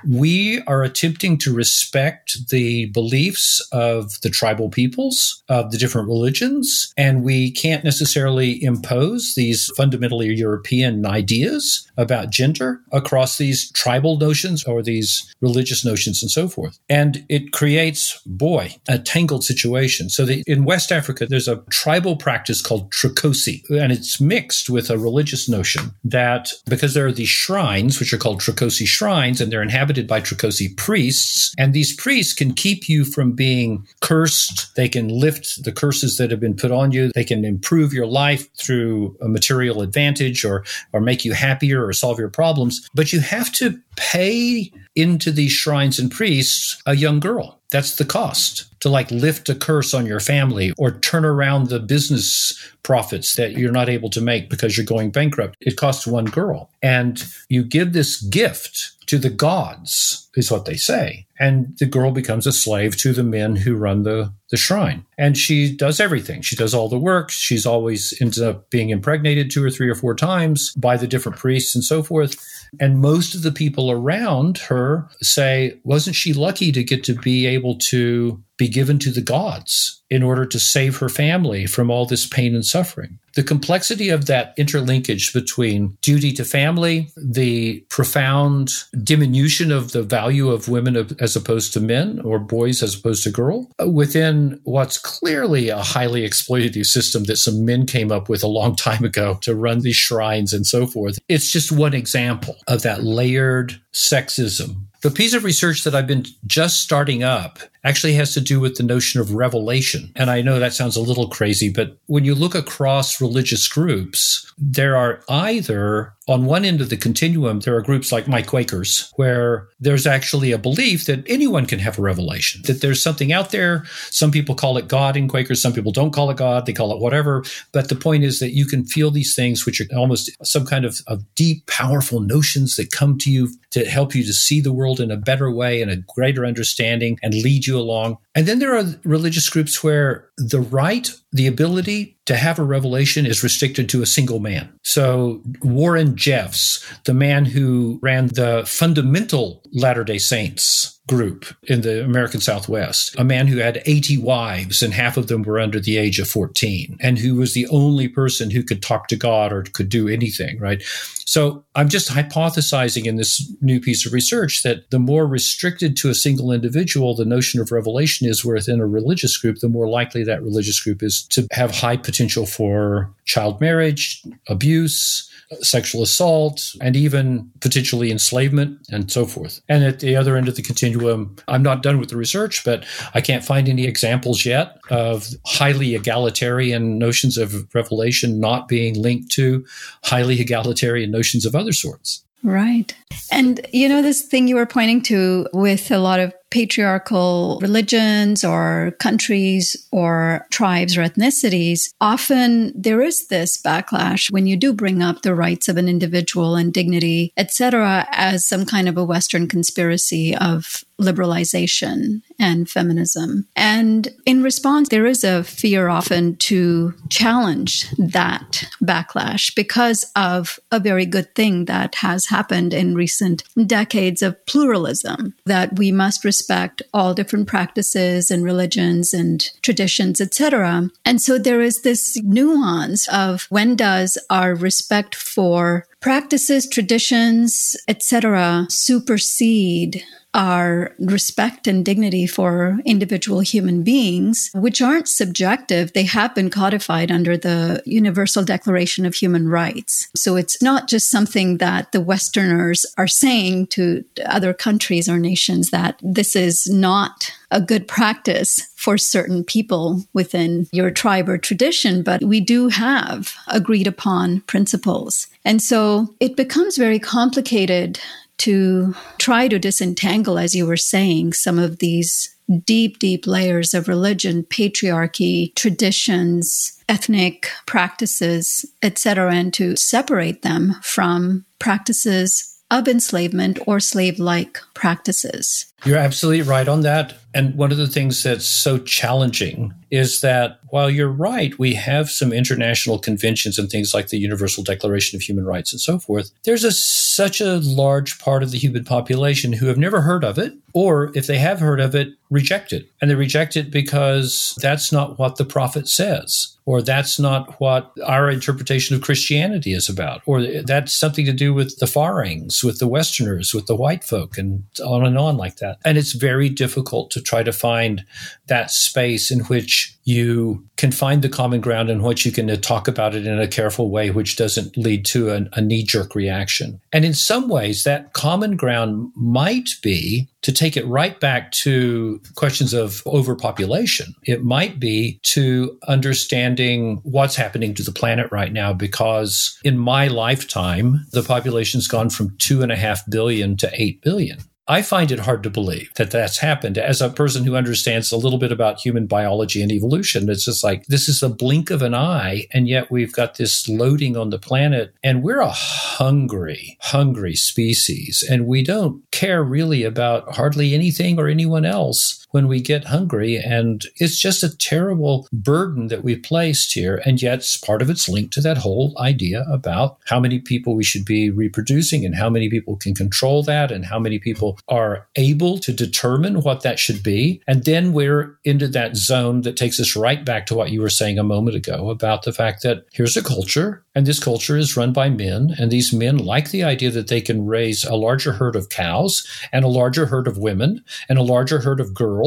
we 0.06 0.62
are 0.62 0.82
attempting 0.82 1.36
to 1.38 1.52
respect 1.52 2.48
the 2.50 2.86
beliefs 2.86 3.61
of 3.72 4.20
the 4.22 4.30
tribal 4.30 4.70
peoples, 4.70 5.42
of 5.48 5.70
the 5.70 5.76
different 5.76 6.09
religions, 6.09 6.92
and 6.96 7.24
we 7.24 7.50
can't 7.50 7.84
necessarily 7.84 8.62
impose 8.62 9.34
these 9.34 9.70
fundamentally 9.76 10.32
European 10.34 11.04
ideas 11.04 11.86
about 11.96 12.30
gender 12.30 12.80
across 12.92 13.38
these 13.38 13.70
tribal 13.72 14.16
notions 14.18 14.64
or 14.64 14.82
these 14.82 15.34
religious 15.40 15.84
notions 15.84 16.22
and 16.22 16.30
so 16.30 16.48
forth. 16.48 16.78
And 16.88 17.24
it 17.28 17.52
creates, 17.52 18.20
boy, 18.24 18.76
a 18.88 18.98
tangled 18.98 19.44
situation. 19.44 20.09
So 20.09 20.24
the, 20.24 20.44
in 20.46 20.64
West 20.64 20.92
Africa, 20.92 21.26
there's 21.26 21.48
a 21.48 21.62
tribal 21.70 21.97
practice 22.16 22.62
called 22.62 22.92
Trokosi, 22.92 23.62
and 23.70 23.92
it's 23.92 24.20
mixed 24.20 24.70
with 24.70 24.90
a 24.90 24.99
religious 24.99 25.49
notion 25.49 25.92
that 26.05 26.51
because 26.66 26.94
there 26.94 27.07
are 27.07 27.12
these 27.12 27.28
shrines, 27.28 27.99
which 27.99 28.12
are 28.12 28.18
called 28.18 28.40
Trokosi 28.40 28.86
shrines, 28.86 29.40
and 29.40 29.53
they're 29.53 29.62
inhabited 29.62 29.88
inhabited 29.88 30.07
by 30.07 30.20
Trokosi 30.20 30.76
priests. 30.76 31.55
And 31.57 31.72
these 31.72 31.94
priests 31.94 32.34
can 32.34 32.53
keep 32.53 32.88
you 32.88 33.05
from 33.05 33.32
being 33.32 33.86
cursed. 34.01 34.74
They 34.76 34.88
can 34.88 35.09
lift 35.09 35.64
the 35.64 35.72
curses 35.72 36.16
that 36.16 36.30
have 36.30 36.40
been 36.40 36.57
put 36.57 36.70
on 36.70 36.92
you. 36.92 37.11
They 37.14 37.24
can 37.24 37.44
improve 37.44 37.92
your 37.92 38.07
life 38.07 38.46
through 38.57 39.16
a 39.20 39.28
material 39.28 39.82
advantage 39.82 40.44
or, 40.44 40.64
or 40.92 41.01
make 41.01 41.24
you 41.24 41.32
happier 41.32 41.86
or 41.86 41.92
solve 41.92 42.18
your 42.18 42.28
problems. 42.28 42.88
But 42.94 43.12
you 43.12 43.20
have 43.20 43.53
to 43.53 43.78
pay 43.96 44.70
into 44.94 45.30
these 45.30 45.53
shrines 45.53 45.99
and 45.99 46.11
priests 46.11 46.82
a 46.86 46.96
young 46.96 47.20
girl. 47.20 47.57
That's 47.71 47.97
the 47.97 48.05
cost 48.05 48.66
to 48.81 48.89
like 48.89 49.11
lift 49.11 49.49
a 49.49 49.55
curse 49.55 49.93
on 49.93 50.07
your 50.07 50.21
family 50.21 50.73
or 50.79 50.93
turn 50.93 51.25
around 51.25 51.69
the 51.69 51.81
business 51.81 52.59
profits 52.83 53.35
that 53.37 53.53
you're 53.53 53.73
not 53.73 53.89
able 53.89 54.09
to 54.11 54.21
make 54.21 54.49
because 54.49 54.77
you're 54.77 54.87
going 54.87 55.11
bankrupt. 55.11 55.57
It 55.61 55.77
costs 55.77 56.07
one 56.07 56.27
girl. 56.27 56.71
And 56.83 57.23
you 57.49 57.62
give 57.64 57.93
this 57.93 58.21
gift 58.23 58.93
to 59.07 59.19
the 59.19 59.31
gods, 59.31 60.29
is 60.37 60.51
what 60.51 60.66
they 60.66 60.77
say. 60.77 61.27
And 61.41 61.77
the 61.79 61.87
girl 61.87 62.11
becomes 62.11 62.47
a 62.47 62.53
slave 62.53 62.97
to 62.99 63.12
the 63.12 63.23
men 63.23 63.57
who 63.57 63.75
run 63.75 64.03
the, 64.03 64.33
the 64.51 64.57
shrine. 64.57 65.05
And 65.16 65.37
she 65.37 65.75
does 65.75 65.99
everything. 65.99 66.43
She 66.43 66.57
does 66.57 66.75
all 66.75 66.89
the 66.89 66.99
work. 66.99 67.31
She's 67.31 67.64
always 67.64 68.14
ends 68.21 68.41
up 68.41 68.71
being 68.71 68.91
impregnated 68.91 69.51
two 69.51 69.64
or 69.64 69.71
three 69.71 69.89
or 69.89 69.95
four 69.95 70.14
times 70.14 70.73
by 70.75 70.97
the 70.97 71.07
different 71.07 71.39
priests 71.39 71.75
and 71.75 71.83
so 71.83 72.03
forth. 72.03 72.37
And 72.81 73.01
most 73.01 73.35
of 73.35 73.43
the 73.43 73.53
people 73.53 73.91
around 73.91 74.59
her 74.59 75.09
say, 75.23 75.81
wasn't 75.85 76.16
she 76.16 76.33
lucky 76.33 76.73
to 76.73 76.85
get 76.85 77.05
to 77.05 77.14
be 77.14 77.47
able 77.47 77.77
to 77.91 78.43
be 78.59 78.68
given 78.68 78.98
to 78.98 79.11
the 79.11 79.22
gods 79.22 80.02
in 80.11 80.22
order 80.22 80.44
to 80.44 80.59
save 80.59 80.96
her 80.98 81.09
family 81.09 81.66
from 81.66 81.90
all 81.90 82.06
this 82.06 82.26
pain 82.26 82.54
and 82.54 82.66
suffering. 82.66 83.18
The 83.34 83.42
complexity 83.44 84.09
of 84.09 84.26
that 84.26 84.56
interlinkage 84.56 85.32
between 85.32 85.96
duty 86.02 86.32
to 86.32 86.44
family, 86.44 87.12
the 87.16 87.80
profound 87.88 88.72
diminution 89.04 89.70
of 89.70 89.92
the 89.92 90.02
value 90.02 90.50
of 90.50 90.68
women 90.68 90.96
as 91.20 91.36
opposed 91.36 91.72
to 91.74 91.80
men 91.80 92.20
or 92.20 92.38
boys 92.38 92.82
as 92.82 92.96
opposed 92.96 93.22
to 93.24 93.30
girl 93.30 93.70
uh, 93.80 93.88
within 93.88 94.61
what's 94.64 94.98
clearly 94.98 95.68
a 95.68 95.82
highly 95.82 96.22
exploitative 96.22 96.86
system 96.86 97.24
that 97.24 97.36
some 97.36 97.64
men 97.64 97.86
came 97.86 98.11
up 98.11 98.28
with 98.28 98.42
a 98.42 98.48
long 98.48 98.74
time 98.74 99.04
ago 99.04 99.38
to 99.42 99.54
run 99.54 99.80
these 99.80 99.96
shrines 99.96 100.52
and 100.52 100.66
so 100.66 100.86
forth. 100.86 101.18
It's 101.28 101.50
just 101.50 101.70
one 101.70 101.94
example 101.94 102.56
of 102.66 102.82
that 102.82 103.04
layered 103.04 103.80
sexism 103.92 104.88
the 105.00 105.11
piece 105.11 105.34
of 105.34 105.44
research 105.44 105.84
that 105.84 105.94
I've 105.94 106.06
been 106.06 106.24
just 106.46 106.80
starting 106.80 107.22
up 107.22 107.61
actually 107.89 108.14
has 108.14 108.34
to 108.34 108.41
do 108.41 108.61
with 108.61 108.76
the 108.76 108.82
notion 108.82 109.20
of 109.20 109.34
revelation. 109.34 110.12
And 110.14 110.30
I 110.30 110.43
know 110.43 110.59
that 110.59 110.74
sounds 110.74 110.97
a 110.97 111.01
little 111.01 111.28
crazy, 111.28 111.70
but 111.70 111.97
when 112.07 112.24
you 112.24 112.34
look 112.34 112.55
across 112.55 113.20
religious 113.20 113.66
groups, 113.66 114.53
there 114.59 114.97
are 114.97 115.22
either 115.28 116.14
on 116.28 116.45
one 116.45 116.64
end 116.64 116.82
of 116.82 116.91
the 116.91 116.97
continuum, 116.97 117.61
there 117.61 117.74
are 117.74 117.80
groups 117.80 118.12
like 118.12 118.28
my 118.28 118.43
Quakers, 118.43 119.11
where 119.16 119.68
there's 119.80 120.07
actually 120.07 120.53
a 120.53 120.59
belief 120.59 121.07
that 121.07 121.24
anyone 121.26 121.64
can 121.64 121.78
have 121.78 121.99
a 121.99 122.03
revelation, 122.03 122.61
that 122.66 122.82
there's 122.82 123.03
something 123.03 123.32
out 123.32 123.51
there. 123.51 123.84
Some 124.11 124.30
people 124.30 124.55
call 124.55 124.76
it 124.76 124.89
God 124.89 125.16
in 125.16 125.26
Quakers, 125.26 125.62
some 125.62 125.72
people 125.72 125.91
don't 125.91 126.12
call 126.12 126.30
it 126.30 126.36
God, 126.36 126.66
they 126.66 126.74
call 126.74 126.93
it 126.93 127.01
whatever. 127.01 127.45
But 127.72 127.89
the 127.89 127.95
point 127.95 128.24
is 128.24 128.41
that 128.41 128.53
you 128.53 128.66
can 128.66 128.84
feel 128.84 129.11
these 129.11 129.34
things, 129.34 129.64
which 129.64 129.80
are 129.80 129.86
almost 129.97 130.30
some 130.43 130.66
kind 130.66 130.84
of, 130.84 131.01
of 131.07 131.22
deep, 131.34 131.66
powerful 131.66 132.20
notions 132.20 132.76
that 132.76 132.93
come 132.93 133.16
to 133.18 133.30
you 133.30 133.49
to 133.70 133.86
help 133.86 134.14
you 134.14 134.22
to 134.24 134.32
see 134.32 134.61
the 134.61 134.72
world 134.72 135.01
in 135.01 135.11
a 135.11 135.16
better 135.16 135.51
way 135.51 135.80
and 135.80 135.91
a 135.91 136.03
greater 136.14 136.45
understanding 136.45 137.18
and 137.22 137.32
lead 137.32 137.66
you 137.66 137.78
along. 137.79 138.18
And 138.35 138.47
then 138.47 138.59
there 138.59 138.76
are 138.76 138.85
religious 139.05 139.49
groups 139.49 139.83
where 139.83 140.29
the 140.37 140.61
right, 140.61 141.11
the 141.33 141.47
ability 141.47 142.18
to 142.26 142.37
have 142.37 142.59
a 142.59 142.64
revelation 142.64 143.26
is 143.26 143.43
restricted 143.43 143.89
to 143.89 144.03
a 144.03 144.07
single 144.07 144.41
man. 144.41 144.72
So 144.85 145.43
Warren 145.62 146.16
Jeffs, 146.16 146.85
the 147.05 147.14
man 147.14 147.45
who 147.45 147.99
ran 148.03 148.26
the 148.26 148.64
fundamental 148.66 149.62
Latter 149.72 150.05
day 150.05 150.18
Saints 150.18 150.97
group 151.09 151.46
in 151.64 151.80
the 151.80 152.04
American 152.04 152.40
Southwest, 152.40 153.18
a 153.18 153.24
man 153.24 153.48
who 153.48 153.56
had 153.56 153.82
80 153.86 154.18
wives 154.18 154.82
and 154.82 154.94
half 154.94 155.16
of 155.16 155.26
them 155.26 155.42
were 155.42 155.59
under 155.59 155.80
the 155.80 155.96
age 155.96 156.20
of 156.20 156.28
14 156.28 156.96
and 157.00 157.18
who 157.18 157.34
was 157.34 157.54
the 157.54 157.66
only 157.68 158.06
person 158.06 158.50
who 158.50 158.62
could 158.62 158.82
talk 158.82 159.09
to 159.09 159.16
God 159.16 159.52
or 159.52 159.62
could 159.62 159.88
do 159.88 160.06
anything, 160.06 160.61
right? 160.61 160.82
So 161.24 161.64
I'm 161.74 161.88
just 161.88 162.11
hypothesizing 162.11 163.04
in 163.04 163.16
this 163.16 163.52
new 163.61 163.80
piece 163.80 164.06
of 164.06 164.12
research 164.12 164.62
that 164.62 164.90
the 164.90 164.98
more 164.98 165.26
restricted 165.26 165.96
to 165.98 166.09
a 166.09 166.14
single 166.14 166.52
individual 166.52 167.14
the 167.14 167.24
notion 167.24 167.61
of 167.61 167.72
revelation 167.72 168.28
is 168.28 168.44
within 168.44 168.80
a 168.80 168.86
religious 168.86 169.36
group, 169.36 169.59
the 169.59 169.68
more 169.68 169.88
likely 169.88 170.24
that 170.24 170.42
religious 170.42 170.80
group 170.80 171.02
is 171.02 171.22
to 171.24 171.46
have 171.50 171.70
high 171.70 171.96
potential 171.96 172.46
for 172.46 173.11
child 173.24 173.61
marriage, 173.61 174.22
abuse, 174.48 175.28
sexual 175.61 176.03
assault, 176.03 176.74
and 176.80 176.96
even 176.96 177.51
potentially 177.61 178.11
enslavement 178.11 178.78
and 178.90 179.11
so 179.11 179.26
forth. 179.26 179.61
And 179.68 179.84
at 179.84 180.01
the 180.01 180.16
other 180.16 180.36
end 180.36 180.49
of 180.49 180.57
the 180.57 180.62
continuum, 180.62 181.36
I'm 181.49 181.62
not 181.62 181.82
done 181.82 181.99
with 181.99 182.11
the 182.11 182.16
research, 182.16 182.64
but 182.64 182.84
I 183.14 183.20
can't 183.20 183.44
find 183.44 183.68
any 183.68 183.84
examples 183.84 184.44
yet 184.44 184.78
of 184.90 185.26
highly 185.46 185.94
egalitarian 185.94 186.99
notions 186.99 187.38
of 187.38 187.74
revelation 187.74 188.40
not 188.40 188.68
being 188.68 189.01
linked 189.01 189.30
to 189.32 189.64
highly 190.05 190.40
egalitarian 190.40 191.11
notions 191.11 191.46
of 191.46 191.55
other 191.55 191.72
sorts. 191.72 192.24
Right. 192.42 192.94
And 193.32 193.66
you 193.72 193.88
know, 193.88 194.03
this 194.03 194.22
thing 194.22 194.49
you 194.49 194.57
were 194.57 194.66
pointing 194.66 195.03
to 195.03 195.49
with 195.53 195.90
a 195.90 195.99
lot 195.99 196.20
of 196.20 196.32
patriarchal 196.51 197.59
religions 197.61 198.44
or 198.44 198.92
countries 198.99 199.76
or 199.92 200.46
tribes 200.51 200.96
or 200.96 201.03
ethnicities, 201.03 201.92
often 202.01 202.72
there 202.74 203.03
is 203.03 203.28
this 203.28 203.61
backlash 203.61 204.30
when 204.30 204.46
you 204.46 204.57
do 204.57 204.72
bring 204.72 205.03
up 205.03 205.22
the 205.22 205.34
rights 205.34 205.68
of 205.68 205.76
an 205.76 205.88
individual 205.88 206.57
and 206.57 206.72
dignity, 206.72 207.32
etc., 207.36 208.07
as 208.11 208.46
some 208.46 208.64
kind 208.64 208.88
of 208.88 208.96
a 208.96 209.05
Western 209.05 209.49
conspiracy 209.49 210.34
of 210.36 210.84
liberalization 211.01 212.22
and 212.38 212.68
feminism. 212.68 213.46
And 213.57 214.09
in 214.26 214.42
response, 214.42 214.88
there 214.88 215.07
is 215.07 215.24
a 215.24 215.44
fear 215.44 215.88
often 215.88 216.36
to 216.36 216.94
challenge 217.09 217.88
that 217.92 218.64
backlash 218.82 219.55
because 219.55 220.11
of 220.16 220.59
a 220.72 220.80
very 220.80 221.07
good 221.07 221.34
thing 221.34 221.66
that 221.66 221.96
has 221.96 222.26
happened 222.26 222.74
in 222.74 222.94
recent 222.94 223.44
decades 223.66 224.22
of 224.22 224.44
pluralism, 224.46 225.34
that 225.46 225.78
we 225.78 225.92
must 225.92 226.24
respect 226.24 226.82
all 226.92 227.14
different 227.14 227.49
practices 227.49 228.30
and 228.30 228.44
religions 228.44 229.14
and 229.14 229.51
traditions, 229.62 230.20
etc. 230.20 230.90
And 231.05 231.20
so 231.20 231.38
there 231.38 231.61
is 231.61 231.82
this 231.82 232.20
nuance 232.22 233.09
of 233.09 233.46
when 233.51 233.76
does 233.76 234.18
our 234.30 234.55
respect 234.55 235.14
for 235.14 235.86
practices, 236.01 236.68
traditions, 236.68 237.76
etc., 237.88 238.66
supersede 238.68 240.05
our 240.35 240.95
respect 240.99 241.66
and 241.66 241.85
dignity 241.85 242.26
for 242.26 242.79
individual 242.85 243.41
human 243.41 243.83
beings, 243.83 244.51
which 244.55 244.83
aren't 244.83 245.09
subjective. 245.09 245.93
They 245.93 246.05
have 246.05 246.35
been 246.35 246.51
codified 246.51 247.11
under 247.11 247.37
the 247.37 247.83
Universal 247.87 248.45
Declaration 248.45 249.07
of 249.07 249.14
Human 249.14 249.49
Rights. 249.49 250.09
So 250.14 250.37
it's 250.37 250.62
not 250.62 250.89
just 250.89 251.11
something 251.11 251.59
that 251.59 251.93
the 251.93 252.01
Westerners 252.01 252.85
are 252.97 253.09
saying 253.09 253.68
to 253.68 254.05
other 254.26 254.53
countries 254.53 255.09
or 255.09 255.18
nations 255.18 255.70
that 255.70 255.99
this 256.03 256.37
is 256.37 256.66
not 256.66 257.33
a 257.51 257.61
good 257.61 257.89
practice 257.89 258.70
for 258.76 258.99
certain 258.99 259.43
people 259.43 260.05
within 260.12 260.66
your 260.70 260.91
tribe 260.91 261.29
or 261.29 261.39
tradition, 261.39 262.03
but 262.03 262.22
we 262.22 262.41
do 262.41 262.68
have 262.68 263.35
agreed 263.49 263.87
upon 263.87 264.43
principles. 264.43 265.26
And 265.45 265.62
so 265.62 266.14
it 266.20 266.37
becomes 266.37 266.76
very 266.76 266.99
complicated 266.99 267.99
to 268.39 268.95
try 269.18 269.49
to 269.49 269.59
disentangle, 269.59 270.39
as 270.39 270.55
you 270.55 270.66
were 270.66 270.76
saying, 270.76 271.32
some 271.32 271.59
of 271.59 271.78
these 271.78 272.34
deep, 272.64 272.99
deep 272.99 273.26
layers 273.26 273.74
of 273.74 273.89
religion, 273.89 274.43
patriarchy, 274.45 275.55
traditions, 275.55 276.80
ethnic 276.89 277.51
practices, 277.66 278.64
etc., 278.82 279.34
and 279.34 279.53
to 279.55 279.76
separate 279.76 280.43
them 280.43 280.76
from 280.82 281.45
practices 281.59 282.59
of 282.70 282.89
enslavement 282.89 283.59
or 283.66 283.80
slave 283.80 284.18
like 284.18 284.61
practices. 284.74 285.68
You're 285.85 285.99
absolutely 285.99 286.43
right 286.43 286.66
on 286.66 286.81
that. 286.83 287.14
And 287.35 287.55
one 287.55 287.70
of 287.70 287.79
the 287.79 287.87
things 287.87 288.22
that's 288.22 288.47
so 288.47 288.79
challenging 288.79 289.74
is 289.91 290.22
that 290.22 290.59
while 290.70 290.91
you're 290.91 291.09
right, 291.09 291.57
we 291.59 291.74
have 291.74 292.11
some 292.11 292.33
international 292.33 292.99
conventions 292.99 293.59
and 293.59 293.70
things 293.70 293.95
like 293.95 294.09
the 294.09 294.18
Universal 294.18 294.64
Declaration 294.64 295.16
of 295.16 295.22
Human 295.22 295.45
Rights 295.45 295.72
and 295.72 295.81
so 295.81 295.99
forth. 295.99 296.31
There's 296.45 296.64
a, 296.64 296.72
such 296.72 297.41
a 297.41 297.59
large 297.59 298.18
part 298.18 298.43
of 298.43 298.51
the 298.51 298.59
human 298.59 298.85
population 298.85 299.53
who 299.53 299.66
have 299.66 299.79
never 299.79 300.01
heard 300.01 300.24
of 300.24 300.39
it, 300.39 300.55
or 300.72 301.12
if 301.14 301.26
they 301.26 301.39
have 301.39 301.61
heard 301.61 301.81
of 301.81 301.95
it, 301.95 302.09
reject 302.29 302.72
it. 302.72 302.91
And 303.01 303.11
they 303.11 303.14
reject 303.14 303.57
it 303.57 303.70
because 303.70 304.59
that's 304.61 304.91
not 304.91 305.18
what 305.18 305.37
the 305.37 305.45
prophet 305.45 305.89
says 305.89 306.59
or 306.68 306.83
that's 306.83 307.18
not 307.18 307.59
what 307.62 307.91
our 308.05 308.29
interpretation 308.29 308.95
of 308.95 309.01
Christianity 309.01 309.72
is 309.72 309.89
about, 309.89 310.20
or 310.26 310.43
that's 310.43 310.95
something 310.95 311.24
to 311.24 311.33
do 311.33 311.55
with 311.55 311.79
the 311.79 311.87
Farangs, 311.87 312.62
with 312.62 312.79
the 312.79 312.87
Westerners, 312.87 313.55
with 313.55 313.64
the 313.64 313.74
white 313.74 314.05
folk, 314.05 314.37
and 314.37 314.64
on 314.85 315.07
and 315.07 315.16
on 315.16 315.39
like 315.39 315.57
that. 315.57 315.68
And 315.85 315.99
it's 315.99 316.12
very 316.12 316.49
difficult 316.49 317.11
to 317.12 317.21
try 317.21 317.43
to 317.43 317.53
find 317.53 318.05
that 318.47 318.71
space 318.71 319.31
in 319.31 319.41
which 319.41 319.97
you 320.05 320.64
can 320.79 320.91
find 320.91 321.21
the 321.21 321.29
common 321.29 321.61
ground 321.61 321.91
in 321.91 322.03
which 322.03 322.25
you 322.25 322.33
can 322.33 322.49
talk 322.61 322.89
about 322.89 323.14
it 323.14 323.27
in 323.27 323.39
a 323.39 323.47
careful 323.47 323.91
way, 323.91 324.11
which 324.11 324.37
doesn't 324.37 324.77
lead 324.77 325.05
to 325.05 325.31
an, 325.31 325.51
a 325.53 325.61
knee 325.61 325.83
jerk 325.83 326.14
reaction. 326.14 326.81
And 326.93 327.05
in 327.05 327.12
some 327.12 327.49
ways, 327.49 327.85
that 327.85 328.14
common 328.14 328.57
ground 328.57 329.12
might 329.14 329.69
be 329.83 330.29
to 330.43 330.53
take 330.53 330.77
it 330.77 330.87
right 330.87 331.19
back 331.21 331.51
to 331.51 332.23
questions 332.37 332.73
of 332.73 333.03
overpopulation. 333.07 334.14
It 334.25 334.45
might 334.45 334.81
be 334.81 335.21
to 335.25 335.79
understanding 335.89 337.01
what's 337.03 337.37
happening 337.37 337.75
to 337.75 337.83
the 337.83 337.93
planet 337.93 338.31
right 338.33 338.53
now, 338.53 338.73
because 338.73 339.59
in 339.64 339.77
my 339.77 340.07
lifetime, 340.07 341.05
the 341.12 341.23
population's 341.23 341.89
gone 341.89 342.09
from 342.09 342.35
two 342.39 342.62
and 342.62 342.73
a 342.73 342.77
half 342.77 343.03
billion 343.11 343.57
to 343.59 343.71
eight 343.75 344.01
billion. 344.01 344.39
I 344.71 344.83
find 344.83 345.11
it 345.11 345.21
hard 345.21 345.43
to 345.45 345.51
believe 345.51 345.93
that 345.95 346.11
that's 346.11 346.39
happened. 346.39 346.77
As 346.77 347.01
a 347.01 347.09
person 347.09 347.45
who 347.45 347.57
understands 347.57 348.12
a 348.12 348.19
little 348.19 348.39
bit 348.39 348.53
about 348.53 348.81
human 348.81 349.07
biology 349.07 349.62
and 349.62 349.73
evolution, 349.73 350.29
it's 350.29 350.45
just 350.45 350.62
like 350.62 350.85
this 350.87 351.09
is 351.09 351.23
a 351.23 351.31
blink 351.31 351.71
of 351.71 351.81
an 351.81 351.95
eye, 351.95 352.47
and 352.53 352.69
yet 352.69 352.91
we've 352.91 353.12
got 353.12 353.37
this 353.37 353.66
loading 353.66 354.14
on 354.14 354.29
the 354.29 354.39
planet, 354.39 354.95
and 355.03 355.23
we're 355.23 355.41
a 355.41 355.49
hungry, 355.49 356.77
hungry 356.83 357.35
species, 357.35 358.23
and 358.29 358.47
we 358.47 358.62
don't 358.62 359.03
care 359.11 359.43
really 359.43 359.85
about 359.85 360.37
hardly 360.37 360.75
anything 360.75 361.19
or 361.19 361.29
anyone 361.29 361.64
else 361.64 362.27
when 362.31 362.49
we 362.49 362.61
get 362.61 362.85
hungry. 362.85 363.37
And 363.37 363.85
it's 363.97 364.18
just 364.18 364.43
a 364.43 364.57
terrible 364.57 365.26
burden 365.33 365.89
that 365.89 366.05
we've 366.05 366.22
placed 366.22 366.72
here. 366.72 367.01
And 367.05 367.20
yet 367.20 367.45
part 367.64 367.83
of 367.83 367.91
it's 367.91 368.09
linked 368.09 368.33
to 368.35 368.41
that 368.43 368.59
whole 368.59 368.95
idea 368.99 369.45
about 369.51 369.99
how 370.07 370.20
many 370.20 370.39
people 370.39 370.74
we 370.74 370.85
should 370.85 371.05
be 371.05 371.31
reproducing 371.31 372.05
and 372.05 372.14
how 372.14 372.29
many 372.29 372.49
people 372.49 372.76
can 372.76 372.95
control 372.95 373.43
that 373.45 373.70
and 373.70 373.85
how 373.85 373.99
many 373.99 374.18
people 374.18 374.59
are 374.68 375.07
able 375.16 375.59
to 375.59 375.72
determine 375.72 376.43
what 376.43 376.62
that 376.62 376.79
should 376.79 377.03
be. 377.03 377.43
And 377.47 377.64
then 377.64 377.93
we're 377.93 378.39
into 378.45 378.68
that 378.68 378.97
zone 378.97 379.43
that 379.43 379.57
takes 379.57 379.81
us 379.81 379.97
right 379.97 380.24
back 380.24 380.47
to 380.47 380.55
what 380.55 380.70
you 380.70 380.81
were 380.81 380.91
saying 380.91 381.18
a 381.18 381.24
moment 381.24 381.57
ago 381.57 381.91
about 381.91 382.22
the 382.22 382.33
fact 382.33 382.62
that 382.62 382.85
here's 382.93 383.16
a 383.16 383.22
culture 383.22 383.85
and 383.99 384.07
this 384.07 384.22
culture 384.22 384.57
is 384.57 384.76
run 384.76 384.93
by 384.93 385.09
men. 385.09 385.57
And 385.59 385.72
these 385.72 385.93
men 385.93 386.18
like 386.18 386.53
the 386.53 386.62
idea 386.62 386.93
that 386.93 387.09
they 387.09 387.20
can 387.20 387.47
raise 387.47 387.85
a 387.85 387.97
larger 387.97 388.31
herd 388.31 388.55
of 388.55 388.68
cows 388.68 389.26
and 389.51 389.64
a 389.64 389.68
larger 389.68 390.07
herd 390.07 390.29
of 390.29 390.39
women 390.39 390.85
and 391.09 391.18
a 391.18 391.22
larger 391.22 391.59
herd 391.59 391.81
of 391.81 391.95
girls. 391.95 392.18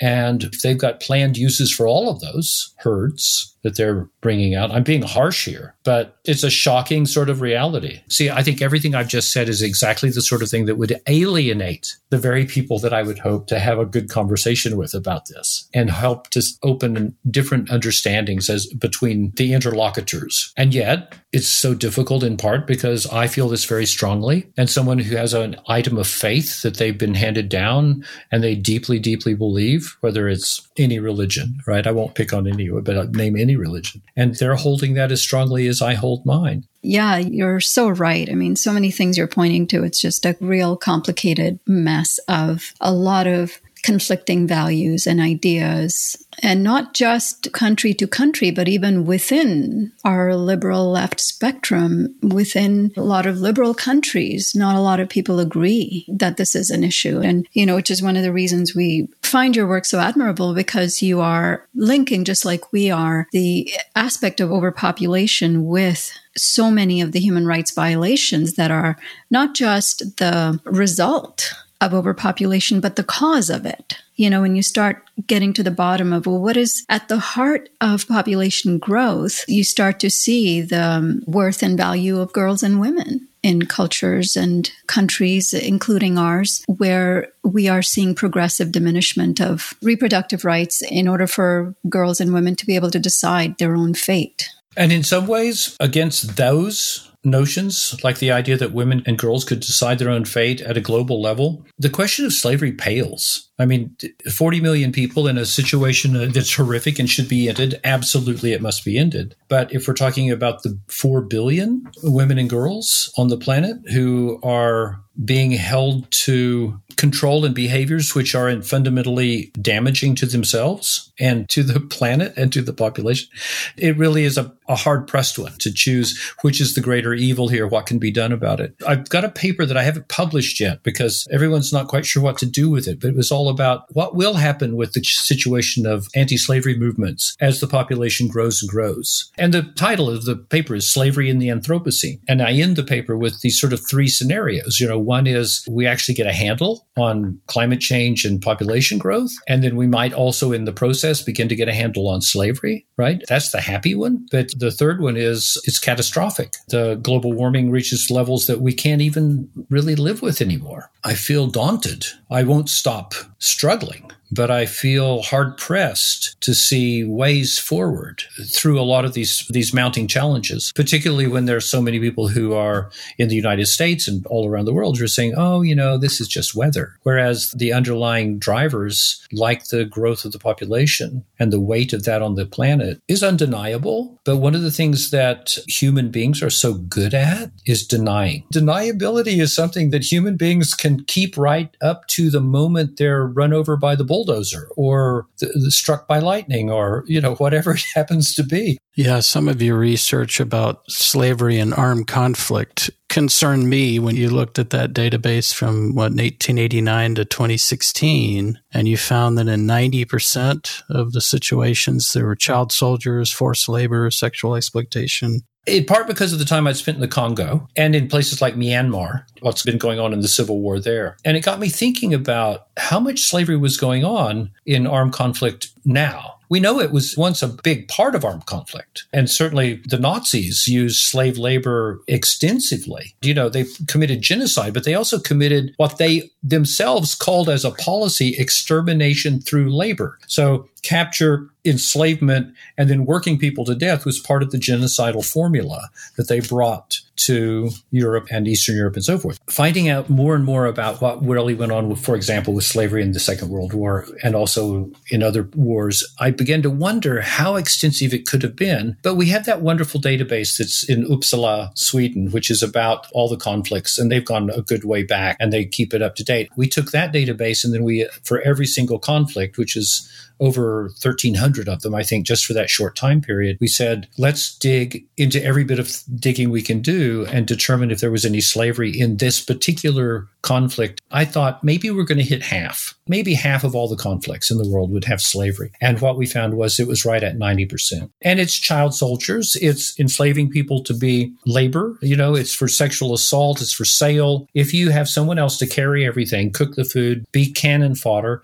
And 0.00 0.50
they've 0.62 0.78
got 0.78 1.00
planned 1.00 1.36
uses 1.36 1.72
for 1.72 1.86
all 1.86 2.10
of 2.10 2.20
those 2.20 2.74
herds 2.78 3.53
that 3.64 3.76
they're 3.76 4.08
bringing 4.20 4.54
out. 4.54 4.70
I'm 4.70 4.84
being 4.84 5.02
harsh 5.02 5.46
here, 5.46 5.74
but 5.84 6.18
it's 6.24 6.44
a 6.44 6.50
shocking 6.50 7.06
sort 7.06 7.28
of 7.28 7.40
reality. 7.40 8.00
See, 8.08 8.30
I 8.30 8.42
think 8.42 8.62
everything 8.62 8.94
I've 8.94 9.08
just 9.08 9.32
said 9.32 9.48
is 9.48 9.62
exactly 9.62 10.10
the 10.10 10.22
sort 10.22 10.42
of 10.42 10.50
thing 10.50 10.66
that 10.66 10.76
would 10.76 11.00
alienate 11.08 11.96
the 12.10 12.18
very 12.18 12.44
people 12.44 12.78
that 12.78 12.92
I 12.92 13.02
would 13.02 13.18
hope 13.18 13.48
to 13.48 13.58
have 13.58 13.78
a 13.78 13.86
good 13.86 14.08
conversation 14.08 14.76
with 14.76 14.94
about 14.94 15.26
this 15.26 15.68
and 15.74 15.90
help 15.90 16.28
to 16.30 16.42
open 16.62 17.16
different 17.28 17.70
understandings 17.70 18.48
as 18.48 18.66
between 18.66 19.32
the 19.36 19.52
interlocutors. 19.52 20.52
And 20.56 20.72
yet, 20.72 21.14
it's 21.32 21.48
so 21.48 21.74
difficult 21.74 22.22
in 22.22 22.36
part 22.36 22.66
because 22.66 23.06
I 23.08 23.26
feel 23.26 23.48
this 23.48 23.64
very 23.64 23.86
strongly. 23.86 24.46
And 24.56 24.70
someone 24.70 24.98
who 25.00 25.16
has 25.16 25.34
an 25.34 25.56
item 25.66 25.98
of 25.98 26.06
faith 26.06 26.62
that 26.62 26.76
they've 26.76 26.96
been 26.96 27.14
handed 27.14 27.48
down 27.48 28.04
and 28.30 28.44
they 28.44 28.54
deeply, 28.54 29.00
deeply 29.00 29.34
believe, 29.34 29.96
whether 30.00 30.28
it's 30.28 30.68
any 30.78 31.00
religion, 31.00 31.58
right? 31.66 31.86
I 31.86 31.90
won't 31.90 32.14
pick 32.14 32.32
on 32.32 32.46
any, 32.46 32.68
but 32.68 32.96
I'll 32.96 33.08
name 33.08 33.36
any 33.36 33.53
religion. 33.56 34.02
And 34.16 34.34
they're 34.36 34.56
holding 34.56 34.94
that 34.94 35.12
as 35.12 35.22
strongly 35.22 35.66
as 35.66 35.82
I 35.82 35.94
hold 35.94 36.24
mine. 36.24 36.66
Yeah, 36.82 37.16
you're 37.16 37.60
so 37.60 37.88
right. 37.88 38.28
I 38.30 38.34
mean, 38.34 38.56
so 38.56 38.72
many 38.72 38.90
things 38.90 39.16
you're 39.16 39.26
pointing 39.26 39.66
to. 39.68 39.84
It's 39.84 40.00
just 40.00 40.26
a 40.26 40.36
real 40.40 40.76
complicated 40.76 41.58
mess 41.66 42.18
of 42.28 42.72
a 42.80 42.92
lot 42.92 43.26
of 43.26 43.60
conflicting 43.84 44.46
values 44.46 45.06
and 45.06 45.20
ideas, 45.20 46.16
and 46.42 46.64
not 46.64 46.94
just 46.94 47.52
country 47.52 47.92
to 47.92 48.06
country, 48.06 48.50
but 48.50 48.66
even 48.66 49.04
within 49.04 49.92
our 50.04 50.34
liberal 50.34 50.90
left 50.90 51.20
spectrum, 51.20 52.14
within 52.22 52.90
a 52.96 53.02
lot 53.02 53.26
of 53.26 53.40
liberal 53.40 53.74
countries, 53.74 54.54
not 54.54 54.74
a 54.74 54.80
lot 54.80 55.00
of 55.00 55.10
people 55.10 55.38
agree 55.38 56.06
that 56.08 56.38
this 56.38 56.54
is 56.56 56.70
an 56.70 56.82
issue. 56.82 57.20
And, 57.20 57.46
you 57.52 57.66
know, 57.66 57.74
which 57.74 57.90
is 57.90 58.02
one 58.02 58.16
of 58.16 58.22
the 58.22 58.32
reasons 58.32 58.74
we 58.74 59.06
find 59.22 59.54
your 59.54 59.68
work 59.68 59.84
so 59.84 59.98
admirable 59.98 60.54
because 60.54 61.02
you 61.02 61.20
are 61.20 61.68
linking, 61.74 62.24
just 62.24 62.46
like 62.46 62.72
we 62.72 62.90
are, 62.90 63.28
the 63.32 63.70
aspect 63.94 64.40
of 64.40 64.50
overpopulation 64.50 65.66
with 65.66 66.10
so 66.36 66.70
many 66.70 67.02
of 67.02 67.12
the 67.12 67.20
human 67.20 67.46
rights 67.46 67.72
violations 67.72 68.54
that 68.54 68.70
are 68.70 68.96
not 69.30 69.54
just 69.54 70.16
the 70.16 70.58
result 70.64 71.52
of 71.84 71.94
overpopulation, 71.94 72.80
but 72.80 72.96
the 72.96 73.04
cause 73.04 73.50
of 73.50 73.66
it. 73.66 73.98
You 74.16 74.30
know, 74.30 74.42
when 74.42 74.54
you 74.54 74.62
start 74.62 75.02
getting 75.26 75.52
to 75.54 75.62
the 75.62 75.70
bottom 75.70 76.12
of, 76.12 76.26
well, 76.26 76.38
what 76.38 76.56
is 76.56 76.84
at 76.88 77.08
the 77.08 77.18
heart 77.18 77.68
of 77.80 78.06
population 78.06 78.78
growth, 78.78 79.44
you 79.48 79.64
start 79.64 79.98
to 80.00 80.10
see 80.10 80.60
the 80.60 80.82
um, 80.82 81.22
worth 81.26 81.62
and 81.62 81.76
value 81.76 82.20
of 82.20 82.32
girls 82.32 82.62
and 82.62 82.80
women 82.80 83.28
in 83.42 83.66
cultures 83.66 84.36
and 84.36 84.70
countries, 84.86 85.52
including 85.52 86.16
ours, 86.16 86.64
where 86.66 87.28
we 87.42 87.68
are 87.68 87.82
seeing 87.82 88.14
progressive 88.14 88.72
diminishment 88.72 89.40
of 89.40 89.74
reproductive 89.82 90.44
rights 90.44 90.80
in 90.82 91.06
order 91.06 91.26
for 91.26 91.74
girls 91.88 92.20
and 92.20 92.32
women 92.32 92.56
to 92.56 92.66
be 92.66 92.74
able 92.74 92.90
to 92.90 92.98
decide 92.98 93.58
their 93.58 93.76
own 93.76 93.94
fate. 93.94 94.48
And 94.76 94.92
in 94.92 95.02
some 95.02 95.26
ways, 95.26 95.76
against 95.78 96.36
those 96.36 97.10
notions, 97.24 97.98
like 98.04 98.18
the 98.18 98.30
idea 98.30 98.56
that 98.56 98.72
women 98.72 99.02
and 99.06 99.18
girls 99.18 99.44
could 99.44 99.60
decide 99.60 99.98
their 99.98 100.10
own 100.10 100.24
fate 100.24 100.60
at 100.60 100.76
a 100.76 100.80
global 100.80 101.20
level, 101.20 101.64
the 101.78 101.90
question 101.90 102.24
of 102.24 102.32
slavery 102.32 102.72
pales. 102.72 103.50
I 103.58 103.66
mean, 103.66 103.96
40 104.32 104.60
million 104.60 104.90
people 104.90 105.28
in 105.28 105.38
a 105.38 105.46
situation 105.46 106.16
uh, 106.16 106.26
that's 106.30 106.54
horrific 106.54 106.98
and 106.98 107.08
should 107.08 107.28
be 107.28 107.48
ended. 107.48 107.80
Absolutely, 107.84 108.52
it 108.52 108.60
must 108.60 108.84
be 108.84 108.98
ended. 108.98 109.36
But 109.48 109.72
if 109.72 109.86
we're 109.86 109.94
talking 109.94 110.30
about 110.30 110.62
the 110.62 110.78
4 110.88 111.20
billion 111.22 111.88
women 112.02 112.38
and 112.38 112.50
girls 112.50 113.12
on 113.16 113.28
the 113.28 113.36
planet 113.36 113.76
who 113.92 114.40
are 114.42 115.00
being 115.24 115.52
held 115.52 116.10
to 116.10 116.80
control 116.96 117.44
and 117.44 117.54
behaviors 117.54 118.14
which 118.14 118.34
are 118.34 118.62
fundamentally 118.62 119.52
damaging 119.60 120.14
to 120.16 120.26
themselves 120.26 121.12
and 121.18 121.48
to 121.48 121.62
the 121.62 121.80
planet 121.90 122.32
and 122.36 122.52
to 122.52 122.62
the 122.62 122.72
population, 122.72 123.28
it 123.76 123.96
really 123.96 124.24
is 124.24 124.36
a, 124.36 124.52
a 124.68 124.74
hard 124.74 125.06
pressed 125.06 125.38
one 125.38 125.52
to 125.58 125.72
choose 125.72 126.18
which 126.42 126.60
is 126.60 126.74
the 126.74 126.80
greater 126.80 127.14
evil 127.14 127.48
here, 127.48 127.66
what 127.66 127.86
can 127.86 127.98
be 127.98 128.10
done 128.10 128.32
about 128.32 128.60
it. 128.60 128.74
I've 128.86 129.08
got 129.08 129.24
a 129.24 129.28
paper 129.28 129.64
that 129.64 129.76
I 129.76 129.82
haven't 129.82 130.08
published 130.08 130.60
yet 130.60 130.82
because 130.82 131.26
everyone's 131.30 131.72
not 131.72 131.88
quite 131.88 132.06
sure 132.06 132.22
what 132.22 132.38
to 132.38 132.46
do 132.46 132.70
with 132.70 132.88
it, 132.88 133.00
but 133.00 133.10
it 133.10 133.16
was 133.16 133.30
all 133.30 133.43
about 133.48 133.84
what 133.94 134.14
will 134.14 134.34
happen 134.34 134.76
with 134.76 134.92
the 134.92 135.02
situation 135.02 135.86
of 135.86 136.08
anti 136.14 136.36
slavery 136.36 136.76
movements 136.76 137.36
as 137.40 137.60
the 137.60 137.66
population 137.66 138.28
grows 138.28 138.62
and 138.62 138.70
grows. 138.70 139.30
And 139.38 139.52
the 139.52 139.62
title 139.62 140.08
of 140.08 140.24
the 140.24 140.36
paper 140.36 140.74
is 140.74 140.92
Slavery 140.92 141.28
in 141.30 141.38
the 141.38 141.48
Anthropocene. 141.48 142.20
And 142.28 142.42
I 142.42 142.52
end 142.52 142.76
the 142.76 142.82
paper 142.82 143.16
with 143.16 143.40
these 143.40 143.60
sort 143.60 143.72
of 143.72 143.80
three 143.88 144.08
scenarios. 144.08 144.80
You 144.80 144.88
know, 144.88 144.98
one 144.98 145.26
is 145.26 145.66
we 145.70 145.86
actually 145.86 146.14
get 146.14 146.26
a 146.26 146.32
handle 146.32 146.86
on 146.96 147.40
climate 147.46 147.80
change 147.80 148.24
and 148.24 148.40
population 148.40 148.98
growth. 148.98 149.32
And 149.48 149.62
then 149.62 149.76
we 149.76 149.86
might 149.86 150.12
also, 150.12 150.52
in 150.52 150.64
the 150.64 150.72
process, 150.72 151.22
begin 151.22 151.48
to 151.48 151.56
get 151.56 151.68
a 151.68 151.74
handle 151.74 152.08
on 152.08 152.22
slavery, 152.22 152.86
right? 152.96 153.22
That's 153.28 153.50
the 153.50 153.60
happy 153.60 153.94
one. 153.94 154.26
But 154.30 154.58
the 154.58 154.70
third 154.70 155.00
one 155.00 155.16
is 155.16 155.60
it's 155.64 155.78
catastrophic. 155.78 156.52
The 156.68 156.96
global 156.96 157.32
warming 157.32 157.70
reaches 157.70 158.10
levels 158.10 158.46
that 158.46 158.60
we 158.60 158.72
can't 158.72 159.02
even 159.02 159.50
really 159.70 159.96
live 159.96 160.22
with 160.22 160.40
anymore. 160.40 160.90
I 161.02 161.14
feel 161.14 161.46
daunted. 161.46 162.06
I 162.30 162.42
won't 162.44 162.68
stop 162.68 163.14
struggling 163.38 164.10
but 164.30 164.50
I 164.50 164.66
feel 164.66 165.22
hard 165.22 165.56
pressed 165.56 166.40
to 166.40 166.54
see 166.54 167.04
ways 167.04 167.58
forward 167.58 168.22
through 168.46 168.80
a 168.80 168.82
lot 168.82 169.04
of 169.04 169.14
these 169.14 169.46
these 169.50 169.72
mounting 169.72 170.08
challenges, 170.08 170.72
particularly 170.74 171.26
when 171.26 171.46
there 171.46 171.56
are 171.56 171.60
so 171.60 171.80
many 171.80 172.00
people 172.00 172.28
who 172.28 172.52
are 172.54 172.90
in 173.18 173.28
the 173.28 173.34
United 173.34 173.66
States 173.66 174.08
and 174.08 174.26
all 174.26 174.48
around 174.48 174.64
the 174.64 174.72
world 174.72 174.98
who 174.98 175.04
are 175.04 175.08
saying, 175.08 175.34
"Oh, 175.36 175.62
you 175.62 175.74
know, 175.74 175.98
this 175.98 176.20
is 176.20 176.28
just 176.28 176.54
weather," 176.54 176.98
whereas 177.02 177.50
the 177.56 177.72
underlying 177.72 178.38
drivers, 178.38 179.20
like 179.32 179.68
the 179.68 179.84
growth 179.84 180.24
of 180.24 180.32
the 180.32 180.38
population 180.38 181.24
and 181.38 181.52
the 181.52 181.60
weight 181.60 181.92
of 181.92 182.04
that 182.04 182.22
on 182.22 182.34
the 182.34 182.46
planet, 182.46 183.00
is 183.08 183.22
undeniable. 183.22 184.20
But 184.24 184.38
one 184.38 184.54
of 184.54 184.62
the 184.62 184.70
things 184.70 185.10
that 185.10 185.58
human 185.68 186.10
beings 186.10 186.42
are 186.42 186.50
so 186.50 186.74
good 186.74 187.14
at 187.14 187.50
is 187.66 187.86
denying. 187.86 188.44
Deniability 188.52 189.40
is 189.40 189.54
something 189.54 189.90
that 189.90 190.10
human 190.10 190.36
beings 190.36 190.74
can 190.74 191.04
keep 191.04 191.36
right 191.36 191.74
up 191.80 192.06
to 192.08 192.30
the 192.30 192.40
moment 192.40 192.96
they're 192.96 193.26
run 193.26 193.52
over 193.52 193.76
by 193.76 193.94
the 193.94 194.04
bulldozer 194.14 194.68
or 194.76 195.26
th- 195.38 195.50
struck 195.70 196.06
by 196.06 196.20
lightning 196.20 196.70
or, 196.70 197.02
you 197.08 197.20
know, 197.20 197.34
whatever 197.34 197.72
it 197.74 197.84
happens 197.96 198.32
to 198.36 198.44
be. 198.44 198.78
Yeah, 198.94 199.18
some 199.20 199.48
of 199.48 199.60
your 199.60 199.76
research 199.76 200.38
about 200.38 200.82
slavery 200.88 201.58
and 201.58 201.74
armed 201.74 202.06
conflict 202.06 202.90
concerned 203.08 203.68
me 203.68 203.98
when 203.98 204.14
you 204.14 204.30
looked 204.30 204.58
at 204.58 204.70
that 204.70 204.92
database 204.92 205.52
from 205.52 205.94
what 205.94 206.12
1889 206.12 207.16
to 207.16 207.24
2016 207.24 208.60
and 208.72 208.88
you 208.88 208.96
found 208.96 209.36
that 209.36 209.48
in 209.48 209.66
90% 209.66 210.82
of 210.90 211.12
the 211.12 211.20
situations 211.20 212.12
there 212.12 212.26
were 212.26 212.36
child 212.36 212.70
soldiers, 212.70 213.32
forced 213.32 213.68
labor, 213.68 214.08
sexual 214.12 214.54
exploitation, 214.54 215.42
in 215.66 215.84
part 215.84 216.06
because 216.06 216.32
of 216.32 216.38
the 216.38 216.44
time 216.44 216.66
I'd 216.66 216.76
spent 216.76 216.96
in 216.96 217.00
the 217.00 217.08
Congo 217.08 217.68
and 217.76 217.94
in 217.94 218.08
places 218.08 218.42
like 218.42 218.54
Myanmar, 218.54 219.24
what's 219.40 219.62
been 219.62 219.78
going 219.78 219.98
on 219.98 220.12
in 220.12 220.20
the 220.20 220.28
civil 220.28 220.60
war 220.60 220.78
there. 220.78 221.16
And 221.24 221.36
it 221.36 221.44
got 221.44 221.60
me 221.60 221.68
thinking 221.68 222.12
about 222.12 222.68
how 222.76 223.00
much 223.00 223.20
slavery 223.20 223.56
was 223.56 223.76
going 223.76 224.04
on 224.04 224.50
in 224.66 224.86
armed 224.86 225.12
conflict 225.12 225.70
now. 225.84 226.34
We 226.50 226.60
know 226.60 226.78
it 226.78 226.92
was 226.92 227.16
once 227.16 227.42
a 227.42 227.48
big 227.48 227.88
part 227.88 228.14
of 228.14 228.24
armed 228.24 228.46
conflict. 228.46 229.06
And 229.12 229.30
certainly 229.30 229.82
the 229.86 229.98
Nazis 229.98 230.68
used 230.68 231.02
slave 231.02 231.38
labor 231.38 232.00
extensively. 232.06 233.14
You 233.22 233.34
know, 233.34 233.48
they 233.48 233.64
committed 233.88 234.20
genocide, 234.20 234.74
but 234.74 234.84
they 234.84 234.94
also 234.94 235.18
committed 235.18 235.72
what 235.78 235.98
they 235.98 236.30
themselves 236.42 237.14
called 237.14 237.48
as 237.48 237.64
a 237.64 237.70
policy 237.70 238.36
extermination 238.36 239.40
through 239.40 239.74
labor. 239.74 240.18
So 240.26 240.68
capture, 240.84 241.48
enslavement, 241.64 242.54
and 242.76 242.88
then 242.88 243.06
working 243.06 243.38
people 243.38 243.64
to 243.64 243.74
death 243.74 244.04
was 244.04 244.20
part 244.20 244.42
of 244.42 244.50
the 244.50 244.58
genocidal 244.58 245.24
formula 245.24 245.90
that 246.16 246.28
they 246.28 246.40
brought 246.40 247.00
to 247.16 247.70
Europe 247.90 248.26
and 248.30 248.46
Eastern 248.46 248.76
Europe 248.76 248.94
and 248.94 249.04
so 249.04 249.18
forth. 249.18 249.38
Finding 249.48 249.88
out 249.88 250.10
more 250.10 250.34
and 250.34 250.44
more 250.44 250.66
about 250.66 251.00
what 251.00 251.24
really 251.24 251.54
went 251.54 251.72
on, 251.72 251.88
with, 251.88 252.04
for 252.04 252.14
example, 252.16 252.52
with 252.52 252.64
slavery 252.64 253.02
in 253.02 253.12
the 253.12 253.20
Second 253.20 253.48
World 253.48 253.72
War 253.72 254.06
and 254.22 254.34
also 254.34 254.90
in 255.10 255.22
other 255.22 255.48
wars, 255.54 256.04
I 256.18 256.30
began 256.32 256.60
to 256.62 256.70
wonder 256.70 257.20
how 257.20 257.56
extensive 257.56 258.12
it 258.12 258.26
could 258.26 258.42
have 258.42 258.56
been. 258.56 258.96
But 259.02 259.14
we 259.14 259.26
have 259.26 259.46
that 259.46 259.62
wonderful 259.62 260.00
database 260.00 260.58
that's 260.58 260.88
in 260.88 261.06
Uppsala, 261.06 261.76
Sweden, 261.78 262.30
which 262.30 262.50
is 262.50 262.62
about 262.62 263.06
all 263.12 263.28
the 263.28 263.36
conflicts, 263.36 263.98
and 263.98 264.10
they've 264.10 264.24
gone 264.24 264.50
a 264.50 264.60
good 264.60 264.84
way 264.84 265.02
back 265.02 265.36
and 265.40 265.52
they 265.52 265.64
keep 265.64 265.94
it 265.94 266.02
up 266.02 266.16
to 266.16 266.24
date. 266.24 266.50
We 266.56 266.68
took 266.68 266.90
that 266.90 267.12
database 267.12 267.64
and 267.64 267.72
then 267.72 267.84
we, 267.84 268.08
for 268.22 268.40
every 268.42 268.66
single 268.66 268.98
conflict, 268.98 269.56
which 269.56 269.76
is 269.76 270.10
over 270.40 270.84
1,300 271.02 271.68
of 271.68 271.82
them, 271.82 271.94
I 271.94 272.02
think, 272.02 272.26
just 272.26 272.44
for 272.44 272.52
that 272.54 272.70
short 272.70 272.96
time 272.96 273.20
period. 273.20 273.56
We 273.60 273.68
said, 273.68 274.08
let's 274.18 274.56
dig 274.58 275.06
into 275.16 275.42
every 275.44 275.64
bit 275.64 275.78
of 275.78 275.92
digging 276.16 276.50
we 276.50 276.62
can 276.62 276.80
do 276.80 277.26
and 277.30 277.46
determine 277.46 277.90
if 277.90 278.00
there 278.00 278.10
was 278.10 278.24
any 278.24 278.40
slavery 278.40 278.90
in 278.90 279.18
this 279.18 279.40
particular 279.40 280.28
conflict. 280.42 281.00
I 281.10 281.24
thought 281.24 281.64
maybe 281.64 281.90
we're 281.90 282.04
going 282.04 282.18
to 282.18 282.24
hit 282.24 282.42
half. 282.42 282.94
Maybe 283.06 283.34
half 283.34 283.64
of 283.64 283.74
all 283.74 283.88
the 283.88 283.96
conflicts 283.96 284.50
in 284.50 284.58
the 284.58 284.68
world 284.68 284.90
would 284.90 285.04
have 285.04 285.20
slavery. 285.20 285.72
And 285.80 286.00
what 286.00 286.16
we 286.16 286.26
found 286.26 286.54
was 286.54 286.78
it 286.78 286.88
was 286.88 287.04
right 287.04 287.22
at 287.22 287.36
90%. 287.36 288.10
And 288.22 288.40
it's 288.40 288.58
child 288.58 288.94
soldiers. 288.94 289.56
It's 289.60 289.98
enslaving 289.98 290.50
people 290.50 290.82
to 290.84 290.94
be 290.94 291.32
labor. 291.46 291.98
You 292.02 292.16
know, 292.16 292.34
it's 292.34 292.54
for 292.54 292.68
sexual 292.68 293.14
assault. 293.14 293.60
It's 293.60 293.72
for 293.72 293.84
sale. 293.84 294.46
If 294.54 294.74
you 294.74 294.90
have 294.90 295.08
someone 295.08 295.38
else 295.38 295.58
to 295.58 295.66
carry 295.66 296.06
everything, 296.06 296.52
cook 296.52 296.74
the 296.74 296.84
food, 296.84 297.24
be 297.32 297.52
cannon 297.52 297.94
fodder, 297.94 298.42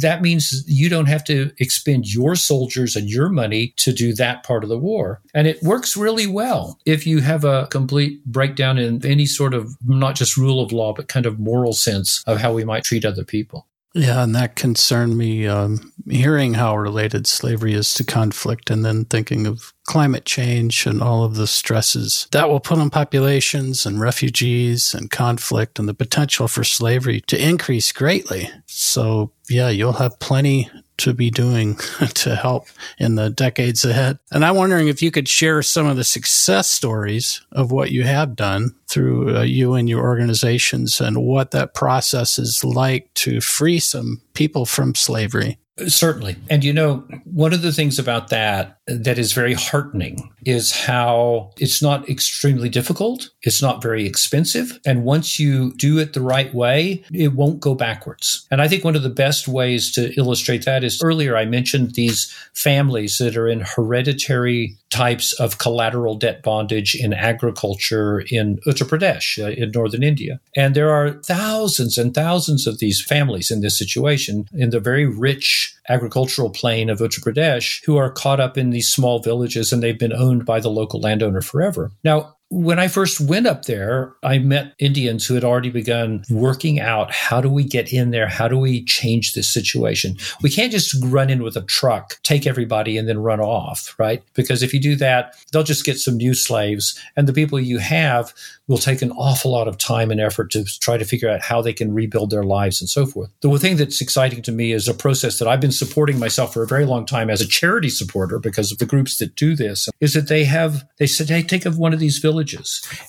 that 0.00 0.22
means 0.22 0.64
you 0.66 0.88
don't 0.88 1.06
have 1.06 1.24
to 1.24 1.33
expend 1.58 2.12
your 2.12 2.34
soldiers 2.34 2.96
and 2.96 3.08
your 3.08 3.28
money 3.28 3.72
to 3.76 3.92
do 3.92 4.14
that 4.14 4.42
part 4.42 4.62
of 4.62 4.70
the 4.70 4.78
war. 4.78 5.20
And 5.34 5.46
it 5.46 5.62
works 5.62 5.96
really 5.96 6.26
well 6.26 6.78
if 6.84 7.06
you 7.06 7.20
have 7.20 7.44
a 7.44 7.66
complete 7.68 8.24
breakdown 8.24 8.78
in 8.78 9.04
any 9.04 9.26
sort 9.26 9.54
of 9.54 9.76
not 9.84 10.14
just 10.14 10.36
rule 10.36 10.60
of 10.60 10.72
law, 10.72 10.92
but 10.92 11.08
kind 11.08 11.26
of 11.26 11.38
moral 11.38 11.72
sense 11.72 12.22
of 12.26 12.38
how 12.38 12.52
we 12.52 12.64
might 12.64 12.84
treat 12.84 13.04
other 13.04 13.24
people. 13.24 13.66
Yeah, 13.94 14.24
and 14.24 14.34
that 14.34 14.56
concerned 14.56 15.16
me 15.16 15.46
um, 15.46 15.92
hearing 16.10 16.54
how 16.54 16.76
related 16.76 17.28
slavery 17.28 17.74
is 17.74 17.94
to 17.94 18.04
conflict 18.04 18.68
and 18.68 18.84
then 18.84 19.04
thinking 19.04 19.46
of 19.46 19.72
climate 19.84 20.24
change 20.24 20.84
and 20.84 21.00
all 21.00 21.22
of 21.22 21.36
the 21.36 21.46
stresses 21.46 22.26
that 22.32 22.48
will 22.48 22.58
put 22.58 22.78
on 22.78 22.90
populations 22.90 23.86
and 23.86 24.00
refugees 24.00 24.94
and 24.94 25.12
conflict 25.12 25.78
and 25.78 25.88
the 25.88 25.94
potential 25.94 26.48
for 26.48 26.64
slavery 26.64 27.20
to 27.28 27.40
increase 27.40 27.92
greatly. 27.92 28.50
So, 28.66 29.30
yeah, 29.48 29.68
you'll 29.68 29.92
have 29.92 30.18
plenty 30.18 30.68
to 30.98 31.12
be 31.12 31.30
doing 31.30 31.74
to 32.14 32.36
help 32.36 32.66
in 32.98 33.14
the 33.14 33.30
decades 33.30 33.84
ahead. 33.84 34.18
And 34.30 34.44
I'm 34.44 34.56
wondering 34.56 34.88
if 34.88 35.02
you 35.02 35.10
could 35.10 35.28
share 35.28 35.62
some 35.62 35.86
of 35.86 35.96
the 35.96 36.04
success 36.04 36.70
stories 36.70 37.40
of 37.52 37.72
what 37.72 37.90
you 37.90 38.04
have 38.04 38.36
done 38.36 38.74
through 38.86 39.36
uh, 39.36 39.42
you 39.42 39.74
and 39.74 39.88
your 39.88 40.02
organizations 40.02 41.00
and 41.00 41.24
what 41.24 41.50
that 41.50 41.74
process 41.74 42.38
is 42.38 42.62
like 42.62 43.12
to 43.14 43.40
free 43.40 43.78
some 43.78 44.22
people 44.34 44.66
from 44.66 44.94
slavery. 44.94 45.58
Certainly. 45.88 46.36
And 46.48 46.62
you 46.62 46.72
know, 46.72 47.04
one 47.24 47.52
of 47.52 47.62
the 47.62 47.72
things 47.72 47.98
about 47.98 48.28
that 48.28 48.78
that 48.86 49.18
is 49.18 49.32
very 49.32 49.54
heartening 49.54 50.30
is 50.44 50.72
how 50.72 51.50
it's 51.58 51.82
not 51.82 52.08
extremely 52.08 52.68
difficult. 52.68 53.30
It's 53.42 53.62
not 53.62 53.82
very 53.82 54.06
expensive. 54.06 54.78
And 54.84 55.04
once 55.04 55.38
you 55.38 55.72
do 55.74 55.98
it 55.98 56.12
the 56.12 56.20
right 56.20 56.52
way, 56.54 57.02
it 57.12 57.32
won't 57.32 57.60
go 57.60 57.74
backwards. 57.74 58.46
And 58.50 58.60
I 58.60 58.68
think 58.68 58.84
one 58.84 58.94
of 58.94 59.02
the 59.02 59.10
best 59.10 59.48
ways 59.48 59.90
to 59.92 60.12
illustrate 60.14 60.64
that 60.66 60.84
is 60.84 61.02
earlier 61.02 61.36
I 61.36 61.44
mentioned 61.44 61.94
these 61.94 62.32
families 62.52 63.18
that 63.18 63.36
are 63.36 63.48
in 63.48 63.60
hereditary 63.60 64.76
types 64.90 65.32
of 65.40 65.58
collateral 65.58 66.14
debt 66.14 66.42
bondage 66.42 66.94
in 66.94 67.12
agriculture 67.12 68.20
in 68.30 68.58
Uttar 68.66 68.88
Pradesh, 68.88 69.42
uh, 69.42 69.50
in 69.50 69.72
northern 69.72 70.04
India. 70.04 70.40
And 70.54 70.76
there 70.76 70.90
are 70.90 71.14
thousands 71.22 71.98
and 71.98 72.14
thousands 72.14 72.66
of 72.66 72.78
these 72.78 73.02
families 73.02 73.50
in 73.50 73.60
this 73.60 73.76
situation 73.76 74.46
in 74.52 74.70
the 74.70 74.78
very 74.78 75.06
rich 75.06 75.63
agricultural 75.88 76.50
plain 76.50 76.90
of 76.90 76.98
Uttar 76.98 77.20
Pradesh 77.20 77.84
who 77.84 77.96
are 77.96 78.10
caught 78.10 78.40
up 78.40 78.56
in 78.56 78.70
these 78.70 78.88
small 78.88 79.20
villages 79.20 79.72
and 79.72 79.82
they've 79.82 79.98
been 79.98 80.12
owned 80.12 80.44
by 80.44 80.60
the 80.60 80.70
local 80.70 81.00
landowner 81.00 81.40
forever. 81.40 81.90
Now, 82.02 82.36
when 82.54 82.78
I 82.78 82.86
first 82.86 83.20
went 83.20 83.48
up 83.48 83.64
there, 83.64 84.14
I 84.22 84.38
met 84.38 84.74
Indians 84.78 85.26
who 85.26 85.34
had 85.34 85.42
already 85.42 85.70
begun 85.70 86.22
working 86.30 86.78
out 86.78 87.10
how 87.10 87.40
do 87.40 87.50
we 87.50 87.64
get 87.64 87.92
in 87.92 88.12
there? 88.12 88.28
How 88.28 88.46
do 88.46 88.56
we 88.56 88.84
change 88.84 89.32
this 89.32 89.52
situation? 89.52 90.16
We 90.40 90.50
can't 90.50 90.70
just 90.70 90.94
run 91.04 91.30
in 91.30 91.42
with 91.42 91.56
a 91.56 91.62
truck, 91.62 92.20
take 92.22 92.46
everybody, 92.46 92.96
and 92.96 93.08
then 93.08 93.18
run 93.18 93.40
off, 93.40 93.96
right? 93.98 94.22
Because 94.34 94.62
if 94.62 94.72
you 94.72 94.80
do 94.80 94.94
that, 94.96 95.34
they'll 95.52 95.64
just 95.64 95.84
get 95.84 95.98
some 95.98 96.16
new 96.16 96.32
slaves, 96.32 96.96
and 97.16 97.26
the 97.26 97.32
people 97.32 97.58
you 97.58 97.78
have 97.78 98.32
will 98.68 98.78
take 98.78 99.02
an 99.02 99.10
awful 99.12 99.50
lot 99.50 99.68
of 99.68 99.76
time 99.76 100.10
and 100.10 100.20
effort 100.20 100.50
to 100.52 100.64
try 100.80 100.96
to 100.96 101.04
figure 101.04 101.28
out 101.28 101.42
how 101.42 101.60
they 101.60 101.72
can 101.72 101.92
rebuild 101.92 102.30
their 102.30 102.44
lives 102.44 102.80
and 102.80 102.88
so 102.88 103.04
forth. 103.04 103.30
The 103.40 103.58
thing 103.58 103.76
that's 103.76 104.00
exciting 104.00 104.42
to 104.42 104.52
me 104.52 104.72
is 104.72 104.88
a 104.88 104.94
process 104.94 105.38
that 105.38 105.48
I've 105.48 105.60
been 105.60 105.72
supporting 105.72 106.18
myself 106.18 106.54
for 106.54 106.62
a 106.62 106.66
very 106.66 106.86
long 106.86 107.04
time 107.04 107.28
as 107.28 107.40
a 107.40 107.46
charity 107.46 107.90
supporter 107.90 108.38
because 108.38 108.72
of 108.72 108.78
the 108.78 108.86
groups 108.86 109.18
that 109.18 109.36
do 109.36 109.54
this 109.54 109.88
is 110.00 110.14
that 110.14 110.28
they 110.28 110.44
have, 110.44 110.86
they 110.98 111.06
said, 111.06 111.28
hey, 111.28 111.42
take 111.42 111.66
of 111.66 111.78
one 111.78 111.92
of 111.92 111.98
these 111.98 112.18
villages 112.18 112.43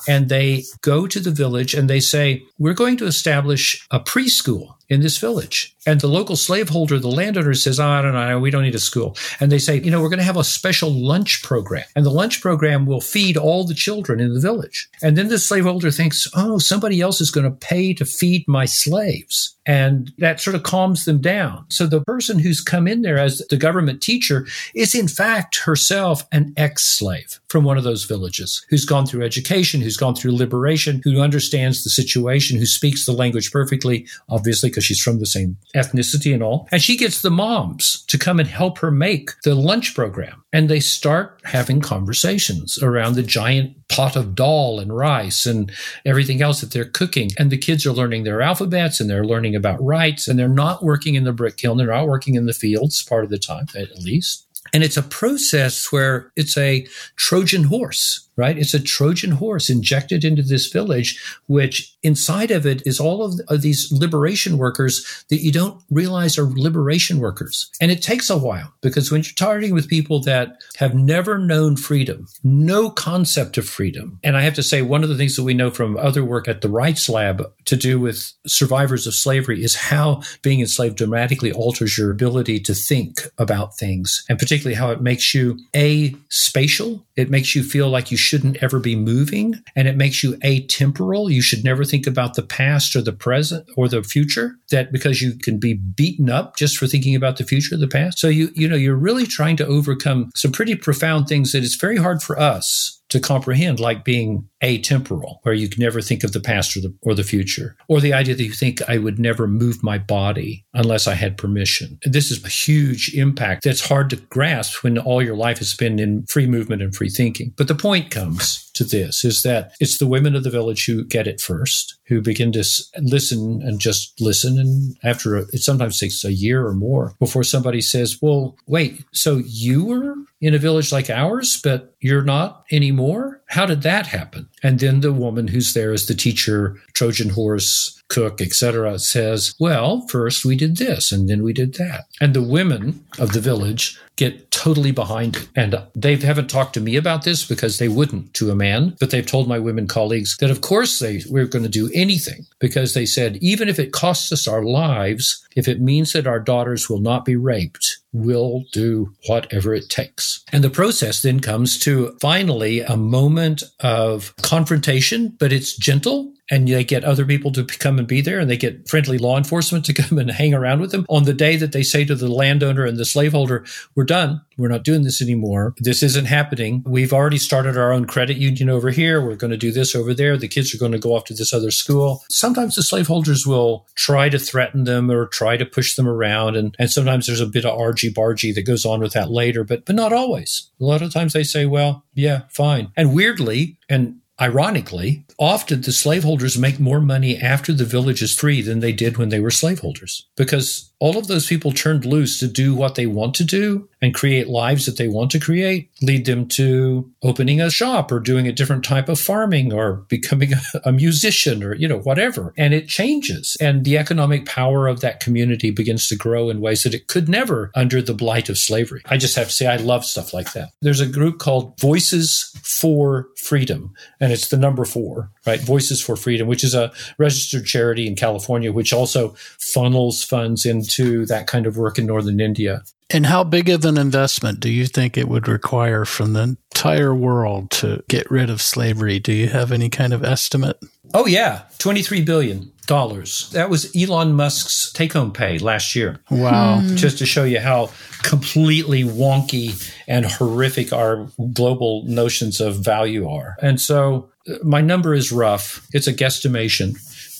and 0.07 0.29
they 0.29 0.63
go 0.81 1.07
to 1.07 1.19
the 1.19 1.31
village 1.31 1.73
and 1.73 1.89
they 1.89 1.99
say, 1.99 2.43
we're 2.57 2.73
going 2.73 2.97
to 2.97 3.05
establish 3.05 3.85
a 3.91 3.99
preschool 3.99 4.74
in 4.89 5.01
this 5.01 5.17
village. 5.17 5.75
And 5.87 6.01
the 6.01 6.07
local 6.07 6.35
slaveholder, 6.35 6.99
the 6.99 7.07
landowner 7.07 7.53
says, 7.53 7.79
oh, 7.79 7.87
I 7.87 8.01
don't 8.01 8.13
know, 8.13 8.39
we 8.39 8.49
don't 8.49 8.63
need 8.63 8.75
a 8.75 8.79
school. 8.79 9.15
And 9.39 9.51
they 9.51 9.59
say, 9.59 9.79
you 9.79 9.91
know, 9.91 10.01
we're 10.01 10.09
going 10.09 10.19
to 10.19 10.25
have 10.25 10.37
a 10.37 10.43
special 10.43 10.91
lunch 10.91 11.43
program. 11.43 11.85
And 11.95 12.05
the 12.05 12.11
lunch 12.11 12.41
program 12.41 12.85
will 12.85 13.01
feed 13.01 13.37
all 13.37 13.65
the 13.65 13.73
children 13.73 14.19
in 14.19 14.33
the 14.33 14.39
village. 14.39 14.89
And 15.01 15.17
then 15.17 15.27
the 15.27 15.37
slaveholder 15.37 15.91
thinks, 15.91 16.27
oh, 16.35 16.57
somebody 16.57 17.01
else 17.01 17.21
is 17.21 17.31
going 17.31 17.45
to 17.45 17.55
pay 17.55 17.93
to 17.93 18.05
feed 18.05 18.45
my 18.47 18.65
slaves. 18.65 19.55
And 19.67 20.11
that 20.19 20.39
sort 20.39 20.55
of 20.55 20.63
calms 20.63 21.05
them 21.05 21.19
down. 21.19 21.65
So 21.69 21.87
the 21.87 22.01
person 22.01 22.37
who's 22.37 22.61
come 22.61 22.87
in 22.87 23.01
there 23.01 23.17
as 23.17 23.39
the 23.49 23.57
government 23.57 24.01
teacher 24.01 24.45
is 24.75 24.93
in 24.93 25.07
fact 25.07 25.57
herself 25.57 26.23
an 26.31 26.53
ex-slave 26.55 27.39
from 27.47 27.63
one 27.63 27.77
of 27.77 27.83
those 27.83 28.03
villages 28.03 28.63
who's 28.69 28.85
gone 28.85 29.07
through 29.07 29.23
education, 29.23 29.81
who's 29.81 29.97
gone 29.97 30.13
through 30.13 30.35
liberation, 30.35 31.01
who 31.03 31.19
understands 31.19 31.83
the 31.83 31.89
situation, 31.89 32.59
who 32.59 32.65
speaks 32.67 33.05
the 33.05 33.11
language 33.11 33.51
perfectly, 33.51 34.05
obviously 34.29 34.69
because 34.75 34.83
she's 34.83 34.99
from 34.99 35.19
the 35.19 35.25
same 35.25 35.55
ethnicity 35.73 36.33
and 36.33 36.43
all. 36.43 36.67
And 36.69 36.81
she 36.81 36.97
gets 36.97 37.21
the 37.21 37.31
moms 37.31 38.03
to 38.07 38.17
come 38.17 38.41
and 38.41 38.49
help 38.49 38.79
her 38.79 38.91
make 38.91 39.29
the 39.43 39.55
lunch 39.55 39.95
program. 39.95 40.43
And 40.51 40.69
they 40.69 40.81
start 40.81 41.39
having 41.45 41.79
conversations 41.79 42.77
around 42.83 43.15
the 43.15 43.23
giant 43.23 43.87
pot 43.87 44.17
of 44.17 44.35
dal 44.35 44.79
and 44.79 44.95
rice 44.95 45.45
and 45.45 45.71
everything 46.05 46.41
else 46.41 46.59
that 46.59 46.71
they're 46.71 46.83
cooking. 46.83 47.29
And 47.39 47.51
the 47.51 47.57
kids 47.57 47.85
are 47.85 47.93
learning 47.93 48.25
their 48.25 48.41
alphabets 48.41 48.99
and 48.99 49.09
they're 49.09 49.25
learning 49.25 49.55
about 49.55 49.81
rights 49.81 50.27
and 50.27 50.37
they're 50.37 50.49
not 50.49 50.83
working 50.83 51.15
in 51.15 51.23
the 51.23 51.31
brick 51.31 51.55
kiln. 51.55 51.77
They're 51.77 51.87
not 51.87 52.07
working 52.07 52.35
in 52.35 52.45
the 52.45 52.53
fields 52.53 53.01
part 53.01 53.23
of 53.23 53.29
the 53.29 53.39
time, 53.39 53.67
at 53.75 53.97
least. 53.99 54.45
And 54.73 54.83
it's 54.83 54.97
a 54.97 55.03
process 55.03 55.89
where 55.89 56.33
it's 56.35 56.57
a 56.57 56.85
Trojan 57.15 57.65
horse 57.65 58.24
right? 58.37 58.57
It's 58.57 58.73
a 58.73 58.81
Trojan 58.81 59.31
horse 59.31 59.69
injected 59.69 60.23
into 60.23 60.41
this 60.41 60.67
village, 60.67 61.21
which 61.47 61.95
inside 62.03 62.51
of 62.51 62.65
it 62.65 62.85
is 62.85 62.99
all 62.99 63.23
of, 63.23 63.39
of, 63.47 63.61
these 63.61 63.91
liberation 63.91 64.57
workers 64.57 65.25
that 65.29 65.41
you 65.41 65.51
don't 65.51 65.81
realize 65.89 66.37
are 66.37 66.45
liberation 66.45 67.19
workers. 67.19 67.71
And 67.79 67.91
it 67.91 68.01
takes 68.01 68.29
a 68.29 68.37
while 68.37 68.73
because 68.81 69.11
when 69.11 69.23
you're 69.23 69.33
targeting 69.35 69.73
with 69.73 69.87
people 69.87 70.19
that 70.23 70.61
have 70.77 70.93
never 70.93 71.37
known 71.37 71.77
freedom, 71.77 72.27
no 72.43 72.89
concept 72.89 73.57
of 73.57 73.67
freedom. 73.67 74.19
And 74.23 74.37
I 74.37 74.41
have 74.41 74.53
to 74.55 74.63
say, 74.63 74.81
one 74.81 75.03
of 75.03 75.09
the 75.09 75.17
things 75.17 75.35
that 75.35 75.43
we 75.43 75.53
know 75.53 75.71
from 75.71 75.97
other 75.97 76.23
work 76.23 76.47
at 76.47 76.61
the 76.61 76.69
Rights 76.69 77.09
Lab 77.09 77.51
to 77.65 77.75
do 77.75 77.99
with 77.99 78.33
survivors 78.45 79.07
of 79.07 79.13
slavery 79.13 79.63
is 79.63 79.75
how 79.75 80.21
being 80.41 80.59
enslaved 80.59 80.97
dramatically 80.97 81.51
alters 81.51 81.97
your 81.97 82.11
ability 82.11 82.59
to 82.59 82.73
think 82.73 83.21
about 83.37 83.77
things 83.77 84.25
and 84.29 84.37
particularly 84.37 84.75
how 84.75 84.91
it 84.91 85.01
makes 85.01 85.33
you 85.33 85.57
a 85.75 86.15
spatial. 86.29 87.04
It 87.15 87.29
makes 87.29 87.55
you 87.55 87.63
feel 87.63 87.89
like 87.89 88.11
you 88.11 88.17
shouldn't 88.17 88.61
ever 88.61 88.79
be 88.79 88.95
moving 88.95 89.61
and 89.75 89.87
it 89.87 89.95
makes 89.95 90.23
you 90.23 90.33
atemporal. 90.37 91.31
You 91.31 91.41
should 91.41 91.63
never 91.63 91.85
think 91.85 92.07
about 92.07 92.33
the 92.33 92.43
past 92.43 92.95
or 92.95 93.01
the 93.01 93.13
present 93.13 93.67
or 93.77 93.87
the 93.87 94.03
future 94.03 94.57
that 94.71 94.91
because 94.91 95.21
you 95.21 95.33
can 95.37 95.57
be 95.57 95.73
beaten 95.73 96.29
up 96.29 96.57
just 96.57 96.77
for 96.77 96.87
thinking 96.87 97.15
about 97.15 97.37
the 97.37 97.45
future 97.45 97.75
or 97.75 97.77
the 97.77 97.87
past. 97.87 98.19
So 98.19 98.27
you, 98.27 98.49
you 98.53 98.67
know, 98.67 98.75
you're 98.75 98.95
really 98.95 99.25
trying 99.25 99.55
to 99.57 99.65
overcome 99.65 100.31
some 100.35 100.51
pretty 100.51 100.75
profound 100.75 101.27
things 101.27 101.53
that 101.53 101.63
it's 101.63 101.75
very 101.75 101.97
hard 101.97 102.21
for 102.21 102.37
us 102.39 103.01
to 103.09 103.19
comprehend, 103.19 103.79
like 103.79 104.03
being 104.03 104.49
atemporal, 104.65 105.37
where 105.43 105.53
you 105.53 105.69
can 105.69 105.81
never 105.81 106.01
think 106.01 106.23
of 106.23 106.31
the 106.31 106.39
past 106.39 106.75
or 106.75 106.81
the, 106.81 106.95
or 107.01 107.13
the 107.13 107.23
future, 107.23 107.75
or 107.87 108.01
the 108.01 108.13
idea 108.13 108.35
that 108.35 108.43
you 108.43 108.51
think 108.51 108.81
I 108.89 108.97
would 108.97 109.19
never 109.19 109.47
move 109.47 109.83
my 109.83 109.97
body 109.97 110.65
unless 110.73 111.07
I 111.07 111.13
had 111.13 111.37
permission. 111.37 111.99
This 112.03 112.31
is 112.31 112.43
a 112.43 112.49
huge 112.49 113.13
impact 113.13 113.63
that's 113.63 113.87
hard 113.87 114.09
to 114.09 114.15
grasp 114.15 114.83
when 114.83 114.97
all 114.97 115.21
your 115.21 115.35
life 115.35 115.59
has 115.59 115.73
been 115.73 115.99
in 115.99 116.25
free 116.25 116.47
movement 116.47 116.81
and 116.81 116.95
free 116.95 117.09
thinking. 117.09 117.53
But 117.57 117.67
the 117.67 117.75
point 117.75 118.11
comes 118.11 118.69
to 118.75 118.83
this 118.83 119.23
is 119.23 119.43
that 119.43 119.73
it's 119.79 119.97
the 119.97 120.07
women 120.07 120.35
of 120.35 120.43
the 120.43 120.49
village 120.49 120.85
who 120.85 121.05
get 121.05 121.27
it 121.27 121.39
first, 121.39 121.97
who 122.07 122.21
begin 122.21 122.51
to 122.51 122.63
listen 122.99 123.61
and 123.61 123.79
just 123.79 124.19
listen. 124.19 124.59
And 124.59 124.97
after 125.03 125.37
a, 125.37 125.41
it 125.53 125.61
sometimes 125.61 125.99
takes 125.99 126.23
a 126.23 126.33
year 126.33 126.65
or 126.65 126.73
more 126.73 127.15
before 127.19 127.43
somebody 127.43 127.81
says, 127.81 128.19
well, 128.21 128.57
wait, 128.67 129.03
so 129.13 129.41
you 129.45 129.85
were 129.85 130.15
in 130.41 130.53
a 130.53 130.59
village 130.59 130.91
like 130.91 131.09
ours, 131.09 131.59
but 131.63 131.95
you're 131.99 132.21
not 132.21 132.65
anymore? 132.71 133.41
How 133.47 133.65
did 133.65 133.81
that 133.83 134.07
happen? 134.07 134.49
And 134.65 134.79
then 134.79 135.01
the 135.01 135.13
woman 135.13 135.49
who's 135.49 135.75
there 135.75 135.93
as 135.93 136.07
the 136.07 136.15
teacher, 136.15 136.81
Trojan 136.95 137.29
horse, 137.29 138.01
cook, 138.07 138.41
etc., 138.41 138.97
says, 138.97 139.53
Well, 139.59 140.07
first 140.07 140.43
we 140.43 140.55
did 140.55 140.77
this 140.77 141.11
and 141.11 141.29
then 141.29 141.43
we 141.43 141.53
did 141.53 141.75
that. 141.75 142.05
And 142.19 142.33
the 142.33 142.41
women 142.41 143.05
of 143.19 143.33
the 143.33 143.39
village 143.39 143.95
get 144.15 144.49
totally 144.49 144.89
behind 144.89 145.35
it. 145.35 145.47
And 145.55 145.75
they 145.93 146.15
haven't 146.15 146.49
talked 146.49 146.73
to 146.73 146.81
me 146.81 146.95
about 146.95 147.25
this 147.25 147.45
because 147.45 147.77
they 147.77 147.87
wouldn't 147.87 148.33
to 148.35 148.49
a 148.49 148.55
man, 148.55 148.95
but 148.99 149.11
they've 149.11 149.25
told 149.25 149.47
my 149.47 149.59
women 149.59 149.85
colleagues 149.85 150.35
that 150.37 150.49
of 150.49 150.61
course 150.61 150.97
they 150.97 151.21
we're 151.29 151.45
going 151.45 151.61
to 151.61 151.69
do 151.69 151.91
anything 151.93 152.47
because 152.57 152.95
they 152.95 153.05
said 153.05 153.37
even 153.41 153.69
if 153.69 153.77
it 153.77 153.91
costs 153.91 154.31
us 154.31 154.47
our 154.47 154.63
lives, 154.63 155.44
if 155.55 155.67
it 155.67 155.81
means 155.81 156.13
that 156.13 156.27
our 156.27 156.39
daughters 156.39 156.89
will 156.89 156.99
not 156.99 157.25
be 157.25 157.35
raped, 157.35 157.85
we'll 158.11 158.63
do 158.71 159.13
whatever 159.27 159.73
it 159.73 159.89
takes. 159.89 160.43
And 160.51 160.63
the 160.63 160.69
process 160.69 161.21
then 161.21 161.39
comes 161.39 161.79
to 161.79 162.17
finally 162.21 162.81
a 162.81 162.97
moment 162.97 163.63
of 163.79 164.35
confrontation, 164.41 165.35
but 165.39 165.53
it's 165.53 165.75
gentle 165.75 166.34
and 166.49 166.67
they 166.67 166.83
get 166.83 167.03
other 167.03 167.25
people 167.25 167.51
to 167.51 167.63
come 167.63 167.97
and 167.97 168.07
be 168.07 168.21
there 168.21 168.39
and 168.39 168.49
they 168.49 168.57
get 168.57 168.87
friendly 168.87 169.17
law 169.17 169.37
enforcement 169.37 169.85
to 169.85 169.93
come 170.01 170.17
and 170.17 170.31
hang 170.31 170.53
around 170.53 170.79
with 170.79 170.91
them 170.91 171.05
on 171.09 171.23
the 171.23 171.33
day 171.33 171.55
that 171.57 171.71
they 171.71 171.83
say 171.83 172.05
to 172.05 172.15
the 172.15 172.27
landowner 172.27 172.85
and 172.85 172.97
the 172.97 173.05
slaveholder, 173.05 173.65
we're 173.95 174.03
done. 174.03 174.41
We're 174.57 174.69
not 174.69 174.83
doing 174.83 175.03
this 175.03 175.21
anymore. 175.21 175.73
This 175.79 176.01
isn't 176.01 176.25
happening. 176.25 176.83
We've 176.85 177.11
already 177.11 177.37
started 177.37 177.77
our 177.77 177.91
own 177.91 178.05
credit 178.05 178.37
union 178.37 178.69
over 178.69 178.89
here. 178.89 179.21
We're 179.21 179.35
going 179.35 179.51
to 179.51 179.57
do 179.57 179.71
this 179.71 179.95
over 179.95 180.13
there. 180.13 180.37
The 180.37 180.47
kids 180.47 180.73
are 180.73 180.77
going 180.77 180.93
to 180.93 180.99
go 180.99 181.13
off 181.13 181.25
to 181.25 181.33
this 181.33 181.53
other 181.53 181.71
school. 181.71 182.23
Sometimes 182.29 182.75
the 182.75 182.83
slaveholders 182.83 183.45
will 183.45 183.85
try 183.95 184.29
to 184.29 184.39
threaten 184.39 184.85
them 184.85 185.11
or 185.11 185.25
try 185.25 185.57
to 185.57 185.65
push 185.65 185.95
them 185.95 186.07
around. 186.07 186.55
And, 186.55 186.75
and 186.79 186.89
sometimes 186.89 187.27
there's 187.27 187.41
a 187.41 187.45
bit 187.45 187.65
of 187.65 187.77
argy 187.77 188.13
bargy 188.13 188.55
that 188.55 188.65
goes 188.65 188.85
on 188.85 189.01
with 189.01 189.13
that 189.13 189.29
later, 189.29 189.65
but, 189.65 189.85
but 189.85 189.95
not 189.95 190.13
always. 190.13 190.69
A 190.79 190.85
lot 190.85 191.01
of 191.01 191.11
times 191.11 191.33
they 191.33 191.43
say, 191.43 191.65
well, 191.65 192.05
yeah, 192.13 192.43
fine. 192.49 192.91
And 192.95 193.13
weirdly, 193.13 193.77
and 193.89 194.21
Ironically, 194.39 195.25
often 195.39 195.81
the 195.81 195.93
slaveholders 195.93 196.57
make 196.57 196.79
more 196.79 196.99
money 196.99 197.37
after 197.37 197.71
the 197.71 197.85
village 197.85 198.21
is 198.21 198.35
free 198.35 198.61
than 198.61 198.81
they 198.81 198.91
did 198.91 199.17
when 199.17 199.29
they 199.29 199.39
were 199.39 199.51
slaveholders 199.51 200.27
because 200.35 200.91
all 200.99 201.17
of 201.17 201.27
those 201.27 201.47
people 201.47 201.71
turned 201.71 202.05
loose 202.05 202.39
to 202.39 202.47
do 202.47 202.73
what 202.73 202.95
they 202.95 203.05
want 203.05 203.35
to 203.35 203.43
do 203.43 203.89
and 204.01 204.13
create 204.13 204.47
lives 204.47 204.85
that 204.85 204.97
they 204.97 205.07
want 205.07 205.31
to 205.31 205.39
create, 205.39 205.89
lead 206.01 206.25
them 206.25 206.47
to 206.47 207.11
opening 207.23 207.59
a 207.59 207.69
shop 207.69 208.11
or 208.11 208.19
doing 208.19 208.47
a 208.47 208.51
different 208.51 208.83
type 208.85 209.09
of 209.09 209.19
farming 209.19 209.73
or 209.73 210.05
becoming 210.09 210.51
a, 210.83 210.91
musician 210.91 211.63
or, 211.63 211.75
you 211.75 211.87
know, 211.87 211.99
whatever. 211.99 212.53
And 212.57 212.73
it 212.73 212.87
changes. 212.87 213.57
And 213.59 213.83
the 213.83 213.97
economic 213.97 214.45
power 214.45 214.87
of 214.87 215.01
that 215.01 215.19
community 215.19 215.71
begins 215.71 216.07
to 216.07 216.15
grow 216.15 216.49
in 216.49 216.61
ways 216.61 216.83
that 216.83 216.93
it 216.93 217.07
could 217.07 217.27
never 217.27 217.71
under 217.75 218.01
the 218.01 218.13
blight 218.13 218.47
of 218.47 218.57
slavery. 218.57 219.01
I 219.05 219.17
just 219.17 219.35
have 219.35 219.47
to 219.47 219.53
say, 219.53 219.67
I 219.67 219.77
love 219.77 220.05
stuff 220.05 220.33
like 220.33 220.53
that. 220.53 220.69
There's 220.81 221.01
a 221.01 221.07
group 221.07 221.39
called 221.39 221.79
Voices 221.79 222.51
for 222.63 223.27
Freedom, 223.37 223.93
and 224.19 224.31
it's 224.31 224.47
the 224.47 224.57
number 224.57 224.85
four, 224.85 225.31
right? 225.45 225.59
Voices 225.59 226.01
for 226.01 226.15
Freedom, 226.15 226.47
which 226.47 226.63
is 226.63 226.73
a 226.73 226.93
registered 227.17 227.65
charity 227.65 228.07
in 228.07 228.15
California, 228.15 228.71
which 228.71 228.93
also 228.93 229.35
funnels 229.59 230.23
funds 230.23 230.65
into 230.85 231.25
that 231.25 231.47
kind 231.47 231.65
of 231.65 231.77
work 231.77 231.97
in 231.97 232.05
northern 232.05 232.39
India. 232.39 232.83
And 233.09 233.25
how 233.25 233.43
big 233.43 233.69
of 233.69 233.85
an 233.85 233.97
investment 233.97 234.59
do 234.59 234.69
you 234.69 234.87
think 234.87 235.17
it 235.17 235.27
would 235.27 235.47
require 235.47 236.05
from 236.05 236.33
the 236.33 236.41
entire 236.41 237.13
world 237.13 237.69
to 237.71 238.03
get 238.07 238.29
rid 238.31 238.49
of 238.49 238.61
slavery? 238.61 239.19
Do 239.19 239.31
you 239.31 239.47
have 239.47 239.71
any 239.71 239.89
kind 239.89 240.13
of 240.13 240.23
estimate? 240.23 240.79
Oh, 241.13 241.27
yeah. 241.27 241.63
$23 241.77 242.25
billion. 242.25 242.71
That 242.87 243.67
was 243.69 243.95
Elon 243.95 244.33
Musk's 244.33 244.91
take 244.91 245.13
home 245.13 245.31
pay 245.31 245.57
last 245.57 245.95
year. 245.95 246.19
Wow. 246.29 246.81
Mm. 246.81 246.97
Just 246.97 247.17
to 247.17 247.25
show 247.25 247.43
you 247.43 247.59
how 247.59 247.89
completely 248.21 249.03
wonky 249.03 249.91
and 250.07 250.25
horrific 250.25 250.93
our 250.93 251.27
global 251.53 252.03
notions 252.05 252.61
of 252.61 252.83
value 252.83 253.27
are. 253.27 253.55
And 253.61 253.81
so 253.81 254.29
uh, 254.47 254.55
my 254.63 254.81
number 254.81 255.15
is 255.15 255.31
rough. 255.31 255.87
It's 255.93 256.07
a 256.07 256.13
guesstimation. 256.13 256.95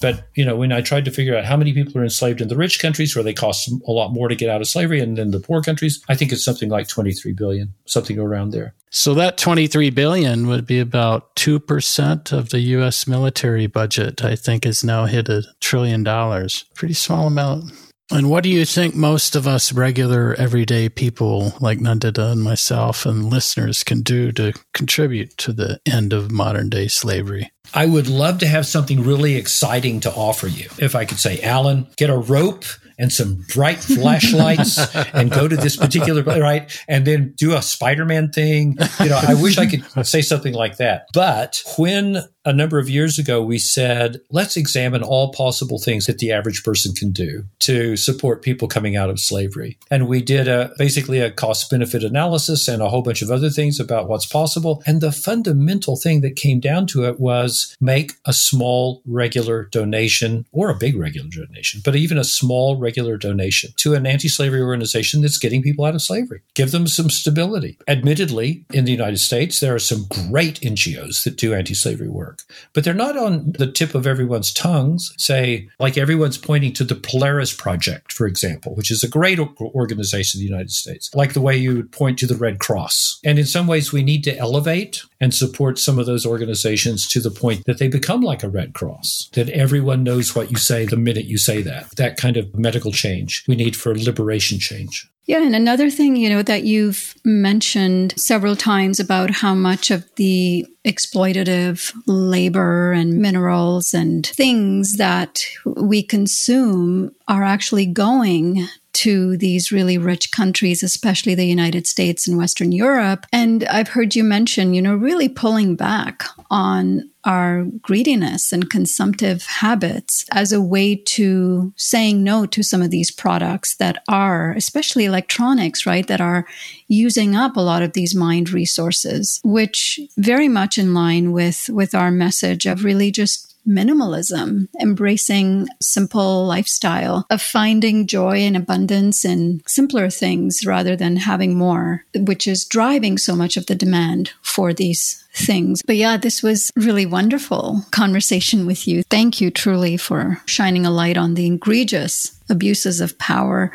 But 0.05 0.27
you 0.35 0.45
know, 0.45 0.55
when 0.55 0.71
I 0.71 0.81
tried 0.81 1.05
to 1.05 1.11
figure 1.11 1.35
out 1.35 1.45
how 1.45 1.57
many 1.57 1.73
people 1.73 1.99
are 1.99 2.03
enslaved 2.03 2.39
in 2.39 2.47
the 2.47 2.55
rich 2.55 2.77
countries 2.77 3.15
where 3.15 3.23
they 3.23 3.33
cost 3.33 3.67
a 3.87 3.91
lot 3.91 4.13
more 4.13 4.27
to 4.27 4.35
get 4.35 4.51
out 4.51 4.61
of 4.61 4.67
slavery, 4.67 4.99
and 4.99 5.17
then 5.17 5.31
the 5.31 5.39
poor 5.39 5.63
countries, 5.63 5.99
I 6.07 6.13
think 6.13 6.31
it's 6.31 6.45
something 6.45 6.69
like 6.69 6.87
23 6.87 7.33
billion, 7.33 7.73
something 7.87 8.19
around 8.19 8.51
there. 8.51 8.75
So 8.91 9.15
that 9.15 9.39
23 9.39 9.89
billion 9.89 10.45
would 10.45 10.67
be 10.67 10.79
about 10.79 11.35
2% 11.37 12.31
of 12.31 12.49
the 12.49 12.59
US 12.59 13.07
military 13.07 13.65
budget, 13.65 14.23
I 14.23 14.35
think 14.35 14.65
has 14.65 14.83
now 14.83 15.05
hit 15.05 15.27
a 15.27 15.41
trillion 15.59 16.03
dollars. 16.03 16.65
Pretty 16.75 16.93
small 16.93 17.25
amount. 17.25 17.71
And 18.11 18.29
what 18.29 18.43
do 18.43 18.49
you 18.49 18.65
think 18.65 18.93
most 18.93 19.35
of 19.35 19.47
us 19.47 19.73
regular 19.73 20.35
everyday 20.35 20.89
people 20.89 21.53
like 21.59 21.79
Nandita 21.79 22.31
and 22.31 22.43
myself 22.43 23.05
and 23.05 23.25
listeners 23.25 23.83
can 23.83 24.01
do 24.01 24.31
to 24.33 24.53
contribute 24.73 25.35
to 25.37 25.51
the 25.51 25.79
end 25.87 26.13
of 26.13 26.31
modern 26.31 26.69
day 26.69 26.87
slavery? 26.87 27.51
I 27.73 27.87
would 27.87 28.07
love 28.07 28.37
to 28.39 28.47
have 28.47 28.67
something 28.67 29.03
really 29.03 29.35
exciting 29.35 30.01
to 30.01 30.13
offer 30.13 30.47
you. 30.47 30.69
If 30.77 30.95
I 30.95 31.05
could 31.05 31.19
say, 31.19 31.41
Alan, 31.41 31.87
get 31.97 32.11
a 32.11 32.17
rope 32.17 32.65
and 32.99 33.11
some 33.11 33.43
bright 33.53 33.77
flashlights 33.83 34.77
and 34.95 35.31
go 35.31 35.47
to 35.47 35.57
this 35.57 35.75
particular 35.75 36.21
right 36.23 36.83
and 36.87 37.05
then 37.05 37.33
do 37.37 37.55
a 37.55 37.61
Spider-Man 37.61 38.31
thing. 38.31 38.77
You 38.99 39.09
know, 39.09 39.19
I 39.21 39.33
wish 39.33 39.57
I 39.57 39.65
could 39.65 40.05
say 40.05 40.21
something 40.21 40.53
like 40.53 40.77
that. 40.77 41.07
But 41.11 41.63
when 41.77 42.23
a 42.45 42.53
number 42.53 42.77
of 42.77 42.89
years 42.89 43.17
ago 43.17 43.41
we 43.41 43.57
said, 43.57 44.21
let's 44.29 44.55
examine 44.55 45.01
all 45.03 45.31
possible 45.31 45.79
things 45.79 46.05
that 46.05 46.19
the 46.19 46.31
average 46.31 46.63
person 46.63 46.93
can 46.93 47.11
do 47.11 47.43
to 47.59 47.97
support 47.97 48.43
people 48.43 48.67
coming 48.67 48.95
out 48.95 49.09
of 49.09 49.19
slavery. 49.19 49.77
And 49.89 50.07
we 50.07 50.21
did 50.21 50.47
a 50.47 50.71
basically 50.77 51.19
a 51.19 51.31
cost 51.31 51.69
benefit 51.69 52.03
analysis 52.03 52.67
and 52.67 52.81
a 52.81 52.89
whole 52.89 53.01
bunch 53.01 53.21
of 53.21 53.31
other 53.31 53.49
things 53.49 53.79
about 53.79 54.07
what's 54.07 54.27
possible. 54.27 54.83
And 54.85 55.01
the 55.01 55.11
fundamental 55.11 55.97
thing 55.97 56.21
that 56.21 56.35
came 56.35 56.59
down 56.59 56.85
to 56.87 57.05
it 57.05 57.19
was 57.19 57.75
make 57.81 58.13
a 58.25 58.33
small 58.33 59.01
regular 59.05 59.65
donation 59.71 60.45
or 60.51 60.69
a 60.69 60.75
big 60.75 60.95
regular 60.95 61.29
donation, 61.29 61.81
but 61.83 61.95
even 61.95 62.17
a 62.17 62.23
small 62.23 62.77
regular 62.77 63.17
donation 63.17 63.71
to 63.77 63.95
an 63.95 64.05
anti 64.05 64.27
slavery 64.27 64.61
organization 64.61 65.21
that's 65.21 65.39
getting 65.39 65.63
people 65.63 65.85
out 65.85 65.95
of 65.95 66.01
slavery. 66.01 66.41
Give 66.53 66.71
them 66.71 66.87
some 66.87 67.09
stability. 67.09 67.79
Admittedly, 67.87 68.65
in 68.71 68.85
the 68.85 68.91
United 68.91 69.19
States, 69.19 69.59
there 69.59 69.73
are 69.73 69.79
some 69.79 70.05
great 70.29 70.59
NGOs 70.61 71.23
that 71.23 71.37
do 71.37 71.53
anti 71.53 71.73
slavery 71.73 72.09
work. 72.09 72.34
Work, 72.35 72.57
but 72.73 72.83
they're 72.83 72.93
not 72.93 73.17
on 73.17 73.53
the 73.57 73.71
tip 73.71 73.95
of 73.95 74.07
everyone's 74.07 74.53
tongues. 74.53 75.13
Say, 75.17 75.69
like 75.79 75.97
everyone's 75.97 76.37
pointing 76.37 76.73
to 76.73 76.83
the 76.83 76.95
Polaris 76.95 77.53
Project, 77.53 78.11
for 78.11 78.27
example, 78.27 78.75
which 78.75 78.91
is 78.91 79.03
a 79.03 79.09
great 79.09 79.39
organization 79.39 80.39
in 80.39 80.45
the 80.45 80.51
United 80.51 80.71
States, 80.71 81.09
like 81.13 81.33
the 81.33 81.41
way 81.41 81.55
you 81.55 81.75
would 81.75 81.91
point 81.91 82.19
to 82.19 82.27
the 82.27 82.35
Red 82.35 82.59
Cross. 82.59 83.19
And 83.23 83.39
in 83.39 83.45
some 83.45 83.67
ways, 83.67 83.91
we 83.91 84.03
need 84.03 84.23
to 84.25 84.37
elevate 84.37 85.01
and 85.19 85.33
support 85.33 85.79
some 85.79 85.99
of 85.99 86.05
those 86.05 86.25
organizations 86.25 87.07
to 87.09 87.19
the 87.19 87.31
point 87.31 87.63
that 87.65 87.79
they 87.79 87.87
become 87.87 88.21
like 88.21 88.43
a 88.43 88.49
Red 88.49 88.73
Cross, 88.73 89.29
that 89.33 89.49
everyone 89.49 90.03
knows 90.03 90.35
what 90.35 90.51
you 90.51 90.57
say 90.57 90.85
the 90.85 90.97
minute 90.97 91.25
you 91.25 91.37
say 91.37 91.61
that. 91.61 91.95
That 91.95 92.17
kind 92.17 92.37
of 92.37 92.55
medical 92.55 92.91
change 92.91 93.43
we 93.47 93.55
need 93.55 93.75
for 93.75 93.97
liberation 93.97 94.59
change. 94.59 95.09
Yeah, 95.27 95.41
and 95.41 95.55
another 95.55 95.89
thing, 95.89 96.15
you 96.15 96.29
know, 96.29 96.43
that 96.43 96.65
you've 96.65 97.15
mentioned 97.23 98.13
several 98.15 98.55
times 98.55 98.99
about 98.99 99.31
how 99.31 99.55
much 99.55 99.89
of 99.89 100.07
the 100.17 100.67
exploitative 100.85 101.91
labor 102.05 102.91
and 102.91 103.17
minerals 103.17 103.91
and 103.93 104.25
things 104.25 104.97
that 104.97 105.43
we 105.65 106.03
consume 106.03 107.11
are 107.27 107.43
actually 107.43 107.87
going 107.87 108.67
to 108.95 109.35
these 109.37 109.71
really 109.71 109.97
rich 109.97 110.31
countries, 110.31 110.81
especially 110.81 111.35
the 111.35 111.45
United 111.45 111.85
States 111.85 112.27
and 112.27 112.37
Western 112.37 112.71
Europe. 112.71 113.25
And 113.31 113.65
I've 113.65 113.89
heard 113.89 114.15
you 114.15 114.23
mention, 114.23 114.73
you 114.73 114.81
know, 114.81 114.95
really 114.95 115.27
pulling 115.27 115.75
back 115.75 116.23
on 116.49 117.09
our 117.25 117.65
greediness 117.81 118.53
and 118.53 118.69
consumptive 118.69 119.43
habits 119.45 120.25
as 120.31 120.51
a 120.51 120.61
way 120.61 120.95
to 120.95 121.73
saying 121.75 122.23
no 122.23 122.45
to 122.45 122.63
some 122.63 122.81
of 122.81 122.91
these 122.91 123.11
products 123.11 123.75
that 123.77 124.01
are, 124.07 124.51
especially 124.51 125.05
electronics, 125.05 125.85
right, 125.85 126.07
that 126.07 126.21
are 126.21 126.45
using 126.87 127.35
up 127.35 127.57
a 127.57 127.61
lot 127.61 127.81
of 127.81 127.93
these 127.93 128.15
mined 128.15 128.51
resources, 128.51 129.41
which 129.43 129.99
very 130.17 130.47
much 130.47 130.77
in 130.77 130.93
line 130.93 131.31
with, 131.31 131.67
with 131.69 131.95
our 131.95 132.11
message 132.11 132.65
of 132.65 132.85
really 132.85 133.11
just 133.11 133.54
minimalism, 133.67 134.67
embracing 134.79 135.67
simple 135.81 136.45
lifestyle 136.45 137.25
of 137.29 137.41
finding 137.41 138.07
joy 138.07 138.37
and 138.37 138.55
abundance 138.55 139.25
in 139.25 139.61
simpler 139.65 140.09
things 140.09 140.65
rather 140.65 140.95
than 140.95 141.17
having 141.17 141.57
more, 141.57 142.05
which 142.15 142.47
is 142.47 142.65
driving 142.65 143.17
so 143.17 143.35
much 143.35 143.57
of 143.57 143.65
the 143.65 143.75
demand 143.75 144.31
for 144.41 144.73
these 144.73 145.23
things. 145.33 145.81
But 145.85 145.97
yeah, 145.97 146.17
this 146.17 146.41
was 146.41 146.71
really 146.75 147.05
wonderful 147.05 147.81
conversation 147.91 148.65
with 148.65 148.87
you. 148.87 149.03
Thank 149.03 149.41
you 149.41 149.51
truly 149.51 149.97
for 149.97 150.41
shining 150.45 150.85
a 150.85 150.91
light 150.91 151.17
on 151.17 151.33
the 151.33 151.47
egregious 151.47 152.31
abuses 152.49 153.01
of 153.01 153.17
power, 153.17 153.71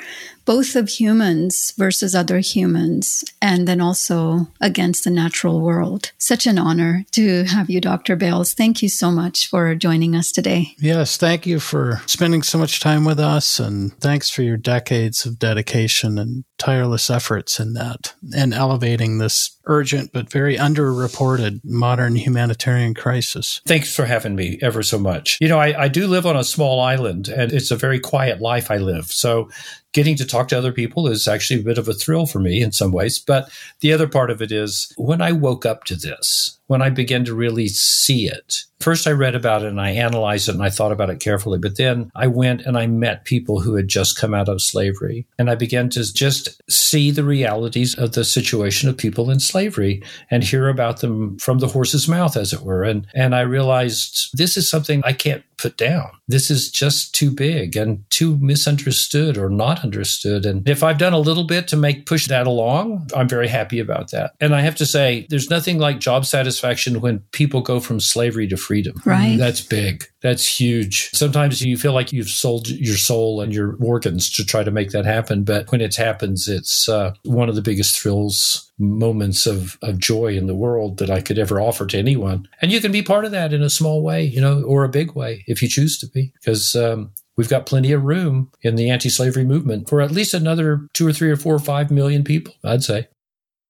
both 0.51 0.74
of 0.74 0.88
humans 0.88 1.72
versus 1.78 2.12
other 2.12 2.40
humans, 2.40 3.22
and 3.40 3.68
then 3.68 3.80
also 3.80 4.48
against 4.61 5.05
the 5.05 5.11
natural 5.11 5.61
world. 5.61 6.11
Such 6.18 6.44
an 6.44 6.59
honor 6.59 7.05
to 7.12 7.44
have 7.44 7.70
you, 7.70 7.80
Dr. 7.80 8.16
Bales. 8.16 8.53
Thank 8.53 8.82
you 8.82 8.88
so 8.88 9.12
much 9.12 9.48
for 9.48 9.76
joining 9.76 10.16
us 10.16 10.32
today. 10.32 10.74
Yes, 10.78 11.16
thank 11.16 11.46
you 11.46 11.61
for 11.61 12.03
spending 12.07 12.42
so 12.42 12.59
much 12.59 12.80
time 12.80 13.05
with 13.05 13.20
us, 13.20 13.61
and 13.61 13.96
thanks 14.01 14.28
for 14.28 14.42
your 14.42 14.57
decades 14.57 15.24
of 15.24 15.38
dedication 15.38 16.18
and 16.18 16.42
tireless 16.61 17.08
efforts 17.08 17.58
in 17.58 17.72
that 17.72 18.14
and 18.36 18.52
elevating 18.52 19.16
this 19.16 19.56
urgent 19.64 20.12
but 20.12 20.30
very 20.30 20.56
underreported 20.56 21.61
modern 21.64 22.14
humanitarian 22.14 22.92
crisis. 22.92 23.62
Thanks 23.66 23.94
for 23.94 24.04
having 24.04 24.36
me 24.36 24.58
ever 24.61 24.82
so 24.82 24.98
much. 24.98 25.38
You 25.40 25.48
know, 25.48 25.58
I, 25.58 25.84
I 25.84 25.88
do 25.88 26.06
live 26.06 26.26
on 26.26 26.36
a 26.36 26.44
small 26.44 26.80
island 26.80 27.28
and 27.28 27.50
it's 27.50 27.70
a 27.70 27.76
very 27.76 27.98
quiet 27.98 28.40
life 28.42 28.70
I 28.70 28.76
live. 28.76 29.06
So 29.06 29.48
getting 29.92 30.16
to 30.16 30.26
talk 30.26 30.48
to 30.48 30.58
other 30.58 30.72
people 30.72 31.08
is 31.08 31.26
actually 31.26 31.61
a 31.61 31.64
bit 31.64 31.78
of 31.78 31.88
a 31.88 31.94
thrill 31.94 32.26
for 32.26 32.40
me 32.40 32.61
in 32.61 32.72
some 32.72 32.92
ways. 32.92 33.18
But 33.18 33.50
the 33.80 33.94
other 33.94 34.06
part 34.06 34.30
of 34.30 34.42
it 34.42 34.52
is 34.52 34.92
when 34.98 35.22
I 35.22 35.32
woke 35.32 35.64
up 35.64 35.84
to 35.84 35.96
this, 35.96 36.59
when 36.71 36.83
I 36.83 36.89
began 36.89 37.25
to 37.25 37.35
really 37.35 37.66
see 37.66 38.29
it, 38.29 38.59
first 38.79 39.09
I 39.09 39.11
read 39.11 39.35
about 39.35 39.64
it 39.64 39.71
and 39.71 39.81
I 39.81 39.91
analyzed 39.91 40.49
it 40.49 40.55
and 40.55 40.62
I 40.62 40.71
thought 40.71 40.93
about 40.93 41.11
it 41.11 41.18
carefully. 41.18 41.59
But 41.59 41.77
then 41.77 42.12
I 42.14 42.29
went 42.29 42.61
and 42.61 42.79
I 42.79 42.87
met 42.87 43.25
people 43.25 43.61
who 43.61 43.75
had 43.75 43.89
just 43.89 44.16
come 44.16 44.35
out 44.35 44.49
of 44.49 44.62
slavery. 44.62 45.27
And 45.37 45.51
I 45.51 45.57
began 45.57 45.91
to 45.91 46.14
just 46.14 46.62
see 46.71 47.11
the 47.11 47.25
realities 47.25 47.99
of 47.99 48.12
the 48.12 48.25
situation 48.25 48.89
of 48.89 48.97
people 48.97 49.33
in 49.33 49.41
slavery 49.41 50.01
and 50.31 50.45
hear 50.45 50.68
about 50.68 51.01
them 51.01 51.41
from 51.41 51.59
the 51.59 51.66
horse's 51.66 52.07
mouth, 52.07 52.37
as 52.37 52.53
it 52.53 52.61
were. 52.61 52.85
And, 52.85 53.05
and 53.16 53.35
I 53.35 53.41
realized 53.41 54.31
this 54.35 54.57
is 54.57 54.71
something 54.71 55.03
I 55.05 55.12
can't 55.12 55.43
put 55.57 55.77
down. 55.77 56.11
This 56.31 56.51
is 56.51 56.70
just 56.70 57.14
too 57.14 57.31
big 57.31 57.76
and 57.76 58.09
too 58.11 58.39
misunderstood 58.39 59.37
or 59.37 59.49
not 59.49 59.83
understood. 59.83 60.47
And 60.47 60.68
if 60.68 60.83
I've 60.83 60.99
done 60.99 61.12
a 61.12 61.18
little 61.18 61.45
bit 61.45 61.68
to 61.68 61.76
make 61.76 62.07
push 62.07 62.26
that 62.28 62.47
along, 62.47 63.09
I'm 63.14 63.28
very 63.28 63.49
happy 63.49 63.81
about 63.81 64.11
that. 64.12 64.35
And 64.41 64.55
I 64.55 64.61
have 64.61 64.76
to 64.76 64.87
say, 64.87 65.26
there's 65.28 65.51
nothing 65.51 65.78
like 65.78 65.99
job 65.99 66.24
satisfaction 66.26 67.01
when 67.01 67.20
people 67.33 67.61
go 67.62 67.81
from 67.81 68.01
slavery 68.01 68.47
to 68.49 68.57
freedom. 68.57 69.01
Right. 69.05 69.37
That's 69.37 69.61
big. 69.61 70.05
That's 70.23 70.61
huge. 70.61 71.11
Sometimes 71.12 71.62
you 71.62 71.79
feel 71.79 71.95
like 71.95 72.12
you've 72.12 72.29
sold 72.29 72.68
your 72.68 72.97
soul 72.97 73.41
and 73.41 73.55
your 73.55 73.77
organs 73.81 74.31
to 74.33 74.45
try 74.45 74.62
to 74.62 74.71
make 74.71 74.91
that 74.91 75.07
happen. 75.07 75.45
But 75.45 75.71
when 75.73 75.81
it 75.81 75.97
happens, 75.97 76.47
it's 76.47 76.89
uh, 76.89 77.14
one 77.25 77.49
of 77.49 77.55
the 77.55 77.62
biggest 77.62 77.99
thrills, 77.99 78.71
moments 78.79 79.47
of, 79.47 79.79
of 79.83 79.99
joy 79.99 80.37
in 80.37 80.47
the 80.47 80.55
world 80.55 80.99
that 80.99 81.11
I 81.11 81.21
could 81.21 81.39
ever 81.39 81.61
offer 81.61 81.87
to 81.87 81.99
anyone. 81.99 82.49
And 82.61 82.71
you 82.71 82.81
can 82.81 82.93
be 82.93 83.03
part 83.03 83.25
of 83.25 83.31
that 83.31 83.53
in 83.53 83.62
a 83.62 83.71
small 83.71 84.03
way, 84.03 84.23
you 84.23 84.41
know, 84.41 84.62
or 84.62 84.85
a 84.85 84.91
big 84.91 85.14
way 85.14 85.45
if 85.47 85.62
you 85.62 85.68
choose 85.68 85.99
to 85.99 86.07
be, 86.07 86.33
because 86.35 86.77
um, 86.77 87.12
we've 87.37 87.49
got 87.49 87.66
plenty 87.66 87.93
of 87.93 88.05
room 88.05 88.51
in 88.62 88.77
the 88.77 88.91
anti 88.91 89.09
slavery 89.09 89.45
movement 89.45 89.89
for 89.89 90.03
at 90.03 90.11
least 90.11 90.35
another 90.35 90.87
two 90.93 91.07
or 91.07 91.12
three 91.12 91.31
or 91.31 91.37
four 91.37 91.55
or 91.55 91.61
five 91.61 91.91
million 91.91 92.25
people, 92.25 92.55
I'd 92.62 92.85
say. 92.85 93.09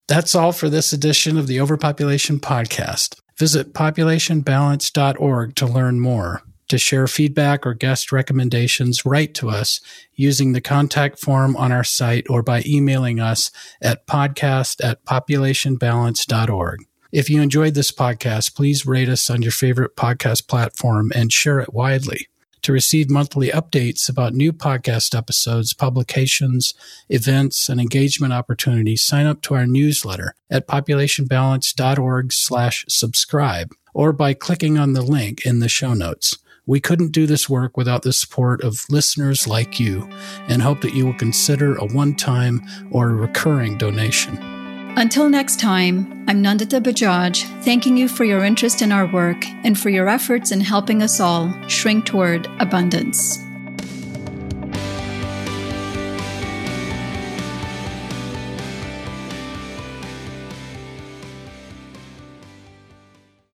That's 0.09 0.35
all 0.35 0.51
for 0.51 0.69
this 0.69 0.93
edition 0.93 1.39
of 1.39 1.47
the 1.47 1.61
Overpopulation 1.61 2.41
Podcast. 2.41 3.21
Visit 3.41 3.72
populationbalance.org 3.72 5.55
to 5.55 5.66
learn 5.66 5.99
more. 5.99 6.43
To 6.68 6.76
share 6.76 7.07
feedback 7.07 7.64
or 7.64 7.72
guest 7.72 8.12
recommendations, 8.12 9.07
write 9.07 9.32
to 9.36 9.49
us 9.49 9.80
using 10.12 10.53
the 10.53 10.61
contact 10.61 11.18
form 11.18 11.57
on 11.57 11.72
our 11.72 11.82
site 11.82 12.26
or 12.28 12.43
by 12.43 12.62
emailing 12.66 13.18
us 13.18 13.51
at 13.80 14.07
podcast 14.07 14.84
at 14.84 15.07
populationbalance.org. 15.07 16.80
If 17.12 17.30
you 17.30 17.41
enjoyed 17.41 17.72
this 17.72 17.91
podcast, 17.91 18.55
please 18.55 18.84
rate 18.84 19.09
us 19.09 19.30
on 19.30 19.41
your 19.41 19.53
favorite 19.53 19.97
podcast 19.97 20.47
platform 20.47 21.11
and 21.14 21.32
share 21.32 21.61
it 21.61 21.72
widely. 21.72 22.28
To 22.63 22.73
receive 22.73 23.09
monthly 23.09 23.49
updates 23.49 24.09
about 24.09 24.35
new 24.35 24.53
podcast 24.53 25.17
episodes, 25.17 25.73
publications, 25.73 26.75
events, 27.09 27.69
and 27.71 27.81
engagement 27.81 28.35
opportunities, 28.35 29.03
sign 29.03 29.27
up 29.27 29.41
to 29.43 29.55
our 29.55 29.67
newsletter 29.67 30.35
at 30.51 30.69
populationbalance.org 30.69 32.33
slash 32.33 32.85
subscribe 32.89 33.75
or 33.95 34.13
by 34.13 34.35
clicking 34.35 34.79
on 34.79 34.93
the 34.93 35.03
link 35.03 35.47
in 35.47 35.61
the 35.61 35.69
show 35.69 35.95
notes. 35.95 36.39
We 36.67 36.81
couldn't 36.81 37.13
do 37.13 37.27
this 37.27 37.49
work 37.49 37.77
without 37.77 38.03
the 38.03 38.13
support 38.13 38.63
of 38.63 38.85
listeners 38.91 39.49
like 39.49 39.81
you 39.81 40.09
and 40.47 40.61
hope 40.61 40.83
that 40.83 40.95
you 40.95 41.07
will 41.07 41.15
consider 41.15 41.77
a 41.77 41.87
one-time 41.87 42.61
or 42.93 43.09
recurring 43.09 43.79
donation. 43.79 44.60
Until 44.97 45.28
next 45.28 45.61
time, 45.61 46.24
I'm 46.28 46.43
Nandita 46.43 46.80
Bajaj, 46.80 47.62
thanking 47.64 47.97
you 47.97 48.09
for 48.09 48.24
your 48.24 48.45
interest 48.45 48.82
in 48.82 48.93
our 48.93 49.07
work 49.07 49.47
and 49.64 49.78
for 49.78 49.88
your 49.88 50.09
efforts 50.09 50.53
in 50.53 50.61
helping 50.61 51.03
us 51.03 51.20
all 51.20 51.55
shrink 51.68 52.05
toward 52.05 52.47
abundance. 52.59 53.38